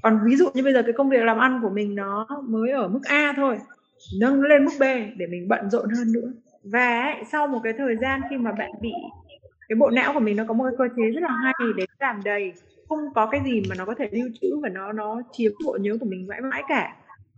còn 0.03 0.19
ví 0.25 0.35
dụ 0.35 0.49
như 0.53 0.63
bây 0.63 0.73
giờ 0.73 0.81
cái 0.83 0.93
công 0.93 1.09
việc 1.09 1.23
làm 1.23 1.37
ăn 1.37 1.59
của 1.61 1.69
mình 1.69 1.95
nó 1.95 2.27
mới 2.47 2.71
ở 2.71 2.87
mức 2.87 3.01
A 3.03 3.33
thôi 3.35 3.57
nâng 4.19 4.41
lên 4.41 4.65
mức 4.65 4.71
B 4.79 4.83
để 5.17 5.27
mình 5.27 5.47
bận 5.47 5.69
rộn 5.69 5.89
hơn 5.89 6.11
nữa 6.11 6.31
và 6.63 7.01
ấy, 7.01 7.23
sau 7.31 7.47
một 7.47 7.59
cái 7.63 7.73
thời 7.77 7.95
gian 7.95 8.21
khi 8.29 8.37
mà 8.37 8.51
bạn 8.51 8.71
bị 8.81 8.93
cái 9.69 9.75
bộ 9.75 9.89
não 9.89 10.13
của 10.13 10.19
mình 10.19 10.35
nó 10.35 10.43
có 10.47 10.53
một 10.53 10.63
cái 10.63 10.75
cơ 10.77 10.95
chế 10.97 11.11
rất 11.11 11.23
là 11.23 11.29
hay 11.43 11.53
để 11.77 11.85
làm 11.99 12.21
đầy 12.25 12.53
không 12.89 12.99
có 13.15 13.25
cái 13.25 13.41
gì 13.45 13.61
mà 13.69 13.75
nó 13.77 13.85
có 13.85 13.95
thể 13.97 14.09
lưu 14.11 14.29
trữ 14.41 14.47
và 14.63 14.69
nó 14.69 14.91
nó 14.91 15.21
chiếm 15.31 15.51
bộ 15.65 15.77
nhớ 15.81 15.97
của 15.99 16.05
mình 16.05 16.27
mãi 16.27 16.41
mãi 16.41 16.63
cả 16.67 16.95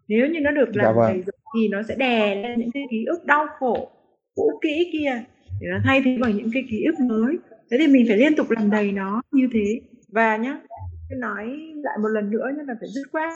nếu 0.07 0.27
như 0.27 0.39
nó 0.39 0.51
được 0.51 0.69
dạ 0.75 0.83
làm 0.83 0.95
dạ 0.95 1.01
vâng. 1.01 1.21
thì 1.55 1.67
nó 1.67 1.81
sẽ 1.87 1.95
đè 1.95 2.35
lên 2.35 2.59
những 2.59 2.71
cái 2.71 2.83
ký 2.91 3.05
ức 3.05 3.25
đau 3.25 3.47
khổ 3.59 3.91
cũ 4.35 4.59
kỹ 4.61 4.89
kia 4.93 5.23
để 5.63 5.69
nó 5.69 5.77
thay 5.83 6.01
thế 6.05 6.17
bằng 6.21 6.37
những 6.37 6.49
cái 6.53 6.63
ký 6.69 6.83
ức 6.83 6.99
mới. 6.99 7.37
Thế 7.71 7.77
thì 7.79 7.87
mình 7.87 8.05
phải 8.07 8.17
liên 8.17 8.35
tục 8.35 8.51
làm 8.51 8.69
đầy 8.69 8.91
nó 8.91 9.21
như 9.31 9.47
thế. 9.53 9.81
Và 10.09 10.37
nhá 10.37 10.57
tôi 11.09 11.19
nói 11.19 11.59
lại 11.83 11.97
một 12.01 12.07
lần 12.07 12.31
nữa 12.31 12.51
nhá 12.57 12.63
là 12.67 12.73
phải 12.79 12.89
dứt 12.95 13.03
khoát. 13.11 13.33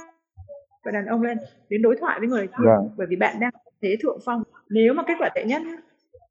Và 0.86 0.92
đàn 0.92 1.06
ông 1.06 1.22
lên 1.22 1.38
đến 1.70 1.82
đối 1.82 1.96
thoại 2.00 2.20
với 2.20 2.30
người 2.30 2.48
kia 2.48 2.66
vâng. 2.66 2.90
bởi 2.98 3.08
vì 3.10 3.16
bạn 3.16 3.40
đang 3.40 3.52
thế 3.82 3.98
thượng 4.02 4.20
phong. 4.26 4.44
Nếu 4.70 4.94
mà 4.94 5.04
kết 5.08 5.14
quả 5.20 5.30
tệ 5.36 5.46
nhất 5.46 5.62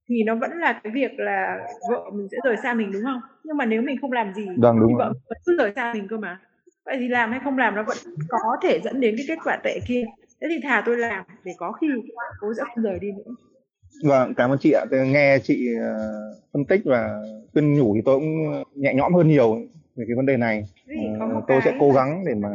thì 0.08 0.22
nó 0.22 0.34
vẫn 0.34 0.50
là 0.58 0.80
cái 0.84 0.92
việc 0.94 1.10
là 1.18 1.58
vợ 1.90 2.10
mình 2.12 2.28
sẽ 2.30 2.36
rời 2.44 2.56
xa 2.62 2.74
mình 2.74 2.92
đúng 2.92 3.02
không? 3.02 3.20
Nhưng 3.44 3.56
mà 3.56 3.66
nếu 3.66 3.82
mình 3.82 4.00
không 4.00 4.12
làm 4.12 4.34
gì 4.34 4.46
vâng, 4.56 4.80
đúng 4.80 4.88
thì 4.88 4.94
vợ 4.98 5.12
vẫn 5.28 5.38
cứ 5.46 5.56
rời 5.58 5.72
xa 5.76 5.92
mình 5.94 6.08
cơ 6.08 6.16
mà. 6.16 6.40
Vậy 6.84 6.96
thì 7.00 7.08
làm 7.08 7.30
hay 7.30 7.40
không 7.44 7.58
làm 7.58 7.74
nó 7.74 7.82
vẫn 7.82 7.96
có 8.28 8.56
thể 8.62 8.80
dẫn 8.84 9.00
đến 9.00 9.14
cái 9.18 9.26
kết 9.28 9.38
quả 9.44 9.58
tệ 9.64 9.78
kia. 9.88 10.04
Thế 10.40 10.48
thì 10.50 10.60
thà 10.62 10.82
tôi 10.86 10.96
làm 10.96 11.24
để 11.44 11.52
có 11.58 11.72
khi 11.72 11.86
cô 12.40 12.54
sẽ 12.54 12.62
không 12.66 12.84
rời 12.84 12.98
đi 12.98 13.12
nữa 13.12 13.34
vâng 14.04 14.34
cảm 14.34 14.50
ơn 14.50 14.58
chị 14.58 14.72
ạ. 14.72 14.84
Tôi 14.90 15.08
nghe 15.08 15.38
chị 15.38 15.68
uh, 15.74 16.36
phân 16.52 16.64
tích 16.64 16.80
và 16.84 17.22
khuyên 17.52 17.74
nhủ 17.74 17.94
thì 17.94 18.00
tôi 18.04 18.18
cũng 18.18 18.62
nhẹ 18.74 18.94
nhõm 18.94 19.14
hơn 19.14 19.28
nhiều 19.28 19.54
về 19.96 20.04
cái 20.08 20.16
vấn 20.16 20.26
đề 20.26 20.36
này. 20.36 20.64
Uh, 21.36 21.44
tôi 21.48 21.60
sẽ 21.64 21.76
cố 21.80 21.92
gắng 21.92 22.24
để 22.26 22.34
mà 22.34 22.48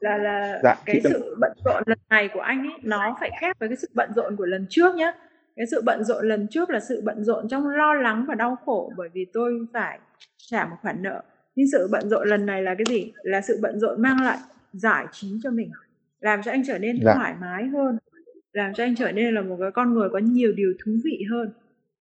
là 0.00 0.18
là 0.18 0.60
dạ, 0.62 0.74
cái 0.86 1.00
sự 1.02 1.10
đừng... 1.12 1.40
bận 1.40 1.52
rộn 1.64 1.82
lần 1.86 1.98
này 2.10 2.28
của 2.34 2.40
anh 2.40 2.58
ấy 2.58 2.78
nó 2.82 3.16
phải 3.20 3.30
khác 3.40 3.56
với 3.60 3.68
cái 3.68 3.76
sự 3.76 3.88
bận 3.94 4.10
rộn 4.16 4.36
của 4.36 4.46
lần 4.46 4.66
trước 4.70 4.94
nhé 4.94 5.12
cái 5.56 5.66
sự 5.70 5.82
bận 5.84 6.04
rộn 6.04 6.28
lần 6.28 6.46
trước 6.50 6.70
là 6.70 6.80
sự 6.80 7.02
bận 7.04 7.24
rộn 7.24 7.48
trong 7.48 7.68
lo 7.68 7.94
lắng 7.94 8.24
và 8.28 8.34
đau 8.34 8.56
khổ 8.64 8.92
bởi 8.96 9.08
vì 9.12 9.26
tôi 9.32 9.52
phải 9.72 9.98
trả 10.36 10.64
một 10.64 10.76
khoản 10.82 11.02
nợ. 11.02 11.22
Nhưng 11.54 11.66
sự 11.72 11.88
bận 11.92 12.08
rộn 12.08 12.28
lần 12.28 12.46
này 12.46 12.62
là 12.62 12.74
cái 12.74 12.84
gì? 12.88 13.12
Là 13.22 13.40
sự 13.40 13.58
bận 13.62 13.80
rộn 13.80 14.02
mang 14.02 14.16
lại 14.24 14.38
giải 14.72 15.06
trí 15.12 15.28
cho 15.42 15.50
mình 15.50 15.70
làm 16.20 16.42
cho 16.42 16.50
anh 16.50 16.62
trở 16.66 16.78
nên 16.78 16.98
dạ. 17.04 17.14
thoải 17.14 17.34
mái 17.40 17.66
hơn 17.66 17.98
làm 18.58 18.74
cho 18.74 18.84
anh 18.84 18.94
trở 18.94 19.12
nên 19.12 19.34
là 19.34 19.42
một 19.42 19.56
cái 19.60 19.70
con 19.70 19.94
người 19.94 20.08
có 20.12 20.18
nhiều 20.18 20.52
điều 20.52 20.74
thú 20.84 20.92
vị 21.04 21.24
hơn 21.30 21.50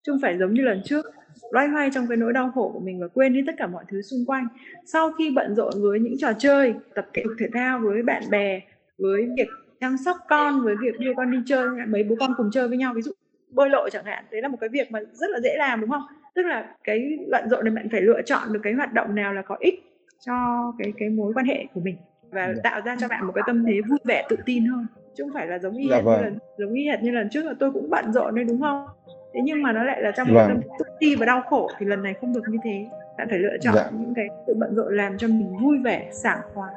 chứ 0.04 0.12
không 0.12 0.22
phải 0.22 0.38
giống 0.38 0.54
như 0.54 0.62
lần 0.62 0.82
trước 0.86 1.06
loay 1.52 1.68
hoay 1.68 1.90
trong 1.94 2.08
cái 2.08 2.18
nỗi 2.18 2.34
đau 2.34 2.52
khổ 2.56 2.72
của 2.74 2.80
mình 2.80 3.00
và 3.00 3.08
quên 3.08 3.34
đi 3.34 3.40
tất 3.48 3.56
cả 3.58 3.68
mọi 3.68 3.84
thứ 3.90 4.02
xung 4.02 4.26
quanh 4.26 4.48
sau 4.86 5.12
khi 5.12 5.32
bận 5.36 5.56
rộn 5.56 5.74
với 5.82 6.00
những 6.00 6.18
trò 6.18 6.34
chơi 6.40 6.74
tập 6.96 7.08
thể 7.14 7.24
dục 7.24 7.34
thể 7.40 7.48
thao 7.54 7.80
với 7.80 8.04
bạn 8.04 8.24
bè 8.30 8.62
với 8.98 9.28
việc 9.38 9.48
chăm 9.80 9.98
sóc 10.06 10.18
con 10.30 10.62
với 10.62 10.76
việc 10.82 11.00
đưa 11.00 11.14
con 11.18 11.32
đi 11.32 11.38
chơi 11.46 11.68
mấy 11.88 12.04
bố 12.04 12.16
con 12.20 12.34
cùng 12.38 12.50
chơi 12.54 12.68
với 12.68 12.78
nhau 12.78 12.94
ví 12.96 13.02
dụ 13.02 13.12
bơi 13.50 13.70
lội 13.70 13.90
chẳng 13.92 14.06
hạn 14.06 14.26
đấy 14.32 14.42
là 14.42 14.48
một 14.48 14.58
cái 14.62 14.70
việc 14.70 14.92
mà 14.92 15.00
rất 15.14 15.30
là 15.30 15.40
dễ 15.40 15.56
làm 15.58 15.82
đúng 15.82 15.90
không 15.90 16.04
tức 16.36 16.46
là 16.46 16.76
cái 16.84 17.18
bận 17.32 17.50
rộn 17.50 17.66
này 17.66 17.74
bạn 17.76 17.88
phải 17.92 18.02
lựa 18.02 18.22
chọn 18.22 18.54
được 18.54 18.60
cái 18.64 18.74
hoạt 18.74 18.94
động 18.94 19.16
nào 19.16 19.34
là 19.34 19.42
có 19.42 19.58
ích 19.60 19.84
cho 20.26 20.34
cái 20.80 20.94
cái 20.98 21.10
mối 21.10 21.34
quan 21.36 21.46
hệ 21.46 21.66
của 21.74 21.82
mình 21.82 21.96
và. 22.32 22.54
Dạ. 22.56 22.62
tạo 22.64 22.82
ra 22.86 22.96
cho 23.00 23.08
bạn 23.08 23.28
một 23.28 23.34
cái 23.36 23.44
tâm 23.48 23.66
thế 23.66 23.82
vui 23.90 24.00
vẻ 24.06 24.28
tự 24.30 24.36
tin 24.46 24.66
hơn 24.66 24.86
chứ 25.16 25.24
không 25.24 25.34
phải 25.34 25.48
là 25.48 25.60
giống 25.60 25.78
y 25.78 25.88
dạ 25.90 25.96
hệt 25.96 26.06
vâng. 26.06 26.18
như 26.18 26.24
lần 26.24 26.40
giống 26.58 26.74
y 26.74 26.88
hệt 26.88 27.02
như 27.02 27.12
lần 27.12 27.30
trước 27.30 27.46
là 27.46 27.54
tôi 27.60 27.72
cũng 27.72 27.90
bận 27.90 28.14
rộn 28.14 28.36
đấy 28.36 28.46
đúng 28.46 28.62
không 28.62 28.86
thế 29.34 29.40
nhưng 29.44 29.64
mà 29.64 29.72
nó 29.72 29.84
lại 29.84 30.02
là 30.02 30.12
trong 30.12 30.28
vâng. 30.34 30.48
cái 30.48 30.78
tự 30.80 30.86
ti 31.00 31.16
và 31.16 31.26
đau 31.26 31.42
khổ 31.42 31.70
thì 31.78 31.86
lần 31.86 32.04
này 32.04 32.14
không 32.22 32.34
được 32.34 32.42
như 32.50 32.58
thế 32.64 32.86
bạn 33.18 33.28
phải 33.30 33.40
lựa 33.40 33.58
chọn 33.62 33.74
dạ. 33.76 33.90
những 33.92 34.14
cái 34.16 34.26
sự 34.48 34.54
bận 34.60 34.76
rộn 34.76 34.98
làm 34.98 35.18
cho 35.18 35.28
mình 35.28 35.58
vui 35.62 35.78
vẻ 35.84 36.10
sảng 36.12 36.40
khoái 36.54 36.74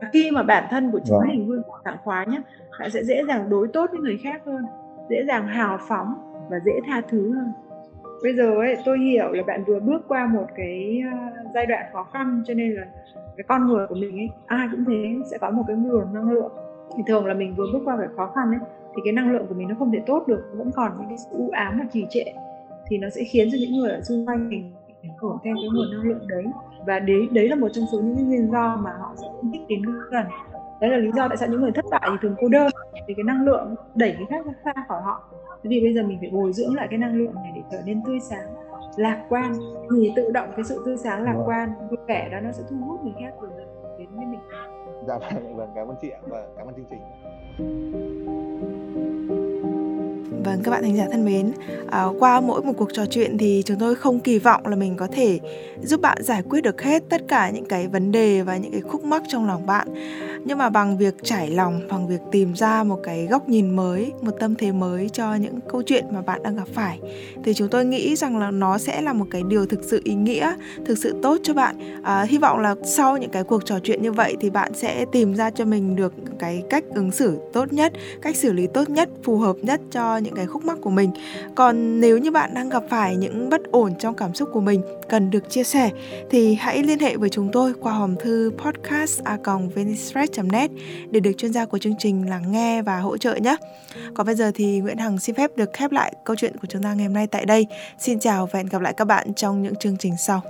và 0.00 0.08
khi 0.12 0.30
mà 0.30 0.42
bản 0.42 0.64
thân 0.70 0.90
của 0.90 1.00
chính 1.04 1.18
vâng. 1.18 1.28
mình 1.28 1.48
vui 1.48 1.56
vẻ 1.56 1.74
sảng 1.84 1.96
khoái 2.04 2.26
nhé 2.26 2.40
bạn 2.80 2.90
sẽ 2.90 3.04
dễ 3.04 3.22
dàng 3.28 3.50
đối 3.50 3.68
tốt 3.68 3.90
với 3.92 4.00
người 4.00 4.18
khác 4.22 4.42
hơn 4.46 4.64
dễ 5.10 5.24
dàng 5.28 5.46
hào 5.46 5.78
phóng 5.88 6.14
và 6.50 6.58
dễ 6.64 6.72
tha 6.86 7.02
thứ 7.08 7.34
hơn 7.34 7.52
bây 8.22 8.34
giờ 8.34 8.50
ấy 8.54 8.76
tôi 8.84 8.98
hiểu 8.98 9.32
là 9.32 9.42
bạn 9.46 9.64
vừa 9.64 9.80
bước 9.80 10.02
qua 10.08 10.26
một 10.26 10.46
cái 10.56 11.02
uh, 11.08 11.54
giai 11.54 11.66
đoạn 11.66 11.86
khó 11.92 12.02
khăn 12.12 12.42
cho 12.46 12.54
nên 12.54 12.74
là 12.74 12.82
cái 13.36 13.44
con 13.48 13.66
người 13.66 13.86
của 13.86 13.94
mình 13.94 14.18
ấy 14.18 14.28
ai 14.46 14.68
cũng 14.70 14.84
thế 14.84 15.14
sẽ 15.30 15.38
có 15.38 15.50
một 15.50 15.64
cái 15.66 15.76
nguồn 15.76 16.14
năng 16.14 16.30
lượng 16.30 16.52
thì 16.96 17.02
thường 17.06 17.26
là 17.26 17.34
mình 17.34 17.54
vừa 17.54 17.66
bước 17.72 17.80
qua 17.84 17.96
cái 17.98 18.08
khó 18.16 18.32
khăn 18.34 18.50
ấy 18.50 18.60
thì 18.96 19.02
cái 19.04 19.12
năng 19.12 19.32
lượng 19.32 19.46
của 19.48 19.54
mình 19.54 19.68
nó 19.68 19.74
không 19.78 19.92
thể 19.92 20.02
tốt 20.06 20.24
được 20.26 20.44
vẫn 20.52 20.70
còn 20.74 20.92
những 20.98 21.08
cái 21.08 21.18
sự 21.18 21.36
u 21.36 21.50
ám 21.52 21.78
và 21.78 21.84
trì 21.92 22.06
trệ 22.10 22.24
thì 22.86 22.98
nó 22.98 23.08
sẽ 23.10 23.24
khiến 23.24 23.48
cho 23.52 23.58
những 23.60 23.72
người 23.72 23.90
ở 23.90 24.00
xung 24.02 24.26
quanh 24.26 24.48
mình 24.48 24.72
hưởng 25.18 25.38
theo 25.44 25.54
cái 25.54 25.68
nguồn 25.74 25.90
năng 25.90 26.02
lượng 26.02 26.28
đấy. 26.28 26.44
Và 26.86 26.98
đấy 26.98 27.28
đấy 27.32 27.48
là 27.48 27.56
một 27.56 27.68
trong 27.72 27.84
số 27.92 28.00
những 28.00 28.28
nguyên 28.28 28.50
do 28.50 28.76
mà 28.76 28.90
họ 29.00 29.12
sẽ 29.16 29.26
không 29.36 29.52
thích 29.52 29.62
đến 29.68 29.82
gần. 30.10 30.26
Đấy 30.80 30.90
là 30.90 30.96
lý 30.96 31.10
do 31.16 31.28
tại 31.28 31.36
sao 31.36 31.48
những 31.48 31.60
người 31.60 31.72
thất 31.72 31.84
bại 31.90 32.08
thì 32.10 32.16
thường 32.22 32.34
cô 32.40 32.48
đơn 32.48 32.70
vì 33.08 33.14
cái 33.14 33.24
năng 33.24 33.44
lượng 33.44 33.74
đẩy 33.94 34.12
cái 34.12 34.24
khác 34.30 34.46
ra 34.46 34.52
xa 34.64 34.84
khỏi 34.88 35.02
họ. 35.02 35.24
Thì 35.62 35.80
bây 35.80 35.94
giờ 35.94 36.02
mình 36.02 36.18
phải 36.20 36.30
bồi 36.30 36.52
dưỡng 36.52 36.74
lại 36.74 36.86
cái 36.90 36.98
năng 36.98 37.14
lượng 37.14 37.34
này 37.34 37.52
để 37.54 37.62
trở 37.70 37.78
nên 37.86 38.02
tươi 38.06 38.20
sáng 38.20 38.48
lạc 38.96 39.26
quan. 39.28 39.52
Thì 39.90 40.12
tự 40.16 40.30
động 40.30 40.48
cái 40.56 40.64
sự 40.64 40.82
tươi 40.86 40.96
sáng 40.96 41.22
lạc 41.22 41.34
vâng. 41.36 41.46
quan 41.46 41.70
vui 41.90 41.98
vẻ 42.08 42.28
đó 42.32 42.40
nó 42.40 42.52
sẽ 42.52 42.62
thu 42.70 42.76
hút 42.86 43.04
người 43.04 43.14
khác 43.20 43.30
rồi 43.40 43.50
đến 43.98 44.08
với 44.16 44.26
mình 44.26 44.40
dạ 45.06 45.18
vâng, 45.18 45.56
vâng 45.56 45.72
cảm 45.74 45.88
ơn 45.88 45.96
chị 46.02 46.10
ạ 46.10 46.20
và 46.28 46.46
cảm 46.56 46.66
ơn 46.66 46.74
chương 46.74 46.86
trình. 46.90 48.35
Vâng 50.30 50.62
các 50.62 50.70
bạn 50.70 50.82
thính 50.82 50.96
giả 50.96 51.06
thân 51.12 51.24
mến, 51.24 51.52
à, 51.90 52.04
qua 52.18 52.40
mỗi 52.40 52.62
một 52.62 52.72
cuộc 52.76 52.92
trò 52.92 53.06
chuyện 53.06 53.38
thì 53.38 53.62
chúng 53.66 53.78
tôi 53.78 53.94
không 53.94 54.20
kỳ 54.20 54.38
vọng 54.38 54.66
là 54.66 54.76
mình 54.76 54.96
có 54.96 55.06
thể 55.12 55.40
giúp 55.82 56.00
bạn 56.00 56.22
giải 56.22 56.42
quyết 56.42 56.60
được 56.60 56.82
hết 56.82 57.02
tất 57.08 57.22
cả 57.28 57.50
những 57.50 57.64
cái 57.64 57.88
vấn 57.88 58.12
đề 58.12 58.42
và 58.42 58.56
những 58.56 58.72
cái 58.72 58.80
khúc 58.80 59.04
mắc 59.04 59.22
trong 59.28 59.46
lòng 59.46 59.66
bạn. 59.66 59.88
Nhưng 60.44 60.58
mà 60.58 60.70
bằng 60.70 60.98
việc 60.98 61.14
trải 61.22 61.50
lòng 61.50 61.80
bằng 61.88 62.08
việc 62.08 62.20
tìm 62.32 62.54
ra 62.54 62.84
một 62.84 63.00
cái 63.02 63.26
góc 63.30 63.48
nhìn 63.48 63.76
mới 63.76 64.12
một 64.20 64.30
tâm 64.40 64.54
thế 64.54 64.72
mới 64.72 65.08
cho 65.08 65.34
những 65.34 65.60
câu 65.68 65.82
chuyện 65.82 66.04
mà 66.12 66.20
bạn 66.20 66.42
đang 66.42 66.56
gặp 66.56 66.68
phải 66.74 67.00
thì 67.44 67.54
chúng 67.54 67.68
tôi 67.68 67.84
nghĩ 67.84 68.16
rằng 68.16 68.38
là 68.38 68.50
nó 68.50 68.78
sẽ 68.78 69.00
là 69.00 69.12
một 69.12 69.26
cái 69.30 69.42
điều 69.48 69.66
thực 69.66 69.80
sự 69.84 70.00
ý 70.04 70.14
nghĩa 70.14 70.54
thực 70.86 70.98
sự 70.98 71.14
tốt 71.22 71.36
cho 71.42 71.54
bạn. 71.54 72.02
À, 72.02 72.22
hy 72.28 72.38
vọng 72.38 72.58
là 72.58 72.74
sau 72.84 73.16
những 73.16 73.30
cái 73.30 73.44
cuộc 73.44 73.64
trò 73.64 73.78
chuyện 73.82 74.02
như 74.02 74.12
vậy 74.12 74.36
thì 74.40 74.50
bạn 74.50 74.74
sẽ 74.74 75.04
tìm 75.12 75.34
ra 75.34 75.50
cho 75.50 75.64
mình 75.64 75.96
được 75.96 76.12
cái 76.38 76.62
cách 76.70 76.84
ứng 76.94 77.12
xử 77.12 77.38
tốt 77.52 77.72
nhất 77.72 77.92
cách 78.22 78.36
xử 78.36 78.52
lý 78.52 78.66
tốt 78.66 78.90
nhất 78.90 79.08
phù 79.22 79.38
hợp 79.38 79.56
nhất 79.62 79.80
cho 79.90 80.15
cho 80.16 80.20
những 80.24 80.34
cái 80.34 80.46
khúc 80.46 80.64
mắc 80.64 80.78
của 80.82 80.90
mình 80.90 81.10
còn 81.54 82.00
nếu 82.00 82.18
như 82.18 82.30
bạn 82.30 82.54
đang 82.54 82.68
gặp 82.68 82.82
phải 82.88 83.16
những 83.16 83.50
bất 83.50 83.60
ổn 83.70 83.92
trong 83.98 84.14
cảm 84.14 84.34
xúc 84.34 84.48
của 84.52 84.60
mình, 84.60 84.82
cần 85.08 85.30
được 85.30 85.50
chia 85.50 85.64
sẻ, 85.64 85.90
thì 86.30 86.54
hãy 86.54 86.82
liên 86.82 86.98
hệ 86.98 87.16
với 87.16 87.28
chúng 87.28 87.48
tôi 87.52 87.74
qua 87.80 87.92
hòm 87.92 88.16
thư 88.16 88.52
podcast 88.58 89.22
a 89.24 89.38
net 90.42 90.70
để 91.10 91.20
được 91.20 91.32
chuyên 91.38 91.52
gia 91.52 91.64
của 91.66 91.78
chương 91.78 91.98
trình 91.98 92.30
lắng 92.30 92.52
nghe 92.52 92.82
và 92.82 92.98
hỗ 92.98 93.16
trợ 93.16 93.34
nhé. 93.34 93.56
Còn 94.14 94.26
bây 94.26 94.34
giờ 94.34 94.50
thì 94.54 94.80
Nguyễn 94.80 94.98
Hằng 94.98 95.18
xin 95.18 95.34
phép 95.34 95.50
được 95.56 95.72
khép 95.72 95.92
lại 95.92 96.14
câu 96.24 96.36
chuyện 96.36 96.56
của 96.56 96.66
chúng 96.68 96.82
ta 96.82 96.94
ngày 96.94 97.06
hôm 97.06 97.14
nay 97.14 97.26
tại 97.26 97.44
đây. 97.44 97.66
Xin 97.98 98.18
chào 98.20 98.46
và 98.46 98.58
hẹn 98.58 98.66
gặp 98.66 98.82
lại 98.82 98.94
các 98.96 99.04
bạn 99.04 99.34
trong 99.34 99.62
những 99.62 99.76
chương 99.76 99.96
trình 99.96 100.12
sau. 100.18 100.42